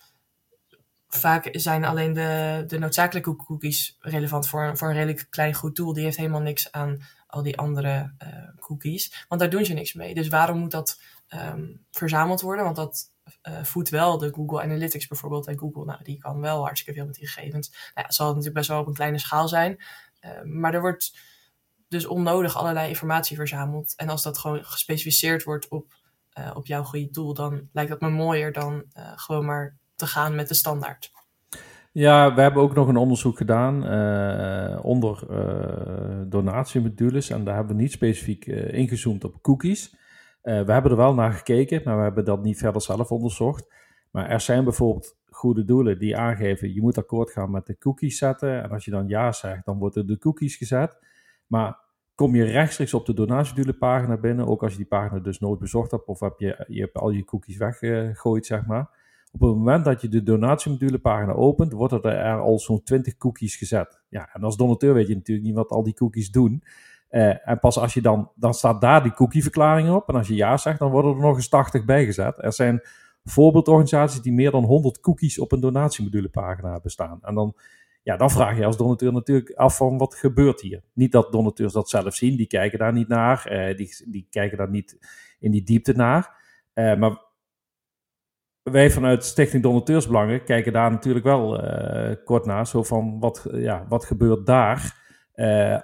vaak 1.08 1.50
zijn 1.52 1.86
alleen 1.86 2.14
de, 2.14 2.64
de 2.68 2.80
noodzakelijke 2.80 3.36
cookies 3.36 3.98
relevant 4.00 4.48
voor, 4.48 4.78
voor 4.78 4.88
een 4.88 4.94
redelijk 4.94 5.28
klein 5.30 5.54
goed 5.54 5.76
doel. 5.76 5.94
Die 5.94 6.04
heeft 6.04 6.18
helemaal 6.18 6.42
niks 6.42 6.72
aan 6.72 7.02
al 7.28 7.44
die 7.44 7.58
andere 7.58 8.14
uh, 8.24 8.30
cookies, 8.60 9.26
want 9.28 9.42
daar 9.42 9.50
doen 9.50 9.66
ze 9.66 9.74
niks 9.74 9.94
mee. 9.94 10.14
Dus 10.14 10.28
waarom 10.28 10.58
moet 10.58 10.72
dat 10.72 11.02
um, 11.30 11.86
verzameld 11.92 12.42
worden? 12.42 12.64
Want 12.64 12.76
dat 12.76 13.12
uh, 13.44 13.64
voedt 13.64 13.90
wel 13.90 14.18
de 14.18 14.34
Google 14.34 14.62
Analytics 14.62 15.08
bijvoorbeeld. 15.08 15.48
En 15.48 15.58
Google, 15.58 15.86
nou, 15.86 16.04
die 16.04 16.18
kan 16.18 16.40
wel 16.40 16.64
hartstikke 16.64 17.00
veel 17.00 17.08
met 17.08 17.16
die 17.16 17.28
gegevens. 17.28 17.70
Nou 17.70 17.82
ja, 17.96 18.02
het 18.02 18.14
zal 18.16 18.28
natuurlijk 18.28 18.56
best 18.56 18.68
wel 18.68 18.80
op 18.80 18.88
een 18.88 18.94
kleine 18.94 19.20
schaal 19.20 19.48
zijn. 19.48 19.84
Uh, 20.22 20.42
maar 20.44 20.74
er 20.74 20.82
wordt 20.82 21.18
dus 21.92 22.06
onnodig 22.06 22.58
allerlei 22.58 22.88
informatie 22.88 23.36
verzameld. 23.36 23.94
En 23.96 24.10
als 24.10 24.24
dat 24.24 24.38
gewoon 24.38 24.64
gespecificeerd 24.64 25.44
wordt 25.44 25.68
op, 25.68 25.94
uh, 26.40 26.52
op 26.54 26.66
jouw 26.66 26.84
goede 26.84 27.10
doel, 27.10 27.34
dan 27.34 27.70
lijkt 27.72 27.90
dat 27.90 28.02
me 28.02 28.10
mooier 28.10 28.52
dan 28.52 28.74
uh, 28.74 29.12
gewoon 29.16 29.46
maar 29.46 29.78
te 29.96 30.06
gaan 30.06 30.36
met 30.36 30.48
de 30.48 30.54
standaard. 30.54 31.12
Ja, 31.92 32.34
we 32.34 32.42
hebben 32.42 32.62
ook 32.62 32.76
nog 32.76 32.88
een 32.88 32.98
onderzoek 32.98 33.38
gedaan 33.38 33.94
uh, 33.94 34.86
onder 34.86 35.26
donatiemodules. 36.30 37.30
En 37.30 37.44
daar 37.44 37.56
hebben 37.56 37.76
we 37.76 37.82
niet 37.82 37.92
specifiek 37.92 38.46
ingezoomd 38.46 39.24
op 39.24 39.42
cookies. 39.42 39.96
we 40.42 40.52
hebben 40.52 40.92
er 40.92 40.98
wel 40.98 41.14
naar 41.14 41.34
gekeken, 41.34 41.82
maar 41.86 41.98
we 41.98 42.04
hebben 42.04 42.26
dat 42.26 42.44
niet 42.44 42.58
verder 42.58 42.82
zelf 42.82 43.12
onderzocht. 43.12 43.74
Maar 44.12 44.30
er 44.30 44.42
zijn 44.42 44.64
bijvoorbeeld 44.64 45.16
goede 45.30 45.66
doelen 45.66 46.00
die 46.00 46.18
aangeven, 46.18 46.74
je 46.74 46.82
moet 46.82 46.98
akkoord 46.98 47.32
gaan 47.32 47.52
met 47.52 47.66
de 47.66 47.78
cookies 47.78 48.18
zetten. 48.18 48.64
En 48.64 48.70
als 48.70 48.86
je 48.86 48.92
dan 48.92 49.08
ja 49.08 49.32
zegt, 49.32 49.66
dan 49.66 49.78
worden 49.78 50.08
de 50.08 50.18
cookies 50.18 50.56
gezet. 50.56 50.98
Maar 51.52 51.80
kom 52.16 52.36
je 52.36 52.44
rechtstreeks 52.44 52.94
op 52.94 53.06
de 53.06 53.14
donatiemodulepagina 53.14 54.18
binnen. 54.18 54.48
Ook 54.48 54.64
als 54.64 54.72
je 54.72 54.78
die 54.78 54.88
pagina 54.88 55.20
dus 55.20 55.40
nooit 55.40 55.60
bezocht 55.60 55.92
hebt 55.92 56.06
of 56.06 56.20
heb 56.20 56.34
je, 56.38 56.66
je 56.68 56.90
al 56.94 57.10
je 57.10 57.24
cookies 57.24 57.58
weggegooid, 57.58 58.46
zeg 58.46 58.66
maar. 58.66 58.90
Op 59.32 59.40
het 59.40 59.50
moment 59.50 59.86
dat 59.86 60.02
je 60.02 60.08
de 60.08 60.24
donatiemodulepagina 60.24 61.34
opent, 61.34 61.72
wordt 61.72 61.94
er 61.94 62.40
al 62.40 62.60
zo'n 62.60 62.84
20 62.84 63.18
cookies 63.18 63.56
gezet. 63.56 64.02
Ja, 64.10 64.30
en 64.34 64.44
als 64.44 64.58
donateur 64.58 64.94
weet 64.94 65.08
je 65.08 65.16
natuurlijk 65.16 65.48
niet 65.48 65.56
wat 65.56 65.70
al 65.70 65.84
die 65.84 65.94
cookies 65.94 66.32
doen. 66.32 66.64
Uh, 67.10 67.48
en 67.50 67.60
pas 67.60 67.78
als 67.78 67.94
je 67.94 68.02
dan, 68.02 68.32
dan 68.36 68.54
staat 68.54 68.82
daar 68.82 69.04
die 69.04 69.14
cookieverklaring 69.14 69.90
op. 69.90 70.10
En 70.10 70.16
als 70.16 70.28
je 70.28 70.36
ja 70.36 70.58
zegt, 70.58 70.80
dan 70.80 70.92
worden 70.92 71.12
er 71.12 71.22
nog 71.22 71.36
eens 71.36 71.50
80 71.50 71.86
bijgezet. 71.86 72.44
Er 72.44 72.54
zijn 72.54 72.82
voorbeeldorganisaties 73.24 74.22
die 74.22 74.34
meer 74.34 74.52
dan 74.52 74.64
100 74.64 75.00
cookies 75.00 75.40
op 75.40 75.52
een 75.52 75.60
donatiemodulepagina 75.60 76.80
bestaan. 76.80 77.20
En 77.22 77.36
dan, 77.36 77.56
ja, 78.04 78.18
dan 78.18 78.32
vraag 78.32 78.58
je 78.58 78.66
als 78.66 78.78
donateur 78.78 79.14
natuurlijk 79.14 79.52
af 79.52 79.78
van 79.78 79.98
wat 79.98 80.16
gebeurt 80.16 80.62
hier. 80.62 80.84
Niet 80.94 81.12
dat 81.12 81.32
donateurs 81.32 81.74
dat 81.74 81.90
zelf 81.90 82.16
zien, 82.16 82.38
die 82.38 82.48
kijken 82.48 82.80
daar 82.80 82.94
niet 82.94 83.08
naar. 83.08 83.52
Uh, 83.52 83.78
die, 83.78 83.96
die 84.08 84.28
kijken 84.30 84.58
daar 84.58 84.70
niet 84.70 84.98
in 85.40 85.52
die 85.52 85.64
diepte 85.64 85.94
naar. 85.94 86.40
Uh, 86.74 86.96
maar 86.96 87.22
wij 88.62 88.92
vanuit 88.92 89.26
Stichting 89.26 89.64
Donateursbelangen 89.64 90.44
kijken 90.44 90.74
daar 90.74 90.92
natuurlijk 90.92 91.26
wel 91.26 91.64
uh, 91.64 92.16
kort 92.24 92.46
naar. 92.46 92.68
Zo 92.68 92.84
van, 92.84 93.20
wat, 93.20 93.48
ja, 93.52 93.86
wat 93.88 94.06
gebeurt 94.06 94.46
daar 94.46 95.00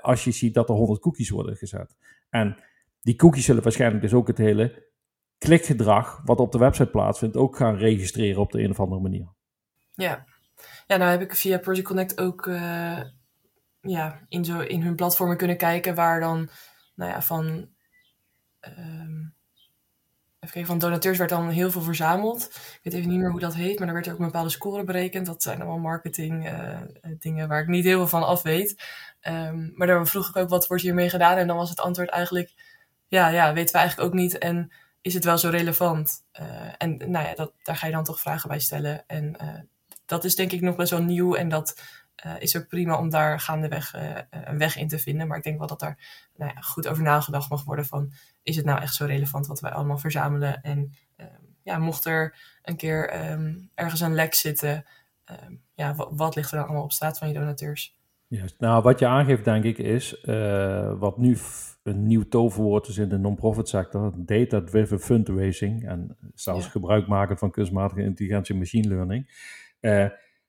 als 0.02 0.24
je 0.24 0.32
ziet 0.32 0.54
dat 0.54 0.70
er 0.70 0.76
100 0.76 1.00
cookies 1.00 1.30
worden 1.30 1.56
gezet? 1.56 1.96
En 2.30 2.58
die 3.02 3.16
cookies 3.16 3.46
zullen 3.46 3.64
waarschijnlijk 3.64 4.02
dus 4.02 4.14
ook 4.14 4.28
het 4.28 4.38
hele 4.38 4.86
klikgedrag 5.38 6.22
wat 6.26 6.40
op 6.40 6.52
de 6.52 6.58
website 6.58 6.90
plaatsvindt 6.90 7.38
ook 7.38 7.56
gaan 7.56 7.76
registreren 7.76 8.42
op 8.42 8.52
de 8.52 8.64
een 8.64 8.70
of 8.70 8.80
andere 8.80 9.02
manier. 9.02 9.28
Ja, 9.94 10.26
ja 10.88 10.98
nou 10.98 11.12
heb 11.12 11.22
ik 11.22 11.36
via 11.36 11.58
Project 11.58 11.88
Connect 11.88 12.20
ook 12.20 12.46
uh, 12.46 13.02
ja, 13.82 14.20
in, 14.30 14.46
zo, 14.46 14.60
in 14.60 14.82
hun 14.82 14.96
platformen 14.96 15.38
kunnen 15.38 15.58
kijken 15.58 15.96
waar 15.96 16.20
dan 16.20 16.50
nou 16.96 17.12
ja, 17.12 17.22
van... 17.22 17.70
Um, 18.78 19.36
even 20.39 20.54
kijken, 20.54 20.65
van 20.65 20.80
donateurs 20.80 21.17
werd 21.17 21.30
dan 21.30 21.50
heel 21.50 21.72
veel 21.72 21.82
verzameld. 21.82 22.46
Ik 22.46 22.80
weet 22.84 22.93
even 22.93 23.10
niet 23.10 23.20
meer 23.20 23.32
hoe 23.32 23.39
dat 23.39 23.56
heet, 23.56 23.80
maar 23.80 23.88
er 23.88 23.93
werd 23.93 24.10
ook 24.10 24.20
een 24.20 24.26
bepaalde 24.26 24.50
score 24.50 24.84
berekend. 24.84 25.26
Dat 25.26 25.43
zijn 25.43 25.58
allemaal 25.58 25.78
marketing 25.78 26.50
uh, 26.50 26.80
dingen 27.20 27.48
waar 27.48 27.62
ik 27.62 27.67
niet 27.67 27.84
heel 27.84 27.98
veel 27.98 28.08
van 28.08 28.28
af 28.28 28.41
weet. 28.41 28.84
Um, 29.22 29.72
maar 29.76 29.88
daar 29.88 30.08
vroeg 30.08 30.30
ik 30.30 30.36
ook, 30.36 30.50
wat 30.50 30.67
wordt 30.67 30.84
hiermee 30.84 31.10
gedaan? 31.10 31.38
En 31.38 31.48
dan 31.48 31.58
was 31.58 31.70
het 31.70 31.80
antwoord 31.80 32.10
eigenlijk, 32.10 32.54
ja, 33.08 33.28
ja, 33.28 33.54
weten 33.54 33.74
we 33.74 33.80
eigenlijk 33.80 34.10
ook 34.10 34.15
niet. 34.15 34.38
En 34.38 34.72
is 35.02 35.13
het 35.13 35.24
wel 35.24 35.38
zo 35.38 35.50
relevant? 35.50 36.26
Uh, 36.39 36.74
en 36.78 36.98
nou 36.98 37.28
ja, 37.28 37.34
dat, 37.36 37.54
daar 37.63 37.76
ga 37.76 37.86
je 37.86 37.93
dan 37.93 38.04
toch 38.04 38.20
vragen 38.20 38.50
bij 38.50 38.60
stellen. 38.60 39.04
En 39.08 39.36
dat 40.08 40.24
is 40.24 40.36
denk 40.36 40.52
ik 40.52 40.62
nog 40.62 40.76
best 40.76 40.91
wel 40.91 41.04
nieuw. 41.04 41.36
En 41.36 41.50
dat 41.50 41.82
is 42.39 42.58
ook 42.58 42.67
prima 42.67 42.98
om 42.98 43.10
daar 43.10 43.39
gaandeweg 43.39 43.93
een 44.30 44.58
weg 44.58 44.78
in 44.78 44.88
te 44.88 45.00
vinden. 45.00 45.28
Maar 45.28 45.38
ik 45.38 45.43
denk 45.43 45.58
wel 45.58 45.67
dat 45.67 45.80
daar 45.80 45.98
nou 46.36 46.52
ja, 46.56 46.62
goed 46.62 46.88
over 46.88 47.04
nagedacht 47.04 47.50
mag 47.50 47.63
worden 47.63 47.86
van 47.86 48.12
is 48.48 48.56
het 48.56 48.65
nou 48.65 48.82
echt 48.82 48.93
zo 48.93 49.06
relevant 49.06 49.48
wat 49.48 49.60
wij 49.60 49.72
allemaal 49.72 49.98
verzamelen? 49.98 50.62
En 50.62 50.93
um, 51.17 51.28
ja, 51.63 51.78
mocht 51.78 52.06
er 52.06 52.36
een 52.63 52.76
keer 52.76 53.32
um, 53.32 53.70
ergens 53.76 54.02
een 54.02 54.13
lek 54.13 54.34
zitten, 54.34 54.86
um, 55.46 55.62
ja, 55.74 55.96
wat, 55.96 56.10
wat, 56.12 56.36
ligt 56.36 56.52
er 56.52 56.58
dan 56.58 56.65
allemaal 56.65 56.84
op 56.84 56.91
staat 56.91 57.17
van 57.17 57.28
je 57.28 57.34
donateurs? 57.34 57.96
Juist. 58.28 58.56
Nou, 58.60 58.84
wat 58.84 59.00
je 59.00 59.08
aangeeft, 59.08 59.43
denk 59.43 59.63
ik, 59.63 59.78
is 59.78 60.24
uh, 60.24 61.00
wat 61.00 61.17
nu 61.17 61.38
een 61.84 62.08
nieuw 62.08 62.28
toverwoord 62.28 62.88
is 62.88 62.98
in 62.98 63.10
de 63.10 63.17
non-profit 63.17 63.70
sector: 63.70 64.13
data-driven 64.15 65.00
fundraising. 65.00 65.88
En 65.88 66.17
zelfs 66.36 66.65
ja. 66.65 66.72
gebruik 66.72 67.08
maken 67.08 67.38
van 67.38 67.52
kunstmatige 67.52 68.02
intelligentie 68.02 68.54
en 68.54 68.60
machine 68.60 68.88
learning. 68.88 69.30
Uh, 69.82 70.06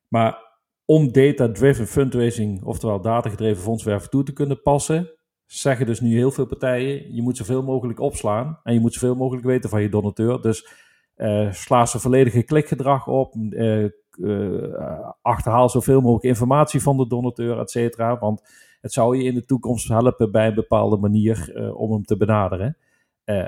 maar 0.08 0.46
om 0.84 1.12
data-driven 1.12 1.86
fundraising, 1.86 2.64
oftewel 2.64 3.00
datagedreven 3.00 3.62
fondswerven, 3.62 4.10
toe 4.10 4.22
te 4.22 4.32
kunnen 4.32 4.62
passen, 4.62 5.10
zeggen 5.46 5.86
dus 5.86 6.00
nu 6.00 6.14
heel 6.14 6.30
veel 6.30 6.46
partijen, 6.46 7.14
je 7.14 7.22
moet 7.22 7.36
zoveel 7.36 7.62
mogelijk 7.62 8.00
opslaan 8.00 8.60
en 8.62 8.74
je 8.74 8.80
moet 8.80 8.92
zoveel 8.92 9.14
mogelijk 9.14 9.46
weten 9.46 9.70
van 9.70 9.82
je 9.82 9.88
donateur. 9.88 10.40
Dus 10.40 10.68
uh, 11.16 11.52
sla 11.52 11.86
ze 11.86 11.98
volledige 11.98 12.42
klikgedrag 12.42 13.06
op, 13.06 13.34
uh, 13.34 13.88
uh, 14.18 15.10
achterhaal 15.22 15.68
zoveel 15.68 16.00
mogelijk 16.00 16.24
informatie 16.24 16.82
van 16.82 16.96
de 16.96 17.06
donateur, 17.06 17.58
et 17.58 17.70
cetera. 17.70 18.18
Want 18.18 18.42
het 18.80 18.92
zou 18.92 19.16
je 19.16 19.24
in 19.24 19.34
de 19.34 19.44
toekomst 19.44 19.88
helpen 19.88 20.32
bij 20.32 20.46
een 20.46 20.54
bepaalde 20.54 20.96
manier 20.96 21.52
om 21.74 21.92
hem 21.92 22.04
te 22.04 22.16
benaderen. 22.16 22.76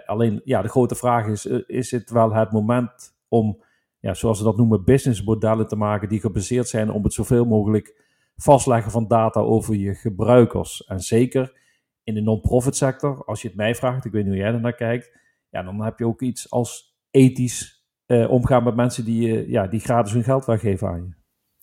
alleen, 0.07 0.41
ja, 0.45 0.63
de 0.63 0.69
grote 0.69 0.95
vraag 0.95 1.27
is, 1.27 1.47
is 1.67 1.91
het 1.91 2.11
wel 2.11 2.35
het 2.35 2.53
moment 2.53 3.15
om, 3.29 3.63
ja, 4.01 4.15
zoals 4.15 4.39
ze 4.39 4.45
dat 4.45 4.57
noemen, 4.57 4.85
businessmodellen 4.85 5.69
te 5.69 5.77
maken 5.77 6.09
die 6.09 6.21
gebaseerd 6.21 6.69
zijn 6.69 6.91
op 6.91 7.05
het 7.05 7.13
zoveel 7.13 7.45
mogelijk 7.45 8.03
vastleggen 8.37 8.93
van 8.93 9.09
data 9.09 9.41
over 9.41 9.75
je 9.75 9.95
gebruikers. 9.95 10.85
En 10.85 11.01
zeker 11.01 11.59
in 12.05 12.15
de 12.15 12.21
non-profit 12.21 12.77
sector, 12.77 13.25
als 13.25 13.43
je 13.43 13.49
het 13.49 13.57
mij 13.57 13.75
vraagt, 13.75 14.05
ik 14.05 14.13
weet 14.13 14.23
niet 14.23 14.33
hoe 14.33 14.43
jij 14.43 14.53
er 14.53 14.61
naar 14.61 14.75
kijkt, 14.75 15.19
ja, 15.49 15.63
dan 15.63 15.83
heb 15.85 15.99
je 15.99 16.07
ook 16.07 16.21
iets 16.21 16.51
als 16.51 16.99
ethisch 17.11 17.85
uh, 18.07 18.31
omgaan 18.31 18.65
met 18.65 18.75
mensen 18.75 19.05
die, 19.05 19.29
uh, 19.29 19.49
ja, 19.49 19.67
die 19.67 19.81
gratis 19.81 20.13
hun 20.13 20.25
geld 20.25 20.45
weggeven 20.45 20.89
aan 20.89 21.03
je. 21.03 21.15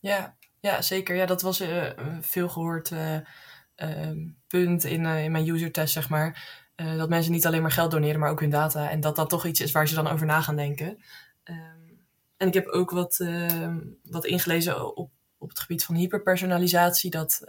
Ja, 0.08 0.38
ja 0.60 0.82
zeker. 0.82 1.16
Ja, 1.16 1.26
dat 1.26 1.42
was 1.42 1.60
een 1.60 2.24
veel 2.24 2.50
gehoord 2.50 2.92
ehm, 3.76 4.18
punt 4.48 4.84
in, 4.84 5.06
in 5.06 5.32
mijn 5.32 5.50
user 5.50 5.72
test, 5.72 5.94
zeg 5.94 6.10
maar. 6.10 6.66
dat 6.76 7.10
mensen 7.10 7.32
niet 7.32 7.46
alleen 7.46 7.62
maar 7.62 7.72
geld 7.72 7.92
doneren, 7.92 8.20
maar 8.20 8.32
ook 8.32 8.40
hun 8.40 8.50
data. 8.50 8.90
En 8.90 9.00
dat 9.00 9.16
dat 9.16 9.30
toch 9.30 9.46
iets 9.46 9.62
is 9.62 9.72
waar 9.72 9.88
ze 9.88 9.96
dan 9.96 10.08
over 10.08 10.26
na 10.26 10.42
gaan 10.42 10.56
denken. 10.56 10.98
En 12.38 12.48
ik 12.48 12.54
heb 12.54 12.68
ook 12.68 12.92
wat, 12.92 13.20
ehm, 13.20 13.80
wat 14.04 14.26
ingelezen 14.26 14.96
op, 14.96 15.12
op 15.38 15.50
het 15.50 15.60
gebied 15.60 15.84
van 15.84 15.96
hyperpersonalisatie. 15.96 17.10
Dat 17.12 17.42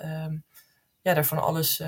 ja, 1.03 1.15
daar 1.15 1.25
van 1.25 1.43
alles 1.43 1.81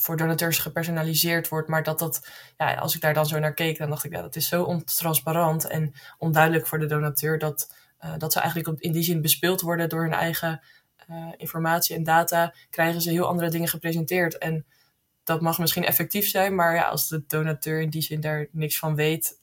voor 0.00 0.16
donateurs 0.16 0.58
gepersonaliseerd 0.58 1.48
wordt. 1.48 1.68
Maar 1.68 1.82
dat 1.82 1.98
dat, 1.98 2.28
ja, 2.56 2.74
als 2.74 2.94
ik 2.94 3.00
daar 3.00 3.14
dan 3.14 3.26
zo 3.26 3.38
naar 3.38 3.54
keek, 3.54 3.78
dan 3.78 3.88
dacht 3.88 4.04
ik, 4.04 4.12
ja, 4.12 4.22
dat 4.22 4.36
is 4.36 4.48
zo 4.48 4.62
ontransparant 4.62 5.66
en 5.66 5.94
onduidelijk 6.18 6.66
voor 6.66 6.78
de 6.78 6.86
donateur. 6.86 7.38
Dat, 7.38 7.74
uh, 8.04 8.14
dat 8.18 8.32
ze 8.32 8.40
eigenlijk 8.40 8.82
in 8.82 8.92
die 8.92 9.02
zin 9.02 9.20
bespeeld 9.20 9.60
worden 9.60 9.88
door 9.88 10.02
hun 10.02 10.12
eigen 10.12 10.60
uh, 11.10 11.26
informatie 11.36 11.96
en 11.96 12.04
data. 12.04 12.54
Krijgen 12.70 13.00
ze 13.00 13.10
heel 13.10 13.26
andere 13.26 13.50
dingen 13.50 13.68
gepresenteerd. 13.68 14.38
En 14.38 14.66
dat 15.24 15.40
mag 15.40 15.58
misschien 15.58 15.84
effectief 15.84 16.28
zijn, 16.28 16.54
maar 16.54 16.74
ja, 16.74 16.88
als 16.88 17.08
de 17.08 17.24
donateur 17.26 17.80
in 17.80 17.90
die 17.90 18.02
zin 18.02 18.20
daar 18.20 18.46
niks 18.52 18.78
van 18.78 18.94
weet, 18.94 19.38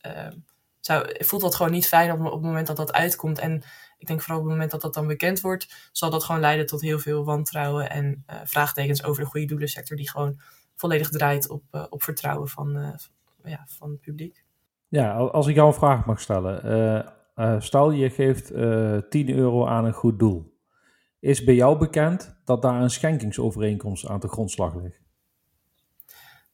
zou, 0.79 1.15
voelt 1.17 1.41
dat 1.41 1.55
gewoon 1.55 1.71
niet 1.71 1.87
fijn 1.87 2.11
op, 2.11 2.19
op 2.19 2.31
het 2.31 2.41
moment 2.41 2.67
dat 2.67 2.77
dat 2.77 2.93
uitkomt. 2.93 3.39
En 3.39 3.63
ik 3.97 4.07
denk 4.07 4.21
vooral 4.21 4.37
op 4.37 4.43
het 4.43 4.53
moment 4.53 4.71
dat 4.71 4.81
dat 4.81 4.93
dan 4.93 5.07
bekend 5.07 5.41
wordt, 5.41 5.89
zal 5.91 6.09
dat 6.09 6.23
gewoon 6.23 6.41
leiden 6.41 6.65
tot 6.65 6.81
heel 6.81 6.99
veel 6.99 7.25
wantrouwen 7.25 7.89
en 7.89 8.23
uh, 8.29 8.35
vraagtekens 8.43 9.03
over 9.03 9.23
de 9.23 9.29
goede 9.29 9.45
doelensector, 9.47 9.97
die 9.97 10.09
gewoon 10.09 10.39
volledig 10.75 11.09
draait 11.09 11.49
op, 11.49 11.63
uh, 11.71 11.85
op 11.89 12.03
vertrouwen 12.03 12.47
van, 12.47 12.77
uh, 12.77 12.89
ja, 13.43 13.65
van 13.67 13.89
het 13.89 14.01
publiek. 14.01 14.45
Ja, 14.87 15.13
als 15.15 15.47
ik 15.47 15.55
jou 15.55 15.67
een 15.67 15.73
vraag 15.73 16.05
mag 16.05 16.21
stellen. 16.21 17.13
stel 17.61 17.91
je 17.91 18.09
geeft 18.09 18.47
10 19.09 19.29
euro 19.29 19.65
aan 19.65 19.85
een 19.85 19.93
goed 19.93 20.19
doel. 20.19 20.55
Is 21.19 21.43
bij 21.43 21.55
jou 21.55 21.77
bekend 21.77 22.39
dat 22.45 22.61
daar 22.61 22.81
een 22.81 22.89
schenkingsovereenkomst 22.89 24.07
aan 24.07 24.19
de 24.19 24.27
grondslag 24.27 24.75
ligt? 24.75 25.01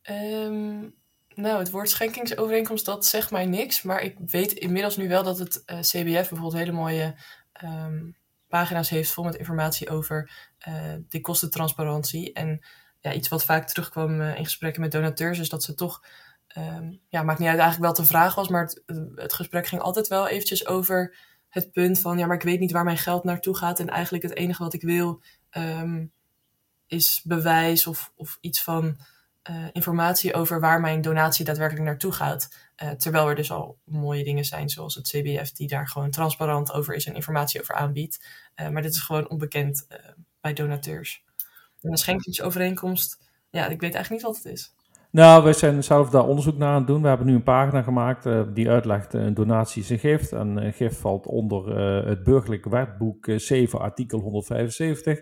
Um, 0.10 0.96
nou, 1.36 1.60
het 1.60 1.70
woord 1.70 1.90
schenkingsovereenkomst, 1.90 2.86
dat 2.86 3.06
zegt 3.06 3.32
mij 3.32 3.46
niks. 3.46 3.82
Maar 3.82 4.02
ik 4.02 4.18
weet 4.26 4.52
inmiddels 4.52 4.98
nu 4.98 5.08
wel 5.08 5.24
dat 5.24 5.40
het 5.40 5.64
uh, 5.66 5.80
CBF 5.80 6.30
bijvoorbeeld 6.30 6.54
hele 6.54 6.72
mooie 6.72 7.16
um, 7.64 8.16
pagina's 8.48 8.90
heeft 8.90 9.12
vol 9.12 9.24
met 9.24 9.36
informatie 9.36 9.90
over 9.90 10.32
uh, 10.68 10.94
die 11.10 11.22
kostentransparantie. 11.22 12.34
En 12.34 12.66
ja, 13.00 13.14
iets 13.14 13.28
wat 13.28 13.46
vaak 13.46 13.68
terugkwam 13.68 14.22
uh, 14.22 14.38
in 14.38 14.44
gesprekken 14.44 14.82
met 14.82 14.92
donateurs, 14.92 15.40
is 15.40 15.50
dat 15.50 15.64
ze 15.64 15.74
toch, 15.74 16.04
um, 16.58 17.00
ja, 17.08 17.24
maakt 17.24 17.40
niet 17.40 17.50
uit 17.50 17.60
eigenlijk 17.60 17.96
wel 17.96 18.06
de 18.06 18.12
vraag 18.12 18.36
was, 18.36 18.48
maar 18.48 18.62
het, 18.62 18.84
het 19.16 19.34
gesprek 19.34 19.68
ging 19.68 19.82
altijd 19.82 20.08
wel 20.08 20.28
eventjes 20.28 20.68
over 20.68 21.16
het 21.50 21.72
punt 21.72 22.00
van, 22.00 22.18
ja, 22.18 22.26
maar 22.26 22.36
ik 22.36 22.44
weet 22.44 22.60
niet 22.60 22.72
waar 22.72 22.84
mijn 22.84 22.98
geld 22.98 23.24
naartoe 23.24 23.58
gaat. 23.58 23.80
En 23.80 23.90
eigenlijk 23.90 24.24
het 24.24 24.36
enige 24.36 24.64
wat 24.64 24.74
ik 24.74 24.82
wil 24.82 25.22
um, 25.52 26.12
is 26.88 27.22
bewijs 27.24 27.88
of, 27.88 28.12
of 28.16 28.38
iets 28.42 28.64
van 28.64 28.98
uh, 29.50 29.56
informatie 29.72 30.34
over 30.34 30.60
waar 30.60 30.82
mijn 30.82 31.02
donatie 31.02 31.46
daadwerkelijk 31.46 31.86
naartoe 31.86 32.12
gaat. 32.12 32.50
Uh, 32.84 32.90
terwijl 32.90 33.30
er 33.30 33.36
dus 33.36 33.52
al 33.52 33.78
mooie 33.84 34.24
dingen 34.24 34.46
zijn, 34.46 34.70
zoals 34.70 34.96
het 34.96 35.08
CBF, 35.08 35.52
die 35.52 35.68
daar 35.68 35.88
gewoon 35.88 36.10
transparant 36.10 36.74
over 36.74 36.96
is 36.96 37.06
en 37.06 37.16
informatie 37.16 37.62
over 37.62 37.76
aanbiedt. 37.76 38.26
Uh, 38.56 38.70
maar 38.70 38.82
dit 38.82 38.94
is 38.94 39.02
gewoon 39.02 39.30
onbekend 39.30 39.88
bij 40.42 40.54
donateurs. 40.54 41.24
En 41.82 41.92
een 41.92 41.98
schenkingsovereenkomst, 41.98 43.20
ja, 43.50 43.68
ik 43.68 43.82
weet 43.82 43.94
eigenlijk 43.94 44.10
niet 44.10 44.22
wat 44.22 44.44
het 44.44 44.54
is. 44.54 44.74
Nou, 45.10 45.44
wij 45.44 45.54
zijn 45.54 45.84
zelf 45.84 46.10
daar 46.10 46.28
onderzoek 46.28 46.58
naar 46.58 46.70
aan 46.70 46.78
het 46.78 46.88
doen. 46.88 47.02
We 47.02 47.08
hebben 47.08 47.28
nu 47.28 47.34
een 47.34 47.44
pagina 47.44 47.82
gemaakt 47.82 48.28
die 48.56 48.70
uitlegt 48.70 49.14
een 49.14 49.34
donatie 49.34 49.82
is 49.82 49.90
een 49.90 50.00
gift. 50.00 50.32
En 50.32 50.58
een 50.58 50.74
gift 50.74 50.98
valt 50.98 51.28
onder 51.28 51.78
het 52.08 52.24
burgerlijk 52.24 52.66
wetboek 52.66 53.32
7, 53.36 53.80
artikel 53.80 54.20
175. 54.20 55.20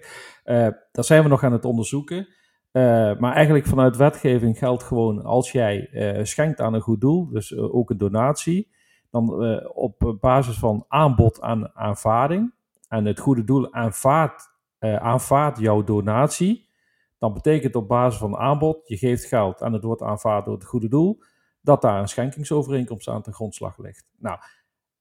daar 0.92 1.04
zijn 1.04 1.24
we 1.24 1.30
nog 1.30 1.44
aan 1.44 1.52
het 1.52 1.66
onderzoeken. 1.66 2.28
Uh, 2.72 3.18
maar 3.18 3.34
eigenlijk 3.34 3.66
vanuit 3.66 3.98
wetgeving 3.98 4.58
geldt 4.58 4.84
gewoon 4.84 5.24
als 5.24 5.52
jij 5.52 5.90
uh, 5.92 6.24
schenkt 6.24 6.60
aan 6.60 6.74
een 6.74 6.82
goed 6.82 7.02
doel, 7.02 7.30
dus 7.30 7.52
uh, 7.52 7.76
ook 7.76 7.90
een 7.90 7.98
donatie, 7.98 8.72
dan 9.10 9.34
op 9.74 10.18
basis 10.20 10.60
van 10.60 10.86
aanbod 10.88 11.42
aan 11.42 11.76
aanvaarding 11.76 12.54
en 12.88 13.06
het 13.06 13.20
goede 13.20 13.44
doel 13.44 13.74
aanvaardt, 13.74 14.50
aanvaardt 14.80 15.60
jouw 15.60 15.84
donatie, 15.84 16.70
dan 17.18 17.34
betekent 17.34 17.76
op 17.76 17.88
basis 17.88 18.20
van 18.20 18.38
aanbod, 18.38 18.88
je 18.88 18.98
geeft 18.98 19.26
geld 19.26 19.62
en 19.62 19.74
het 19.74 19.84
wordt 19.84 20.02
aanvaard 20.02 20.46
door 20.46 20.54
het 20.54 20.66
goede 20.66 20.88
doel, 20.88 21.24
dat 21.62 21.82
daar 21.82 22.00
een 22.00 22.08
schenkingsovereenkomst 22.08 23.08
aan 23.08 23.22
ten 23.22 23.34
grondslag 23.34 23.78
ligt. 23.78 24.06
Nou, 24.18 24.40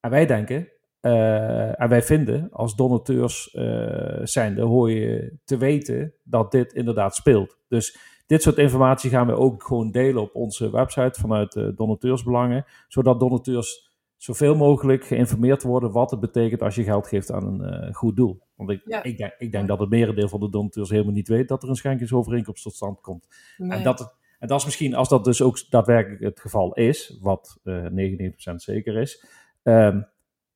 en 0.00 0.10
wij 0.10 0.26
denken, 0.26 0.68
uh, 1.02 1.80
en 1.80 1.88
wij 1.88 2.02
vinden 2.02 2.48
als 2.52 2.76
donateurs 2.76 3.54
uh, 3.54 4.20
zijnde, 4.22 4.62
hoor 4.62 4.90
je 4.90 5.36
te 5.44 5.56
weten 5.56 6.14
dat 6.22 6.50
dit 6.50 6.72
inderdaad 6.72 7.14
speelt. 7.14 7.58
Dus 7.68 7.98
dit 8.26 8.42
soort 8.42 8.58
informatie 8.58 9.10
gaan 9.10 9.26
we 9.26 9.34
ook 9.34 9.62
gewoon 9.62 9.90
delen 9.90 10.22
op 10.22 10.34
onze 10.34 10.70
website 10.70 11.20
vanuit 11.20 11.54
uh, 11.54 11.68
donateursbelangen, 11.74 12.64
zodat 12.88 13.20
donateurs 13.20 13.90
zoveel 14.16 14.56
mogelijk 14.56 15.04
geïnformeerd 15.04 15.62
worden 15.62 15.92
wat 15.92 16.10
het 16.10 16.20
betekent 16.20 16.62
als 16.62 16.74
je 16.74 16.82
geld 16.82 17.06
geeft 17.06 17.32
aan 17.32 17.46
een 17.46 17.84
uh, 17.86 17.94
goed 17.94 18.16
doel. 18.16 18.40
Want 18.54 18.70
ik, 18.70 18.82
ik, 19.02 19.18
denk, 19.18 19.34
ik 19.38 19.52
denk 19.52 19.68
dat 19.68 19.78
het 19.78 19.88
merendeel 19.88 20.28
van 20.28 20.40
de 20.40 20.50
donateurs 20.50 20.90
helemaal 20.90 21.12
niet 21.12 21.28
weet 21.28 21.48
dat 21.48 21.62
er 21.62 21.68
een 21.68 21.76
schenkingsovereenkomst 21.76 22.62
tot 22.62 22.74
stand 22.74 23.00
komt. 23.00 23.26
Nee. 23.56 23.78
En, 23.78 23.82
dat, 23.82 24.14
en 24.38 24.48
dat 24.48 24.58
is 24.58 24.64
misschien, 24.64 24.94
als 24.94 25.08
dat 25.08 25.24
dus 25.24 25.42
ook 25.42 25.70
daadwerkelijk 25.70 26.22
het 26.22 26.40
geval 26.40 26.74
is, 26.74 27.18
wat 27.20 27.58
uh, 27.64 27.86
99% 27.86 28.54
zeker 28.54 28.96
is, 28.96 29.24
um, 29.62 30.06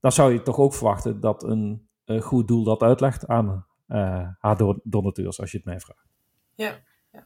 dan 0.04 0.12
zou 0.12 0.32
je 0.32 0.42
toch 0.42 0.58
ook 0.58 0.74
verwachten 0.74 1.20
dat 1.20 1.42
een, 1.42 1.88
een 2.04 2.20
goed 2.20 2.48
doel 2.48 2.64
dat 2.64 2.82
uitlegt 2.82 3.26
aan 3.26 3.66
uh, 3.88 4.28
haar 4.38 4.76
donateurs, 4.82 5.40
als 5.40 5.50
je 5.50 5.56
het 5.56 5.66
mij 5.66 5.80
vraagt. 5.80 6.06
Ja. 6.54 6.72
ja. 7.10 7.24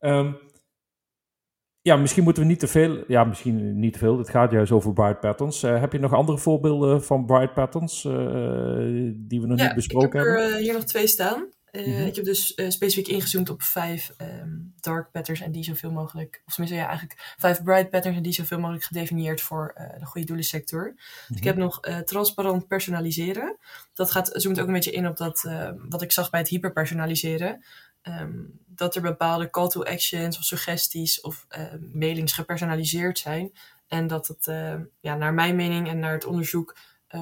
Um, 0.00 0.38
ja, 1.80 1.96
misschien 1.96 2.24
moeten 2.24 2.42
we 2.42 2.48
niet 2.48 2.58
te 2.58 2.66
veel. 2.66 3.04
Ja, 3.06 3.24
misschien 3.24 3.78
niet 3.78 3.92
te 3.92 3.98
veel. 3.98 4.18
Het 4.18 4.28
gaat 4.28 4.50
juist 4.50 4.72
over 4.72 4.92
bright 4.92 5.20
patterns. 5.20 5.62
Uh, 5.62 5.80
heb 5.80 5.92
je 5.92 5.98
nog 5.98 6.14
andere 6.14 6.38
voorbeelden 6.38 7.04
van 7.04 7.26
bright 7.26 7.54
patterns 7.54 8.04
uh, 8.04 8.12
die 9.14 9.40
we 9.40 9.46
nog 9.46 9.58
ja, 9.58 9.64
niet 9.64 9.74
besproken 9.74 10.08
ik 10.08 10.12
heb 10.12 10.24
hebben? 10.24 10.42
er 10.42 10.50
uh, 10.50 10.56
hier 10.56 10.72
nog 10.72 10.84
twee 10.84 11.06
staan. 11.06 11.48
Mm 11.72 11.82
-hmm. 11.82 12.06
Ik 12.06 12.16
heb 12.16 12.24
dus 12.24 12.54
specifiek 12.68 13.08
ingezoomd 13.08 13.50
op 13.50 13.62
vijf 13.62 14.12
um, 14.18 14.74
dark 14.80 15.10
patterns 15.10 15.40
en 15.40 15.52
die 15.52 15.64
zoveel 15.64 15.90
mogelijk, 15.90 16.42
of 16.46 16.54
tenminste 16.54 16.80
ja, 16.80 16.88
eigenlijk 16.88 17.34
vijf 17.38 17.62
bright 17.62 17.90
patterns 17.90 18.16
en 18.16 18.22
die 18.22 18.32
zoveel 18.32 18.58
mogelijk 18.58 18.84
gedefinieerd 18.84 19.40
voor 19.40 19.74
de 19.98 20.06
goede 20.06 20.26
doelensector. 20.26 20.82
Mm 20.82 20.94
-hmm. 20.96 21.26
dus 21.28 21.36
ik 21.36 21.44
heb 21.44 21.56
nog 21.56 21.80
transparant 22.04 22.66
personaliseren. 22.66 23.56
Dat 23.94 24.10
gaat, 24.10 24.30
zoomt 24.32 24.60
ook 24.60 24.66
een 24.66 24.72
beetje 24.72 24.90
in 24.90 25.06
op 25.06 25.16
dat 25.16 25.50
wat 25.88 26.02
ik 26.02 26.12
zag 26.12 26.30
bij 26.30 26.40
het 26.40 26.48
hyperpersonaliseren. 26.48 27.64
Um, 28.02 28.60
dat 28.66 28.94
er 28.94 29.02
bepaalde 29.02 29.50
call 29.50 29.68
to 29.68 29.82
actions 29.82 30.38
of 30.38 30.44
suggesties 30.44 31.20
of 31.20 31.46
mailings 31.92 32.32
gepersonaliseerd 32.32 33.18
zijn. 33.18 33.52
En 33.86 34.06
dat 34.06 34.26
het, 34.26 34.44
ja, 35.00 35.14
naar 35.14 35.34
mijn 35.34 35.56
mening 35.56 35.88
en 35.88 35.98
naar 35.98 36.12
het 36.12 36.24
onderzoek, 36.24 36.76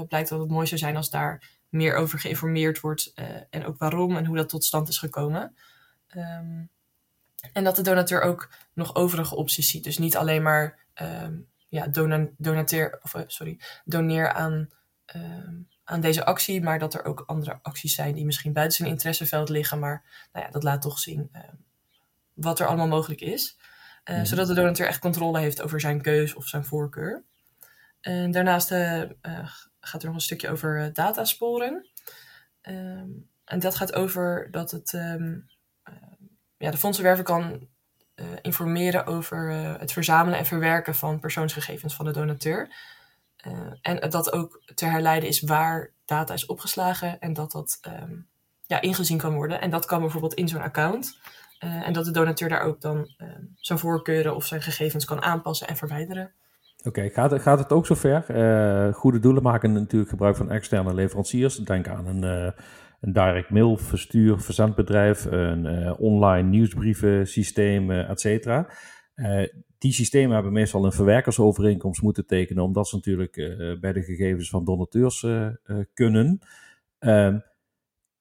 blijkt 0.08 0.28
dat 0.28 0.40
het 0.40 0.50
mooi 0.50 0.66
zou 0.66 0.80
zijn 0.80 0.96
als 0.96 1.10
daar 1.10 1.54
meer 1.68 1.94
over 1.94 2.18
geïnformeerd 2.18 2.80
wordt. 2.80 3.12
en 3.50 3.64
ook 3.64 3.78
waarom 3.78 4.16
en 4.16 4.24
hoe 4.24 4.36
dat 4.36 4.48
tot 4.48 4.64
stand 4.64 4.88
is 4.88 4.98
gekomen. 4.98 5.56
Um, 6.16 6.68
en 7.52 7.64
dat 7.64 7.76
de 7.76 7.82
donateur 7.82 8.22
ook 8.22 8.50
nog 8.72 8.94
overige 8.94 9.36
opties 9.36 9.70
ziet. 9.70 9.84
Dus 9.84 9.98
niet 9.98 10.16
alleen 10.16 10.42
maar 10.42 10.78
um, 11.02 11.46
ja, 11.68 11.86
dona 11.86 12.26
donateer, 12.36 12.98
of, 13.02 13.24
sorry, 13.26 13.58
doneer 13.84 14.32
aan 14.32 14.68
aan 15.84 16.00
deze 16.00 16.24
actie, 16.24 16.62
maar 16.62 16.78
dat 16.78 16.94
er 16.94 17.04
ook 17.04 17.22
andere 17.26 17.58
acties 17.62 17.94
zijn 17.94 18.14
die 18.14 18.24
misschien 18.24 18.52
buiten 18.52 18.76
zijn 18.76 18.88
interesseveld 18.88 19.48
liggen. 19.48 19.78
Maar 19.78 20.02
nou 20.32 20.46
ja, 20.46 20.50
dat 20.50 20.62
laat 20.62 20.82
toch 20.82 20.98
zien 20.98 21.30
wat 22.36 22.60
er 22.60 22.66
allemaal 22.66 22.88
mogelijk 22.88 23.20
is. 23.20 23.56
Uh, 24.04 24.16
mm. 24.16 24.24
Zodat 24.24 24.46
de 24.46 24.54
donateur 24.54 24.86
echt 24.86 24.98
controle 24.98 25.38
heeft 25.38 25.62
over 25.62 25.80
zijn 25.80 26.02
keus 26.02 26.34
of 26.34 26.46
zijn 26.46 26.64
voorkeur. 26.64 27.22
En 28.00 28.30
daarnaast 28.30 28.70
gaat 29.86 30.00
er 30.00 30.06
nog 30.06 30.16
een 30.16 30.22
stukje 30.22 30.50
over 30.50 30.92
datasporen. 30.92 31.88
Um, 32.62 33.28
en 33.44 33.58
dat 33.58 33.74
gaat 33.74 33.94
over 33.94 34.48
dat 34.50 34.70
het, 34.70 34.92
um, 34.92 35.46
ja, 36.56 36.70
de 36.70 36.76
fondsenwerver 36.76 37.24
kan 37.24 37.68
informeren 38.42 39.06
over 39.06 39.50
het 39.80 39.92
verzamelen 39.92 40.38
en 40.38 40.46
verwerken 40.46 40.94
van 40.94 41.20
persoonsgegevens 41.20 41.94
van 41.94 42.04
de 42.04 42.12
donateur. 42.12 42.74
En 43.80 44.10
dat 44.10 44.32
ook 44.32 44.62
te 44.74 44.84
herleiden 44.84 45.28
is 45.28 45.40
waar 45.40 45.92
data 46.04 46.34
is 46.34 46.46
opgeslagen 46.46 47.18
en 47.20 47.32
dat 47.32 47.52
dat 47.52 47.78
um, 48.02 48.28
ja, 48.66 48.80
ingezien 48.80 49.18
kan 49.18 49.34
worden. 49.34 49.60
En 49.60 49.70
dat 49.70 49.86
kan 49.86 50.00
bijvoorbeeld 50.00 50.34
in 50.34 50.48
zo'n 50.48 50.62
account. 50.62 51.18
En 51.58 51.92
dat 51.92 52.04
de 52.04 52.10
donateur 52.10 52.48
daar 52.48 52.62
ook 52.62 52.80
dan 52.80 53.14
zijn 53.56 53.78
voorkeuren 53.78 54.34
of 54.34 54.46
zijn 54.46 54.62
gegevens 54.62 55.04
kan 55.04 55.22
aanpassen 55.22 55.68
en 55.68 55.76
verwijderen. 55.76 56.32
Oké, 56.86 57.08
gaat, 57.08 57.40
gaat 57.42 57.58
het 57.58 57.72
ook 57.72 57.86
zover? 57.86 58.24
Uh, 58.30 58.94
goede 58.94 59.18
doelen 59.18 59.42
maken 59.42 59.72
natuurlijk 59.72 60.10
gebruik 60.10 60.36
van 60.36 60.50
externe 60.50 60.94
leveranciers. 60.94 61.56
Denk 61.56 61.88
aan 61.88 62.06
een, 62.06 62.22
een 63.00 63.12
direct 63.12 63.50
mail 63.50 63.76
verstuur, 63.76 64.40
verzendbedrijf, 64.40 65.24
een 65.24 65.96
online 65.96 66.48
nieuwsbrieven 66.48 67.26
systeem, 67.26 67.90
et 67.90 68.20
die 69.78 69.92
systemen 69.92 70.34
hebben 70.34 70.52
meestal 70.52 70.84
een 70.84 70.92
verwerkersovereenkomst 70.92 72.02
moeten 72.02 72.26
tekenen, 72.26 72.64
omdat 72.64 72.88
ze 72.88 72.94
natuurlijk 72.94 73.34
bij 73.80 73.92
de 73.92 74.02
gegevens 74.02 74.50
van 74.50 74.64
donateurs 74.64 75.26
kunnen. 75.94 76.40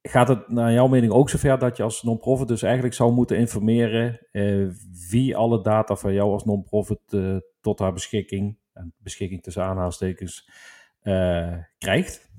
Ehm, 0.06 0.14
gaat 0.14 0.28
het 0.28 0.50
naar 0.50 0.72
jouw 0.72 0.88
mening 0.88 1.12
ook 1.12 1.30
zover 1.30 1.60
dat 1.60 1.78
je 1.78 1.84
als 1.84 2.04
non-profit 2.04 2.48
dus 2.48 2.62
eigenlijk 2.62 2.94
zou 2.94 3.12
moeten 3.12 3.38
informeren 3.38 4.20
wie 5.10 5.36
alle 5.36 5.62
data 5.62 5.96
van 5.96 6.14
jou 6.14 6.32
als 6.32 6.46
non-profit 6.46 7.00
tot 7.62 7.80
haar 7.80 7.94
beschikking, 7.94 8.58
en 8.74 8.94
beschikking 8.98 9.44
tussen 9.44 9.64
aanhaalstekens, 9.64 10.50
krijgt? 11.78 12.30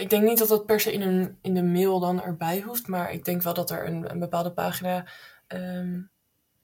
ik 0.00 0.10
denk 0.10 0.22
niet 0.24 0.38
dat 0.38 0.48
dat 0.48 0.66
per 0.66 0.80
se 0.80 0.92
in, 0.92 1.02
een, 1.02 1.38
in 1.42 1.54
de 1.54 1.62
mail 1.62 2.00
dan 2.00 2.22
erbij 2.22 2.60
hoeft, 2.60 2.86
maar 2.86 3.12
ik 3.12 3.24
denk 3.24 3.42
wel 3.42 3.54
dat 3.54 3.70
er 3.70 3.86
een, 3.86 4.10
een 4.10 4.18
bepaalde 4.18 4.52
pagina 4.52 5.06
um, 5.48 6.10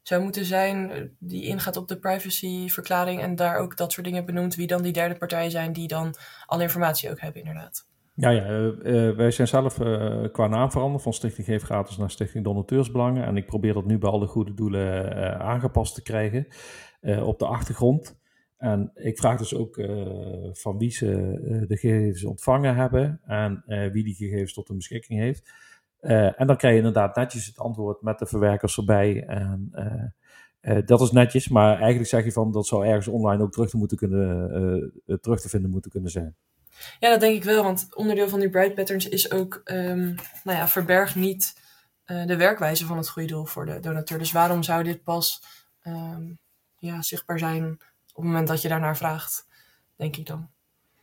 zou 0.03 0.23
moeten 0.23 0.45
zijn 0.45 1.11
die 1.19 1.45
ingaat 1.45 1.77
op 1.77 1.89
de 1.89 1.99
privacyverklaring 1.99 3.23
en 3.23 3.35
daar 3.35 3.57
ook 3.57 3.77
dat 3.77 3.93
soort 3.93 4.07
dingen 4.07 4.25
benoemt, 4.25 4.55
wie 4.55 4.67
dan 4.67 4.83
die 4.83 4.93
derde 4.93 5.15
partijen 5.15 5.51
zijn 5.51 5.73
die 5.73 5.89
dan 5.89 6.15
alle 6.47 6.63
informatie 6.63 7.11
ook 7.11 7.21
hebben, 7.21 7.41
inderdaad. 7.41 7.87
Ja, 8.19 8.31
ja 8.31 8.49
uh, 8.49 9.17
wij 9.17 9.31
zijn 9.31 9.49
zelf 9.49 9.81
uh, 9.81 10.25
qua 10.33 10.47
naam 10.47 10.71
veranderd 10.71 11.03
van 11.03 11.13
Stichting 11.13 11.47
Geef 11.47 11.63
Gratis 11.63 11.97
naar 11.97 12.11
Stichting 12.11 12.45
Donateursbelangen. 12.45 13.25
En 13.25 13.37
ik 13.37 13.47
probeer 13.47 13.75
dat 13.75 13.85
nu 13.85 13.99
bij 13.99 14.11
alle 14.11 14.27
goede 14.27 14.55
doelen 14.55 15.41
aangepast 15.41 15.95
te 15.95 16.03
krijgen 16.03 16.47
op 17.25 17.39
de 17.39 17.47
achtergrond. 17.47 18.19
En 18.57 18.91
ik 18.95 19.19
vraag 19.19 19.39
dus 19.39 19.55
ook 19.55 19.81
van 20.53 20.79
wie 20.79 20.91
ze 20.91 21.07
de 21.69 21.77
gegevens 21.77 22.25
ontvangen 22.25 22.75
hebben 22.75 23.21
en 23.25 23.65
wie 23.93 24.05
die 24.05 24.15
gegevens 24.15 24.53
tot 24.53 24.69
hun 24.69 24.77
beschikking 24.77 25.21
heeft. 25.21 25.53
En 26.37 26.47
dan 26.47 26.57
krijg 26.57 26.73
je 26.73 26.79
inderdaad 26.79 27.17
netjes 27.17 27.47
het 27.47 27.59
antwoord 27.59 28.03
met 28.03 28.19
de 28.19 28.27
verwerkers 28.27 28.77
erbij. 28.77 29.25
En 29.27 29.71
dat 30.85 31.01
is 31.01 31.11
netjes, 31.11 31.49
maar 31.49 31.77
eigenlijk 31.79 32.09
zeg 32.09 32.25
je 32.25 32.33
van 32.33 32.53
dat 32.53 32.67
zou 32.67 32.87
ergens 32.87 33.09
online 33.09 33.43
ook 33.43 33.53
terug 33.53 33.71
te, 33.71 33.77
moeten 33.77 33.97
kunnen, 33.97 35.03
terug 35.21 35.41
te 35.41 35.49
vinden 35.49 35.71
moeten 35.71 35.91
kunnen 35.91 36.11
zijn. 36.11 36.37
Ja, 37.01 37.11
dat 37.11 37.21
denk 37.21 37.37
ik 37.37 37.45
wel, 37.45 37.63
want 37.63 37.89
onderdeel 37.95 38.29
van 38.29 38.41
die 38.41 38.51
bright 38.51 38.75
patterns 38.75 39.09
is 39.09 39.31
ook, 39.31 39.61
um, 39.65 40.15
nou 40.45 40.59
ja, 40.59 40.69
verberg 40.69 41.15
niet 41.15 41.65
de 42.05 42.37
werkwijze 42.37 42.87
van 42.87 42.97
het 42.97 43.09
goede 43.09 43.29
doel 43.29 43.45
voor 43.45 43.67
de 43.67 43.81
donateur. 43.81 44.19
Dus 44.19 44.33
waarom 44.33 44.63
zou 44.63 44.83
dit 44.83 45.03
pas 45.03 45.43
um, 45.87 46.39
ja, 46.79 47.03
zichtbaar 47.03 47.39
zijn 47.39 47.65
op 47.73 48.23
het 48.23 48.25
moment 48.25 48.49
dat 48.49 48.63
je 48.63 48.69
daarnaar 48.69 48.97
vraagt, 48.97 49.49
denk 49.97 50.17
ik 50.17 50.27
dan. 50.27 50.49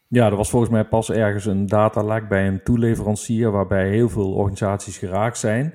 Ja, 0.08 0.26
er 0.26 0.36
was 0.36 0.50
volgens 0.50 0.72
mij 0.72 0.86
pas 0.86 1.10
ergens 1.10 1.46
een 1.46 1.66
datalek 1.66 2.28
bij 2.28 2.48
een 2.48 2.64
toeleverancier 2.64 3.52
waarbij 3.52 3.90
heel 3.90 4.10
veel 4.10 4.34
organisaties 4.34 4.98
geraakt 4.98 5.38
zijn. 5.38 5.74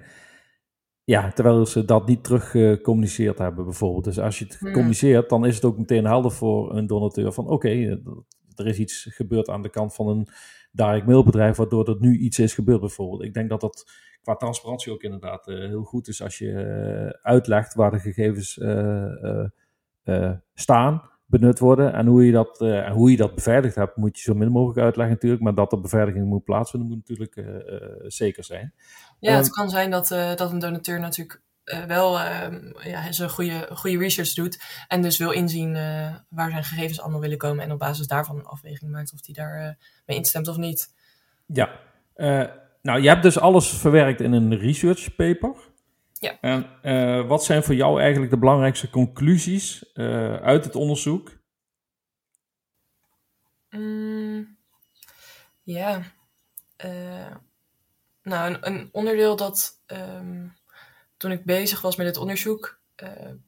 Ja, 1.05 1.33
terwijl 1.33 1.67
ze 1.67 1.85
dat 1.85 2.07
niet 2.07 2.25
terug 2.25 2.51
gecommuniceerd 2.51 3.39
hebben 3.39 3.65
bijvoorbeeld. 3.65 4.05
Dus 4.05 4.19
als 4.19 4.39
je 4.39 4.45
het 4.45 4.59
communiceert, 4.73 5.29
dan 5.29 5.47
is 5.47 5.55
het 5.55 5.65
ook 5.65 5.79
meteen 5.79 6.05
helder 6.05 6.31
voor 6.31 6.77
een 6.77 6.87
donateur 6.87 7.33
van 7.33 7.45
oké, 7.45 7.55
okay, 7.55 8.01
er 8.59 8.67
is 8.67 8.79
iets 8.79 9.07
gebeurd 9.11 9.49
aan 9.49 9.63
de 9.63 9.71
kant 9.71 9.95
van 9.95 10.09
een 10.09 10.29
direct 10.73 11.07
mailbedrijf 11.07 11.57
waardoor 11.57 11.89
er 11.89 11.97
nu 11.99 12.19
iets 12.19 12.39
is 12.39 12.55
gebeurd 12.55 12.81
bijvoorbeeld. 12.81 13.23
Ik 13.23 13.35
denk 13.35 13.49
dat 13.49 13.61
dat 13.61 13.91
qua 14.23 14.35
transparantie 14.35 14.93
ook 14.93 15.03
inderdaad 15.03 15.49
uh, 15.49 15.59
heel 15.59 15.85
goed 15.85 16.09
is 16.09 16.23
als 16.23 16.39
je 16.39 16.47
uh, 16.47 17.21
uitlegt 17.23 17.75
waar 17.75 17.91
de 17.91 17.99
gegevens 17.99 18.57
uh, 18.57 20.33
staan 20.55 21.03
benut 21.27 21.59
worden. 21.59 21.93
En 21.93 22.07
hoe 22.07 22.27
je 22.27 22.33
dat, 22.33 22.61
uh, 22.61 22.91
hoe 22.91 23.11
je 23.11 23.17
dat 23.17 23.35
beveiligd 23.35 23.75
hebt, 23.75 23.97
moet 23.97 24.17
je 24.17 24.23
zo 24.23 24.35
min 24.35 24.51
mogelijk 24.51 24.79
uitleggen 24.79 25.15
natuurlijk. 25.15 25.43
Maar 25.43 25.55
dat 25.55 25.71
de 25.71 25.81
beveiliging 25.81 26.27
moet 26.27 26.45
plaatsvinden, 26.45 26.89
moet 26.89 26.99
natuurlijk 26.99 27.37
uh, 27.37 27.47
uh, 27.47 28.05
zeker 28.07 28.45
zijn. 28.45 28.75
Ja, 29.19 29.37
het 29.37 29.51
kan 29.51 29.69
zijn 29.69 29.91
dat, 29.91 30.09
dat 30.09 30.53
een 30.53 30.59
donateur 30.59 31.01
natuurlijk 31.01 31.43
wel 31.87 32.21
ehm, 32.21 32.73
ja, 32.83 33.13
zijn 33.13 33.31
goede, 33.31 33.69
goede 33.73 33.99
research 33.99 34.35
doet. 34.35 34.63
En 34.89 35.03
dus 35.03 35.19
wil 35.19 35.31
inzien 35.31 35.73
waar 36.29 36.51
zijn 36.51 36.65
gegevens 36.65 37.01
allemaal 37.01 37.21
willen 37.21 37.39
komen. 37.39 37.65
En 37.65 37.73
op 37.73 37.79
basis 37.79 38.07
daarvan 38.07 38.39
een 38.39 38.45
afweging 38.45 38.91
maakt 38.91 39.13
of 39.13 39.21
die 39.21 39.35
daar 39.35 39.77
mee 40.07 40.17
instemt 40.17 40.49
of 40.49 40.57
niet. 40.57 40.95
Ja, 41.47 41.71
nou 42.83 43.01
je 43.01 43.09
hebt 43.09 43.23
dus 43.23 43.39
alles 43.39 43.69
verwerkt 43.69 44.21
in 44.21 44.33
een 44.33 44.59
research 44.59 45.15
paper. 45.15 45.55
Ja. 46.13 46.39
En 46.41 47.27
wat 47.27 47.45
zijn 47.45 47.63
voor 47.63 47.75
jou 47.75 48.01
eigenlijk 48.01 48.31
de 48.31 48.39
belangrijkste 48.39 48.91
conclusies 48.91 49.95
uit 50.43 50.65
het 50.65 50.75
onderzoek? 50.75 51.39
Mm, 53.71 54.57
ja. 55.63 56.03
Uh, 56.85 57.37
nou, 58.23 58.53
een, 58.53 58.67
een, 58.67 58.89
onderdeel 58.93 59.37
dat 59.37 59.83
um, 59.87 60.57
toen 61.19 61.31
ik 61.31 61.45
bezig 61.45 61.81
was 61.81 61.97
met 61.97 62.07
het 62.07 62.17
onderzoek, 62.17 62.81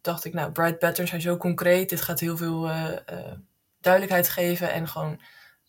dacht 0.01 0.25
ik, 0.25 0.33
nou, 0.33 0.53
bright 0.53 0.79
patterns 0.79 1.11
zijn 1.11 1.23
zo 1.23 1.37
concreet. 1.37 1.89
Dit 1.89 2.01
gaat 2.01 2.21
heel 2.21 2.37
veel 2.37 2.71
duidelijkheid 3.81 4.29
geven 4.29 4.73
en 4.73 4.89
gewoon 4.89 5.21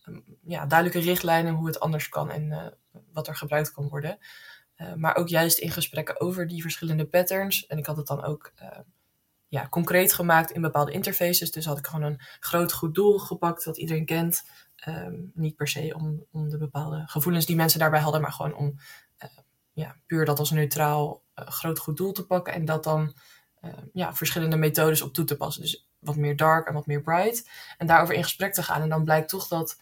ehm, 0.04 0.20
ja, 0.44 0.66
duidelijke 0.66 1.10
richtlijnen 1.10 1.54
hoe 1.54 1.68
het 1.68 1.80
anders 1.80 2.10
kan 2.10 2.32
en 2.32 2.74
wat 3.14 3.28
er 3.28 3.36
gebruikt 3.36 3.72
kan 3.72 3.90
worden. 3.90 4.18
maar 4.96 5.16
ook 5.16 5.28
juist 5.28 5.58
in 5.58 5.72
gesprekken 5.72 6.22
over 6.22 6.48
die 6.48 6.62
verschillende 6.62 7.06
patterns. 7.06 7.66
En 7.66 7.78
ik 7.78 7.86
had 7.86 7.98
het 7.98 8.08
dan 8.08 8.24
ook 8.24 8.54
ja, 9.52 9.68
concreet 9.70 10.14
gemaakt 10.14 10.52
in 10.52 10.62
bepaalde 10.62 10.92
interfaces. 10.92 11.52
Dus 11.52 11.66
had 11.66 11.78
ik 11.78 11.88
gewoon 11.88 12.04
een 12.04 12.22
groot 12.40 12.74
goed 12.74 12.96
doel 12.96 13.18
gepakt 13.18 13.64
dat 13.64 13.78
iedereen 13.78 14.06
kent. 14.06 14.44
Ehm, 14.76 15.14
niet 15.34 15.56
per 15.56 15.68
se 15.68 15.94
om, 15.96 16.26
om 16.32 16.50
de 16.50 16.58
bepaalde 16.58 17.04
gevoelens 17.06 17.46
die 17.46 17.56
mensen 17.56 17.80
daarbij 17.80 18.00
hadden, 18.00 18.22
maar 18.22 18.32
gewoon 18.32 18.56
om 18.56 18.80
ja, 19.74 19.96
puur 20.06 20.26
dat 20.26 20.40
als 20.40 20.52
neutraal 20.52 21.24
uh, 21.36 21.48
groot 21.48 21.80
goed 21.80 21.98
doel 21.98 22.12
te 22.12 22.26
pakken 22.26 22.54
en 22.54 22.66
dat 22.66 22.84
dan 22.84 23.14
uh, 23.62 23.72
ja, 23.94 24.14
verschillende 24.14 24.56
methodes 24.56 25.02
op 25.02 25.14
toe 25.14 25.26
te 25.26 25.38
passen. 25.38 25.62
Dus 25.62 25.90
wat 26.00 26.16
meer 26.16 26.36
dark 26.36 26.68
en 26.68 26.74
wat 26.74 26.86
meer 26.86 27.02
bright. 27.02 27.50
En 27.78 27.88
daarover 27.88 28.16
in 28.16 28.24
gesprek 28.24 28.54
te 28.54 28.64
gaan. 28.64 28.82
En 28.82 28.90
dan 28.90 29.04
blijkt 29.04 29.30
toch 29.30 29.48
dat 29.48 29.78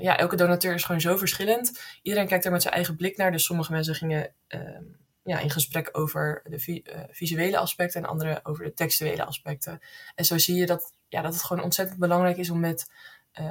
ja, 0.00 0.16
elke 0.16 0.36
donateur 0.36 0.74
is 0.74 0.84
gewoon 0.84 1.00
zo 1.00 1.16
verschillend. 1.16 1.80
Iedereen 2.02 2.26
kijkt 2.26 2.44
er 2.44 2.50
met 2.50 2.62
zijn 2.62 2.74
eigen 2.74 2.96
blik 2.96 3.16
naar. 3.16 3.32
Dus 3.32 3.44
sommige 3.44 3.72
mensen 3.72 3.94
gingen 3.94 4.34
ehm, 4.46 4.82
ja, 5.22 5.38
in 5.38 5.50
gesprek 5.50 5.88
over 5.92 6.42
de 6.44 6.82
visuele 7.10 7.58
aspecten 7.58 8.02
en 8.02 8.08
andere 8.08 8.40
over 8.42 8.64
de 8.64 8.74
textuele 8.74 9.24
aspecten. 9.24 9.80
En 10.14 10.24
zo 10.24 10.38
zie 10.38 10.56
je 10.56 10.66
dat, 10.66 10.92
ja, 11.08 11.22
dat 11.22 11.32
het 11.32 11.42
gewoon 11.42 11.62
ontzettend 11.62 11.98
belangrijk 11.98 12.36
is 12.36 12.50
om 12.50 12.60
met, 12.60 12.90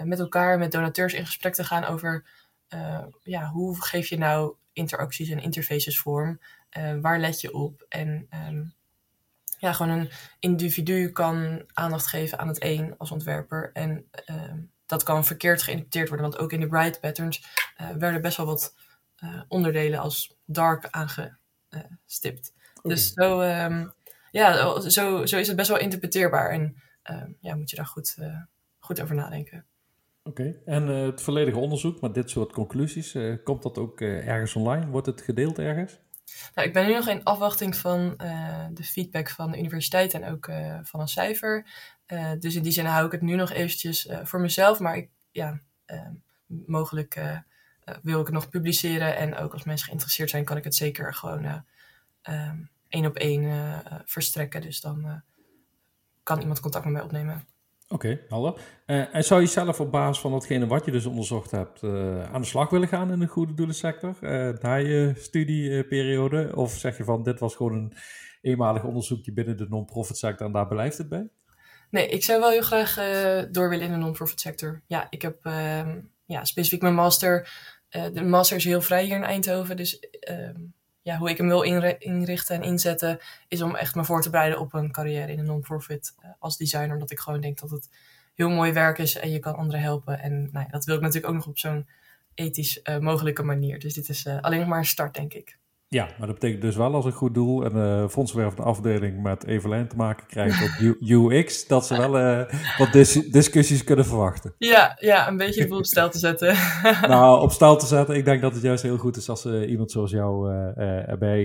met 0.04 0.20
elkaar, 0.20 0.58
met 0.58 0.72
donateurs 0.72 1.14
in 1.14 1.26
gesprek 1.26 1.54
te 1.54 1.64
gaan 1.64 1.84
over 1.84 2.26
ja, 3.24 3.50
hoe 3.50 3.84
geef 3.84 4.08
je 4.08 4.18
nou 4.18 4.56
interacties 4.74 5.30
en 5.30 5.42
interfaces 5.42 6.00
vorm? 6.00 6.40
waar 7.02 7.20
let 7.20 7.42
je 7.42 7.54
op? 7.54 7.86
En 7.90 8.28
um, 8.48 8.74
ja, 9.58 9.74
gewoon 9.74 9.98
een 9.98 10.10
individu 10.40 11.10
kan 11.10 11.64
aandacht 11.74 12.08
geven 12.08 12.40
aan 12.40 12.48
het 12.48 12.64
een 12.64 12.96
als 12.98 13.12
ontwerper. 13.12 13.70
En 13.74 14.08
ehm, 14.12 14.60
dat 14.86 15.04
kan 15.04 15.26
verkeerd 15.26 15.62
geïnterpreteerd 15.62 16.10
worden, 16.10 16.30
want 16.30 16.42
ook 16.42 16.52
in 16.52 16.60
de 16.60 16.68
bright 16.68 17.00
patterns 17.00 17.46
werden 17.98 18.22
best 18.22 18.38
wel 18.38 18.46
wat 18.46 18.76
onderdelen 19.48 20.00
als 20.00 20.36
dark 20.46 20.88
aange 20.90 21.38
uh, 21.70 21.82
stipt. 22.06 22.54
Dus 22.82 23.14
zo, 23.14 23.42
um, 23.42 23.94
ja, 24.32 24.80
zo, 24.90 25.26
zo 25.26 25.38
is 25.38 25.48
het 25.48 25.56
best 25.56 25.70
wel 25.70 25.80
interpreteerbaar. 25.80 26.50
En 26.50 26.82
ja, 27.40 27.56
moet 27.56 27.70
je 27.70 27.76
daar 27.76 27.86
goed, 27.86 28.18
goed 28.80 29.02
over 29.02 29.16
nadenken. 29.16 29.66
Oké, 30.24 30.62
en 30.66 30.90
uh, 30.90 31.06
het 31.06 31.22
volledige 31.22 31.58
onderzoek 31.58 32.02
met 32.02 32.14
dit 32.14 32.30
soort 32.30 32.52
conclusies, 32.52 33.18
komt 33.44 33.64
dat 33.64 33.78
ook 33.78 34.02
ergens 34.02 34.56
online? 34.56 34.88
Wordt 34.88 35.08
het 35.08 35.22
gedeeld 35.22 35.60
ergens? 35.60 36.00
Nou, 36.56 36.68
ik 36.68 36.74
ben 36.74 36.88
nu 36.88 36.94
nog 36.94 37.08
in 37.08 37.24
afwachting 37.24 37.76
van 37.76 38.14
de 38.74 38.84
feedback 38.84 39.30
van 39.30 39.52
de 39.52 39.58
universiteit 39.58 40.14
en 40.14 40.26
ook 40.26 40.50
van 40.84 41.00
een 41.00 41.08
cijfer. 41.08 41.66
dus 42.40 42.56
in 42.56 42.64
die 42.64 42.72
zin 42.72 42.86
hou 42.86 43.06
ik 43.06 43.12
het 43.12 43.22
nu 43.22 43.36
nog 43.36 43.52
eventjes 43.52 44.10
voor 44.24 44.40
mezelf. 44.40 44.80
Maar 44.80 44.98
ik, 44.98 45.10
ja, 45.32 45.60
ehm, 45.86 46.14
mogelijk 46.66 47.22
wil 48.02 48.20
ik 48.20 48.26
het 48.26 48.36
nog 48.36 48.50
publiceren. 48.50 49.18
En 49.18 49.36
ook 49.36 49.54
als 49.54 49.64
mensen 49.64 49.86
geïnteresseerd 49.86 50.30
zijn, 50.30 50.46
kan 50.46 50.58
ik 50.58 50.64
het 50.64 50.76
zeker 50.76 51.14
gewoon 51.14 51.64
um, 52.24 52.70
één 52.88 53.06
op 53.06 53.16
één 53.16 53.82
verstrekken. 54.06 54.62
Dus 54.62 54.82
dan 54.82 55.24
kan 56.24 56.40
iemand 56.40 56.60
contact 56.60 56.84
met 56.84 56.94
mij 56.94 57.04
opnemen. 57.04 57.48
Oké, 57.94 58.20
hallo. 58.30 58.58
en 58.86 59.24
zou 59.24 59.42
je 59.42 59.48
zelf 59.48 59.80
op 59.80 59.92
basis 59.92 60.22
van 60.22 60.32
datgene 60.32 60.68
wat 60.68 60.86
je 60.86 60.92
dus 60.92 61.06
onderzocht 61.06 61.52
hebt 61.52 61.84
aan 62.32 62.42
de 62.42 62.48
slag 62.48 62.70
willen 62.70 62.88
gaan 62.88 63.12
in 63.12 63.20
de 63.20 63.28
goede 63.28 63.54
doelensector 63.54 64.16
na 64.62 64.76
je 64.76 65.14
studieperiode? 65.18 66.52
Of 66.56 66.72
zeg 66.72 66.98
je 66.98 67.04
van 67.04 67.24
dit 67.24 67.40
was 67.40 67.56
gewoon 67.56 67.74
een 67.74 67.94
eenmalig 68.42 68.84
onderzoekje 68.84 69.34
binnen 69.34 69.58
de 69.58 69.66
non-profit 69.70 70.18
sector 70.18 70.48
en 70.48 70.54
daar 70.54 70.68
blijft 70.68 70.98
het 70.98 71.10
bij? 71.10 71.30
Nee, 71.90 72.08
ik 72.08 72.24
zou 72.24 72.40
wel 72.40 72.50
heel 72.50 72.62
graag 72.62 72.96
door 73.52 73.70
willen 73.70 73.86
in 73.86 73.92
de 73.92 73.98
non-profit 73.98 74.40
sector. 74.40 74.82
Ja, 74.88 75.08
ik 75.10 75.22
heb 75.22 75.46
ehm, 75.46 76.00
ja, 76.26 76.46
specifiek 76.46 76.82
mijn 76.82 76.96
master 76.96 77.50
de 78.14 78.24
master 78.24 78.58
is 78.58 78.64
heel 78.64 78.82
vrij 78.82 79.04
hier 79.04 79.16
in 79.16 79.24
Eindhoven. 79.24 79.78
Dus 79.78 80.08
uh, 80.30 80.50
ja, 81.04 81.18
hoe 81.18 81.30
ik 81.30 81.38
hem 81.38 81.48
wil 81.48 81.62
inrichten 82.00 82.56
en 82.56 82.64
inzetten, 82.64 83.20
is 83.48 83.62
om 83.62 83.76
echt 83.76 83.96
me 83.96 84.04
voor 84.04 84.22
te 84.22 84.30
bereiden 84.30 84.60
op 84.60 84.74
een 84.74 84.92
carrière 84.92 85.32
in 85.32 85.40
een 85.40 85.46
non-profit 85.46 86.16
uh, 86.20 86.30
als 86.40 86.58
designer. 86.58 86.94
Omdat 86.94 87.12
ik 87.12 87.20
gewoon 87.20 87.42
denk 87.42 87.60
dat 87.60 87.70
het 87.70 87.90
heel 88.34 88.50
mooi 88.50 88.72
werk 88.72 88.98
is 88.98 89.16
en 89.16 89.32
je 89.32 89.40
kan 89.40 89.56
anderen 89.56 89.82
helpen. 89.82 90.20
En 90.20 90.50
nou 90.52 90.66
ja, 90.66 90.72
dat 90.72 90.86
wil 90.86 90.96
ik 90.96 91.02
natuurlijk 91.02 91.28
ook 91.28 91.40
nog 91.40 91.48
op 91.48 91.58
zo'n 91.58 91.88
ethisch 92.34 92.80
uh, 92.84 92.98
mogelijke 92.98 93.44
manier. 93.44 93.80
Dus 93.80 93.94
dit 93.94 94.10
is 94.10 94.28
alleen 94.28 94.60
nog 94.60 94.68
maar 94.68 94.78
een 94.78 94.86
start, 94.86 95.16
denk 95.16 95.34
ik. 95.34 95.58
Ja, 95.94 96.08
maar 96.18 96.28
dat 96.28 96.40
betekent 96.40 96.62
dus 96.62 96.76
wel 96.76 96.94
als 96.94 97.06
een 97.06 97.12
goed 97.12 97.34
doel 97.34 97.66
en 97.66 97.76
uh, 97.76 98.08
fondswervende 98.08 98.64
afdeling 98.64 99.22
met 99.22 99.46
Evelijn 99.46 99.88
te 99.88 99.96
maken 99.96 100.28
krijgt 100.28 100.64
op 100.64 100.98
UX, 101.00 101.68
dat 101.68 101.86
ze 101.86 101.98
wel 101.98 102.20
uh, 102.20 102.50
wat 102.78 102.92
dis 102.92 103.14
discussies 103.14 103.84
kunnen 103.84 104.06
verwachten. 104.06 104.54
Ja, 104.58 104.98
ja 105.00 105.28
een 105.28 105.38
beetje 105.38 105.76
op 105.76 105.86
stel 105.86 106.10
te 106.10 106.18
zetten. 106.18 106.56
nou, 107.08 107.42
op 107.42 107.52
stel 107.52 107.78
te 107.78 107.86
zetten, 107.86 108.16
ik 108.16 108.26
denk 108.26 108.42
dat 108.42 108.54
het 108.54 108.62
juist 108.62 108.84
heel 108.84 108.98
goed 108.98 109.18
is 109.18 109.30
als 109.30 109.42
ze 109.42 109.68
iemand 109.68 109.92
zoals 109.92 110.12
jou 110.12 110.52
uh, 110.52 111.10
erbij 111.10 111.44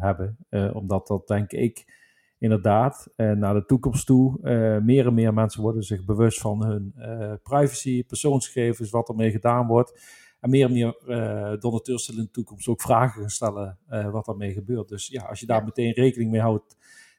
hebben. 0.00 0.36
omdat 0.72 1.06
dat 1.06 1.26
denk 1.26 1.52
ik 1.52 1.96
inderdaad 2.38 3.08
naar 3.16 3.54
de 3.54 3.64
toekomst 3.64 4.06
toe 4.06 4.38
meer 4.82 5.06
en 5.06 5.14
meer 5.14 5.34
mensen 5.34 5.62
worden 5.62 5.82
zich 5.82 6.04
bewust 6.04 6.40
van 6.40 6.64
hun 6.66 6.94
privacy, 7.42 8.04
persoonsgegevens, 8.06 8.90
wat 8.90 9.08
ermee 9.08 9.30
gedaan 9.30 9.66
wordt. 9.66 10.00
En 10.40 10.50
meer 10.50 10.64
en 10.64 10.72
meer 10.72 10.96
uh, 11.06 11.60
donateurs 11.60 12.04
zullen 12.04 12.20
in 12.20 12.26
de 12.26 12.32
toekomst 12.32 12.68
ook 12.68 12.80
vragen 12.80 13.20
gaan 13.20 13.30
stellen 13.30 13.78
uh, 13.90 14.10
wat 14.10 14.24
daarmee 14.24 14.52
gebeurt. 14.52 14.88
Dus 14.88 15.06
ja, 15.06 15.22
als 15.22 15.40
je 15.40 15.46
daar 15.46 15.64
meteen 15.64 15.92
rekening 15.92 16.30
mee 16.30 16.40
houdt 16.40 16.76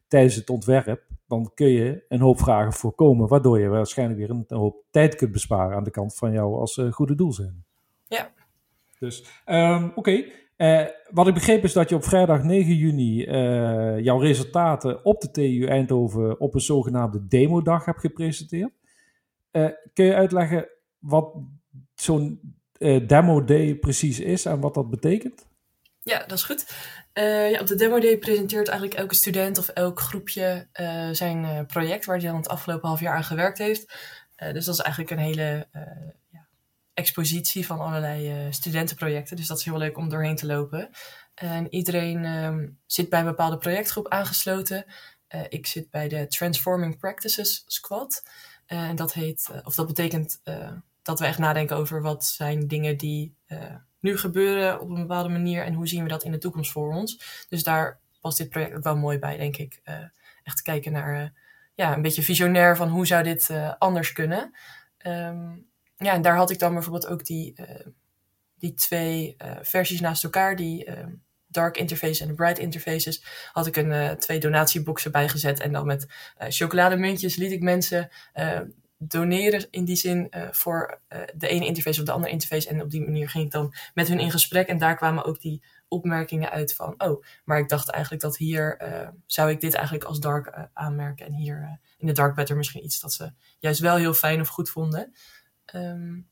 tijdens 0.07 0.35
het 0.35 0.49
ontwerp, 0.49 1.07
dan 1.27 1.51
kun 1.53 1.67
je 1.67 2.05
een 2.07 2.19
hoop 2.19 2.39
vragen 2.39 2.73
voorkomen, 2.73 3.27
waardoor 3.27 3.59
je 3.59 3.67
waarschijnlijk 3.67 4.19
weer 4.19 4.29
een, 4.29 4.45
hoop 4.47 4.83
tijd 4.89 5.15
kunt 5.15 5.31
besparen 5.31 5.77
aan 5.77 5.83
de 5.83 5.91
kant 5.91 6.15
van 6.15 6.31
jou 6.31 6.59
als 6.59 6.77
uh, 6.77 6.91
goede 6.91 7.15
doelzin. 7.15 7.63
Ja. 8.07 8.33
Dus 8.99 9.25
um, 9.45 9.85
oké. 9.95 9.99
Okay. 10.57 10.93
wat 11.09 11.27
ik 11.27 11.33
begreep 11.33 11.63
is 11.63 11.73
dat 11.73 11.89
je 11.89 11.95
op 11.95 12.03
vrijdag 12.03 12.43
9 12.43 12.75
juni 12.75 13.23
jouw 14.01 14.17
resultaten 14.17 15.05
op 15.05 15.21
de 15.21 15.31
TU 15.31 15.65
Eindhoven 15.65 16.39
op 16.39 16.53
een 16.53 16.59
zogenaamde 16.59 17.27
demodag 17.27 17.85
hebt 17.85 17.99
gepresenteerd. 17.99 18.71
kun 19.93 20.05
je 20.05 20.15
uitleggen 20.15 20.69
wat 20.99 21.35
zo'n 21.93 22.58
Demo 22.79 23.43
Day 23.43 23.75
precies 23.75 24.19
is 24.19 24.45
en 24.45 24.59
wat 24.59 24.73
dat 24.73 24.89
betekent? 24.89 25.45
Ja, 26.03 26.19
dat 26.19 26.37
is 26.37 26.43
goed. 26.43 26.65
Uh, 27.13 27.51
ja, 27.51 27.59
op 27.59 27.67
de 27.67 27.75
Demo 27.75 27.99
Day 27.99 28.17
presenteert 28.17 28.67
eigenlijk 28.67 28.99
elke 28.99 29.15
student 29.15 29.57
of 29.57 29.67
elk 29.67 29.99
groepje 29.99 30.67
uh, 30.73 31.09
zijn 31.11 31.65
project 31.65 32.05
waar 32.05 32.17
hij 32.17 32.27
dan 32.27 32.35
het 32.35 32.47
afgelopen 32.47 32.87
half 32.87 32.99
jaar 32.99 33.15
aan 33.15 33.23
gewerkt 33.23 33.57
heeft. 33.57 33.93
dus 34.35 34.65
dat 34.65 34.75
is 34.75 34.81
eigenlijk 34.81 35.11
een 35.11 35.17
hele 35.17 35.67
ja, 36.29 36.47
expositie 36.93 37.65
van 37.65 37.79
allerlei 37.79 38.47
studentenprojecten. 38.53 39.35
Dus 39.35 39.47
dat 39.47 39.57
is 39.57 39.65
heel 39.65 39.77
leuk 39.77 39.97
om 39.97 40.09
doorheen 40.09 40.35
te 40.35 40.45
lopen. 40.45 40.89
En 41.33 41.73
iedereen 41.73 42.25
um, 42.25 42.79
zit 42.85 43.09
bij 43.09 43.19
een 43.19 43.25
bepaalde 43.25 43.57
projectgroep 43.57 44.07
aangesloten. 44.07 44.85
ik 45.49 45.67
zit 45.67 45.89
bij 45.89 46.07
de 46.07 46.27
Transforming 46.27 46.97
Practices 46.99 47.63
Squad. 47.67 48.23
En 48.65 48.95
dat 48.95 49.13
heet, 49.13 49.49
of 49.63 49.75
dat 49.75 49.87
betekent 49.87 50.41
dat 51.09 51.19
we 51.19 51.25
echt 51.25 51.37
nadenken 51.39 51.75
over 51.75 52.01
wat 52.01 52.25
zijn 52.25 52.67
dingen 52.67 52.97
die 52.97 53.35
uh, 53.47 53.75
nu 53.99 54.17
gebeuren 54.17 54.79
op 54.79 54.89
een 54.89 55.01
bepaalde 55.01 55.29
manier 55.29 55.63
en 55.63 55.73
hoe 55.73 55.87
zien 55.87 56.03
we 56.03 56.09
dat 56.09 56.23
in 56.23 56.31
de 56.31 56.37
toekomst 56.37 56.71
voor 56.71 56.93
ons. 56.93 57.45
Dus 57.49 57.63
daar 57.63 57.99
past 58.21 58.37
dit 58.37 58.49
project 58.49 58.75
ook 58.75 58.83
wel 58.83 58.97
mooi 58.97 59.19
bij, 59.19 59.37
denk 59.37 59.57
ik. 59.57 59.81
Uh, 59.85 59.95
echt 60.43 60.61
kijken 60.61 60.91
naar 60.91 61.21
uh, 61.21 61.29
ja, 61.73 61.95
een 61.95 62.01
beetje 62.01 62.21
visionair 62.21 62.75
van 62.75 62.89
hoe 62.89 63.07
zou 63.07 63.23
dit 63.23 63.49
anders 63.77 64.13
kunnen. 64.13 64.55
Um, 65.07 65.67
ja, 65.97 66.13
en 66.13 66.21
daar 66.21 66.35
had 66.35 66.49
ik 66.49 66.59
dan 66.59 66.73
bijvoorbeeld 66.73 67.07
ook 67.07 67.25
die, 67.25 67.55
die 68.57 68.73
twee 68.73 69.35
versies 69.61 69.99
naast 69.99 70.23
elkaar, 70.23 70.55
die 70.55 70.85
ehm, 70.85 71.11
dark 71.47 71.77
interface 71.77 72.21
en 72.21 72.27
de 72.27 72.33
bright 72.33 72.59
interfaces, 72.59 73.23
had 73.51 73.67
ik 73.67 73.75
een, 73.75 74.17
twee 74.17 74.39
donatieboxen 74.39 75.11
bijgezet. 75.11 75.59
En 75.59 75.71
dan 75.71 75.85
met 75.85 76.07
chocolademuntjes 76.37 77.35
liet 77.35 77.51
ik 77.51 77.61
mensen 77.61 78.09
doneren 79.01 79.67
in 79.71 79.85
die 79.85 79.95
zin 79.95 80.27
uh, 80.31 80.47
voor 80.51 81.01
uh, 81.09 81.19
de 81.35 81.47
ene 81.47 81.65
interface 81.65 81.99
of 81.99 82.05
de 82.05 82.11
andere 82.11 82.31
interface. 82.31 82.69
En 82.69 82.81
op 82.81 82.89
die 82.89 83.01
manier 83.01 83.29
ging 83.29 83.45
ik 83.45 83.51
dan 83.51 83.73
met 83.93 84.07
hun 84.07 84.19
in 84.19 84.31
gesprek. 84.31 84.67
En 84.67 84.77
daar 84.77 84.95
kwamen 84.95 85.25
ook 85.25 85.39
die 85.39 85.63
opmerkingen 85.87 86.49
uit 86.49 86.75
van, 86.75 86.93
oh, 86.97 87.23
maar 87.45 87.59
ik 87.59 87.69
dacht 87.69 87.89
eigenlijk 87.89 88.23
dat 88.23 88.37
hier 88.37 88.81
uh, 88.81 89.07
zou 89.25 89.49
ik 89.49 89.61
dit 89.61 89.73
eigenlijk 89.73 90.03
als 90.05 90.19
dark 90.19 90.69
aanmerken. 90.73 91.25
En 91.25 91.33
hier 91.33 91.79
in 91.97 92.07
de 92.07 92.13
dark 92.13 92.35
better 92.35 92.57
misschien 92.57 92.83
iets 92.83 92.99
dat 92.99 93.13
ze 93.13 93.31
juist 93.59 93.79
wel 93.79 93.95
heel 93.95 94.13
fijn 94.13 94.41
of 94.41 94.47
goed 94.47 94.69
vonden. 94.69 95.13
Um, 95.75 96.27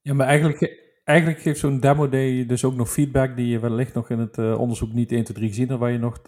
ja, 0.00 0.14
maar 0.14 0.26
eigenlijk, 0.26 0.80
eigenlijk 1.04 1.40
geeft 1.40 1.60
zo'n 1.60 1.80
demo 1.80 2.08
day 2.08 2.46
dus 2.46 2.64
ook 2.64 2.74
nog 2.74 2.90
feedback 2.90 3.36
die 3.36 3.46
je 3.46 3.58
wellicht 3.58 3.94
nog 3.94 4.10
in 4.10 4.18
het 4.18 4.38
onderzoek 4.38 4.92
niet 4.92 5.12
1, 5.12 5.24
2, 5.24 5.36
3 5.36 5.48
gezien 5.48 5.68
hebt, 5.68 5.80
waar 5.80 5.90
je 5.90 5.98
nog 5.98 6.22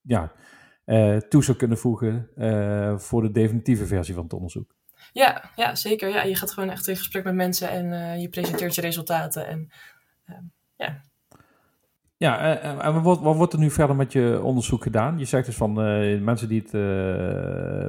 ja, 0.00 0.32
toe 1.28 1.44
zou 1.44 1.56
kunnen 1.56 1.78
voegen 1.78 2.28
voor 3.00 3.22
de 3.22 3.30
definitieve 3.30 3.86
versie 3.86 4.14
van 4.14 4.22
het 4.22 4.32
onderzoek. 4.32 4.78
Ja, 5.12 5.50
ja, 5.56 5.74
zeker. 5.74 6.08
Ja, 6.08 6.22
je 6.22 6.34
gaat 6.34 6.52
gewoon 6.52 6.70
echt 6.70 6.88
in 6.88 6.96
gesprek 6.96 7.24
met 7.24 7.34
mensen 7.34 7.70
en 7.70 7.86
uh, 7.86 8.20
je 8.20 8.28
presenteert 8.28 8.74
je 8.74 8.80
resultaten. 8.80 9.46
En 9.46 9.70
uh, 10.26 10.36
ja. 10.76 11.00
Ja, 12.16 12.58
en 12.58 13.02
wat, 13.02 13.20
wat, 13.20 13.36
wordt 13.36 13.52
er 13.52 13.58
nu 13.58 13.70
verder 13.70 13.96
met 13.96 14.12
je 14.12 14.40
onderzoek 14.42 14.82
gedaan? 14.82 15.18
Je 15.18 15.24
zegt 15.24 15.46
dus 15.46 15.56
van 15.56 15.72
mensen 16.24 16.48
die 16.48 16.60
het 16.60 16.70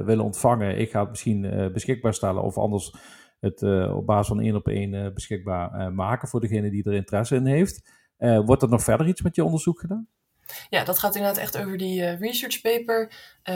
willen 0.04 0.24
ontvangen, 0.24 0.78
ik 0.78 0.90
ga 0.90 1.00
het 1.00 1.10
misschien 1.10 1.70
beschikbaar 1.72 2.14
stellen 2.14 2.42
of 2.42 2.58
anders 2.58 2.94
het 3.40 3.62
op 3.92 4.06
basis 4.06 4.26
van 4.26 4.40
één 4.40 4.56
op 4.56 4.68
één 4.68 5.14
beschikbaar 5.14 5.92
maken 5.92 6.28
voor 6.28 6.40
degene 6.40 6.70
die 6.70 6.84
er 6.84 6.92
interesse 6.92 7.34
in 7.34 7.46
heeft. 7.46 7.92
wordt 8.16 8.62
er 8.62 8.68
nog 8.68 8.82
verder 8.82 9.06
iets 9.06 9.22
met 9.22 9.34
je 9.34 9.44
onderzoek 9.44 9.80
gedaan? 9.80 10.08
Ja, 10.68 10.84
dat 10.84 10.98
gaat 10.98 11.14
inderdaad 11.14 11.42
echt 11.42 11.58
over 11.58 11.76
die 11.76 12.10
research 12.10 12.60
paper. 12.60 13.12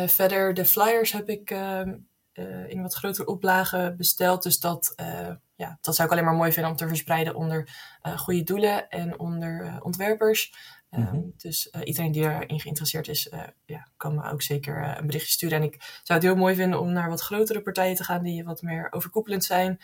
verder, 0.07 0.55
de 0.55 0.65
flyers 0.65 1.13
heb 1.13 1.29
ik 1.29 1.51
ehm, 1.51 1.95
uh, 2.37 2.69
in 2.71 2.83
wat 2.83 2.95
grotere 2.95 3.27
oplagen 3.27 3.97
besteld. 3.97 4.43
Dus 4.43 4.61
dat, 4.61 4.93
uh, 5.01 5.31
ja, 5.55 5.79
dat 5.81 5.95
zou 5.95 6.09
ik 6.09 6.15
alleen 6.15 6.25
maar 6.25 6.35
mooi 6.35 6.53
vinden 6.53 6.71
om 6.71 6.77
te 6.77 6.89
verspreiden 6.89 7.35
onder 7.35 7.69
uh, 8.03 8.19
goede 8.19 8.43
doelen 8.43 8.89
en 8.89 9.19
onder 9.19 9.79
ontwerpers. 9.83 10.55
Mm 10.91 11.07
-hmm. 11.07 11.33
Dus 11.37 11.71
iedereen 11.85 12.13
die 12.13 12.23
erin 12.23 12.61
geïnteresseerd 12.61 13.09
is, 13.09 13.31
ja, 13.65 13.89
kan 13.97 14.15
me 14.15 14.31
ook 14.31 14.43
zeker 14.43 14.99
een 14.99 15.07
berichtje 15.07 15.33
sturen. 15.33 15.59
En 15.59 15.65
ik 15.65 16.01
zou 16.03 16.19
het 16.19 16.29
heel 16.29 16.37
mooi 16.37 16.55
vinden 16.55 16.81
om 16.81 16.93
naar 16.93 17.09
wat 17.09 17.21
grotere 17.21 17.63
partijen 17.63 17.97
te 17.97 18.05
gaan 18.05 18.23
die 18.23 18.45
wat 18.45 18.63
meer 18.63 18.87
overkoepelend 18.91 19.45
zijn. 19.45 19.81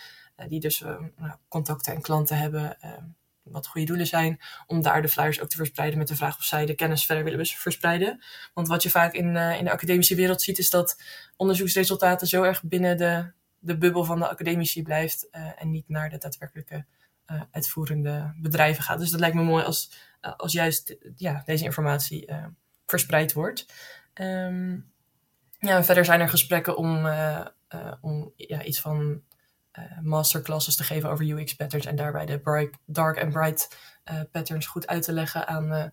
die 0.49 0.61
dus 0.61 0.81
nou, 0.81 1.33
contacten 1.49 1.95
en 1.95 2.01
klanten 2.01 2.39
hebben 2.39 2.81
ehm, 2.81 3.05
wat 3.43 3.67
goede 3.67 3.87
doelen 3.87 4.07
zijn, 4.07 4.41
om 4.67 4.83
daar 4.83 5.03
de 5.03 5.09
flyers 5.09 5.41
ook 5.41 5.49
te 5.49 5.57
verspreiden 5.57 5.99
met 5.99 6.09
de 6.09 6.17
vraag 6.17 6.37
of 6.37 6.45
zij 6.45 6.67
de 6.67 6.75
kennis 6.75 7.05
verder 7.05 7.25
willen 7.25 7.47
verspreiden. 7.47 8.23
Want 8.55 8.69
wat 8.69 8.83
je 8.83 8.91
vaak 8.91 9.13
in, 9.13 9.35
uh, 9.35 9.59
in 9.59 9.65
de 9.65 9.71
academische 9.71 10.15
wereld 10.15 10.43
ziet, 10.43 10.59
is 10.59 10.71
dat 10.71 11.03
onderzoeksresultaten 11.37 12.27
zo 12.27 12.43
erg 12.43 12.63
binnen 12.63 12.97
de, 12.97 13.33
de 13.59 13.79
bubbel 13.79 14.05
van 14.05 14.19
de 14.19 14.29
academici 14.29 14.83
blijft 14.83 15.29
uh, 15.33 15.63
en 15.63 15.71
niet 15.71 15.89
naar 15.89 16.11
de 16.11 16.19
daadwerkelijke 16.19 16.85
uh, 17.27 17.43
uitvoerende 17.51 18.35
bedrijven 18.37 18.83
gaat. 18.83 18.99
Dus 18.99 19.11
dat 19.11 19.21
lijkt 19.21 19.37
me 19.37 19.43
mooi 19.43 19.65
als, 19.65 19.93
als 20.21 20.53
juist 20.53 20.97
ja, 21.17 21.43
deze 21.45 21.65
informatie 21.65 22.29
verspreid 22.87 23.33
wordt. 23.33 23.67
Um, 24.15 24.91
ja, 25.59 25.85
verder 25.85 26.05
zijn 26.05 26.21
er 26.21 26.29
gesprekken 26.29 26.77
om, 26.77 27.07
om 28.01 28.33
ja, 28.37 28.63
iets 28.63 28.81
van 28.81 29.23
masterclasses 30.03 30.77
te 30.77 30.85
geven 30.85 31.11
over 31.11 31.31
UX 31.31 31.55
patterns 31.55 31.87
en 31.87 31.97
daarbij 31.97 32.27
de 32.27 32.39
bright, 32.39 32.79
dark 32.87 33.17
en 33.17 33.31
bright 33.31 33.77
uh, 34.13 34.21
patterns 34.31 34.67
goed 34.67 34.87
uit 34.87 35.03
te 35.03 35.13
leggen 35.13 35.49
aan, 35.49 35.65
uh, 35.65 35.85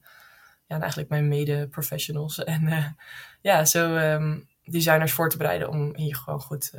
ja, 0.66 0.80
eigenlijk 0.80 1.10
mijn 1.10 1.28
mede-professionals. 1.28 2.44
En 2.44 2.96
ja, 3.42 3.66
zo 3.66 3.96
um, 3.96 4.48
designers 4.64 5.12
voor 5.12 5.30
te 5.30 5.38
bereiden 5.38 5.70
om 5.70 5.96
hier 5.96 6.16
gewoon 6.16 6.42
goed, 6.42 6.74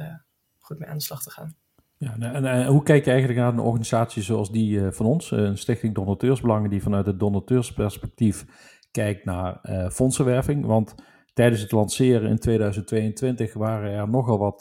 goed 0.58 0.78
mee 0.78 0.88
aan 0.88 0.96
de 0.96 1.02
slag 1.02 1.22
te 1.22 1.30
gaan. 1.30 1.54
Ja, 1.96 2.18
en, 2.18 2.66
hoe 2.66 2.82
kijk 2.82 3.04
je 3.04 3.10
eigenlijk 3.10 3.40
naar 3.40 3.52
een 3.52 3.58
organisatie 3.58 4.22
zoals 4.22 4.50
die 4.50 4.90
van 4.90 5.06
ons, 5.06 5.30
een 5.30 5.58
Stichting 5.58 5.94
Donateursbelangen, 5.94 6.70
die 6.70 6.82
vanuit 6.82 7.06
het 7.06 7.18
donateursperspectief 7.20 8.44
kijkt 8.90 9.24
naar 9.24 9.60
fondsenwerving? 9.92 10.66
Want 10.66 10.94
tijdens 11.32 11.60
het 11.60 11.72
lanceren 11.72 12.30
in 12.30 12.38
2022 12.38 13.54
waren 13.54 13.92
er 13.92 14.08
nogal 14.08 14.38
wat 14.38 14.60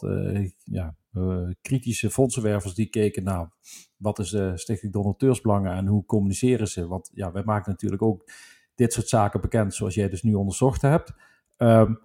ja, 0.64 0.84
uh, 0.84 0.88
kritische 1.62 2.10
fondsenwervers 2.10 2.74
die 2.74 2.90
keken 2.90 3.24
naar 3.24 3.52
wat 3.98 4.20
is 4.20 4.30
de 4.30 4.58
Stichting 4.58 4.94
Donateursbelangen 4.94 5.74
en 5.74 5.88
hoe 5.88 6.06
communiceren 6.06 6.68
ze. 6.68 6.88
Want 6.88 7.10
ja, 7.14 7.32
wij 7.32 7.44
maken 7.44 7.72
natuurlijk 7.72 8.02
ook 8.02 8.32
dit 8.76 8.94
soort 8.94 9.08
zaken 9.08 9.42
bekend 9.42 9.74
zoals 9.74 9.96
jij 9.96 10.10
dus 10.10 10.24
nu 10.24 10.34
onderzocht 10.34 10.82
hebt. 10.82 11.14
Um, 11.58 12.00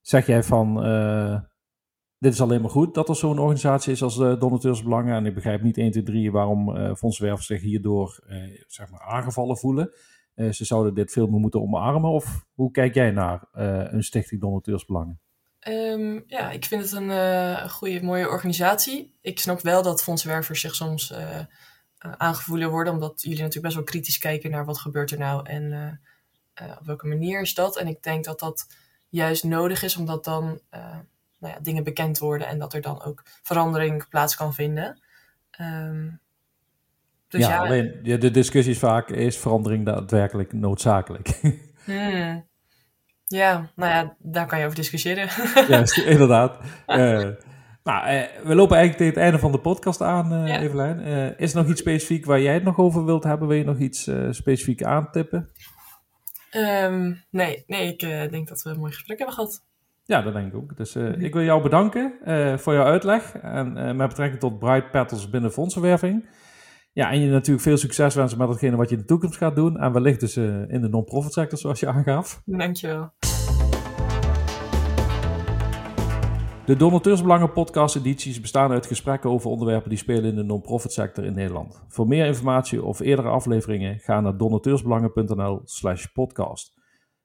zeg 0.00 0.26
jij 0.26 0.42
van, 0.42 0.86
uh, 0.86 1.40
dit 2.18 2.32
is 2.32 2.40
alleen 2.40 2.60
maar 2.60 2.70
goed 2.70 2.94
dat 2.94 3.08
er 3.08 3.16
zo'n 3.16 3.38
organisatie 3.38 3.92
is 3.92 4.02
als 4.02 4.16
de 4.16 4.36
Donateursbelangen. 4.38 5.14
En 5.14 5.26
ik 5.26 5.34
begrijp 5.34 5.62
niet 5.62 5.78
1, 5.78 5.90
2, 5.90 6.02
3 6.02 6.32
waarom 6.32 6.76
uh, 6.76 7.36
zich 7.36 7.60
hierdoor 7.60 8.24
zeg 8.66 8.90
maar 8.90 9.00
aangevallen 9.00 9.56
voelen. 9.56 9.94
ze 10.34 10.64
zouden 10.64 10.94
dit 10.94 11.12
veel 11.12 11.26
meer 11.26 11.40
moeten 11.40 11.60
omarmen. 11.60 12.10
Of 12.10 12.46
hoe 12.52 12.70
kijk 12.70 12.94
jij 12.94 13.10
naar 13.10 13.48
een 13.92 14.02
Stichting 14.02 14.40
Donateursbelangen? 14.40 15.20
Um, 15.68 16.24
ja, 16.26 16.50
ik 16.50 16.64
vind 16.64 16.82
het 16.82 16.92
een 16.92 17.08
uh, 17.08 17.68
goede, 17.68 18.02
mooie 18.02 18.28
organisatie. 18.28 19.18
Ik 19.20 19.38
snap 19.38 19.60
wel 19.60 19.82
dat 19.82 20.02
fondsenwervers 20.02 20.60
zich 20.60 20.74
soms 20.74 21.10
uh, 21.10 21.18
uh, 21.18 21.44
aangevoelen 22.16 22.70
worden, 22.70 22.92
omdat 22.92 23.22
jullie 23.22 23.38
natuurlijk 23.38 23.64
best 23.64 23.74
wel 23.74 23.84
kritisch 23.84 24.18
kijken 24.18 24.50
naar 24.50 24.64
wat 24.64 24.78
gebeurt 24.78 25.10
er 25.10 25.18
nou 25.18 25.46
en 25.48 26.00
op 26.78 26.86
welke 26.86 27.06
manier 27.06 27.40
is 27.40 27.54
dat. 27.54 27.76
En 27.76 27.86
ik 27.86 28.02
denk 28.02 28.24
dat 28.24 28.40
dat 28.40 28.66
juist 29.08 29.44
nodig 29.44 29.82
is, 29.82 29.96
omdat 29.96 30.24
dan 30.24 30.60
nou 31.38 31.54
ja, 31.54 31.58
dingen 31.60 31.84
bekend 31.84 32.18
worden 32.18 32.46
en 32.46 32.58
dat 32.58 32.74
er 32.74 32.80
dan 32.80 33.02
ook 33.02 33.22
verandering 33.42 34.08
plaats 34.08 34.36
kan 34.36 34.54
vinden. 34.54 35.00
Um, 35.60 36.20
dus 37.28 37.40
ja, 37.40 37.48
ja, 37.48 37.58
alleen 37.58 38.00
de 38.02 38.30
discussie 38.30 38.72
is 38.72 38.78
vaak, 38.78 39.10
is 39.10 39.38
verandering 39.38 39.84
daadwerkelijk 39.86 40.52
noodzakelijk? 40.52 41.28
Hmm. 41.84 42.49
Ja, 43.36 43.70
nou 43.76 43.92
ja, 43.92 44.16
daar 44.18 44.46
kan 44.46 44.58
je 44.58 44.64
over 44.64 44.76
discussiëren. 44.76 45.28
ja, 45.68 45.84
inderdaad. 46.12 46.58
Uh, 46.86 47.28
nou, 47.84 48.14
uh, 48.14 48.22
we 48.44 48.54
lopen 48.54 48.76
eigenlijk 48.76 48.96
tegen 48.96 49.14
het 49.14 49.16
einde 49.16 49.38
van 49.38 49.52
de 49.52 49.58
podcast 49.58 50.00
aan, 50.00 50.32
uh, 50.32 50.48
ja. 50.48 50.60
Evelijn. 50.60 51.00
is 51.38 51.54
er 51.54 51.58
nog 51.58 51.70
iets 51.70 51.80
specifiek 51.80 52.24
waar 52.24 52.40
jij 52.40 52.54
het 52.54 52.64
nog 52.64 52.78
over 52.78 53.04
wilt 53.04 53.24
hebben? 53.24 53.48
Wil 53.48 53.56
je 53.56 53.64
nog 53.64 53.78
iets 53.78 54.10
specifiek 54.30 54.82
aantippen? 54.82 55.50
Um, 56.56 57.24
nee, 57.30 57.64
nee, 57.66 57.88
ik 57.88 58.00
denk 58.30 58.48
dat 58.48 58.62
we 58.62 58.70
een 58.70 58.78
mooi 58.78 58.92
gesprek 58.92 59.18
hebben 59.18 59.34
gehad. 59.36 59.64
Ja, 60.04 60.22
dat 60.22 60.32
denk 60.32 60.46
ik 60.46 60.54
ook. 60.54 60.76
Dus 60.76 60.94
mm-hmm. 60.94 61.20
ik 61.20 61.32
wil 61.32 61.42
jou 61.42 61.62
bedanken 61.62 62.12
voor 62.58 62.74
jouw 62.74 62.84
uitleg. 62.84 63.34
En 63.34 63.96
met 63.96 64.08
betrekking 64.08 64.40
tot 64.40 64.58
Bright 64.58 64.90
Petals 64.90 65.30
binnen 65.30 65.52
fondsenwerving. 65.52 66.24
Ja, 66.92 67.10
en 67.10 67.20
je 67.20 67.30
natuurlijk 67.30 67.62
veel 67.62 67.76
succes 67.76 68.14
wensen 68.14 68.38
met 68.38 68.48
datgene 68.48 68.76
wat 68.76 68.88
je 68.88 68.94
in 68.94 69.00
de 69.00 69.06
toekomst 69.06 69.36
gaat 69.36 69.56
doen. 69.56 69.78
En 69.78 69.92
wellicht 69.92 70.20
dus 70.20 70.36
uh, 70.36 70.68
in 70.68 70.80
de 70.80 70.88
non-profit 70.88 71.32
sector, 71.32 71.58
zoals 71.58 71.80
je 71.80 71.86
aangaf. 71.86 72.42
Dankjewel. 72.44 73.12
De 76.64 76.76
Donateursbelangen 76.76 77.52
podcast 77.52 77.96
edities 77.96 78.40
bestaan 78.40 78.70
uit 78.70 78.86
gesprekken 78.86 79.30
over 79.30 79.50
onderwerpen 79.50 79.88
die 79.88 79.98
spelen 79.98 80.24
in 80.24 80.34
de 80.34 80.42
non-profit 80.42 80.92
sector 80.92 81.24
in 81.24 81.34
Nederland. 81.34 81.84
Voor 81.88 82.06
meer 82.06 82.26
informatie 82.26 82.84
of 82.84 83.00
eerdere 83.00 83.28
afleveringen 83.28 83.98
ga 83.98 84.20
naar 84.20 84.36
donateursbelangen.nl 84.36 85.60
slash 85.64 86.06
podcast. 86.06 86.78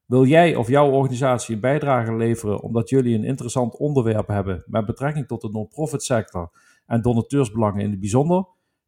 Wil 0.05 0.25
jij 0.25 0.55
of 0.55 0.67
jouw 0.67 0.89
organisatie 0.89 1.55
een 1.55 1.61
bijdrage 1.61 2.15
leveren 2.15 2.61
omdat 2.61 2.89
jullie 2.89 3.15
een 3.15 3.23
interessant 3.23 3.77
onderwerp 3.77 4.27
hebben 4.27 4.63
met 4.65 4.85
betrekking 4.85 5.27
tot 5.27 5.41
de 5.41 5.49
non-profit 5.49 6.03
sector 6.03 6.51
en 6.85 7.01
donateursbelangen 7.01 7.81
in 7.81 7.89
het 7.89 7.99
bijzonder? 7.99 8.45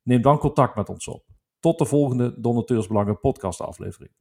Neem 0.07 0.21
dan 0.21 0.37
contact 0.37 0.75
met 0.75 0.89
ons 0.89 1.07
op. 1.07 1.23
Tot 1.59 1.77
de 1.77 1.85
volgende 1.85 2.39
Donateursbelangen 2.39 3.19
podcast 3.19 3.61
aflevering. 3.61 4.11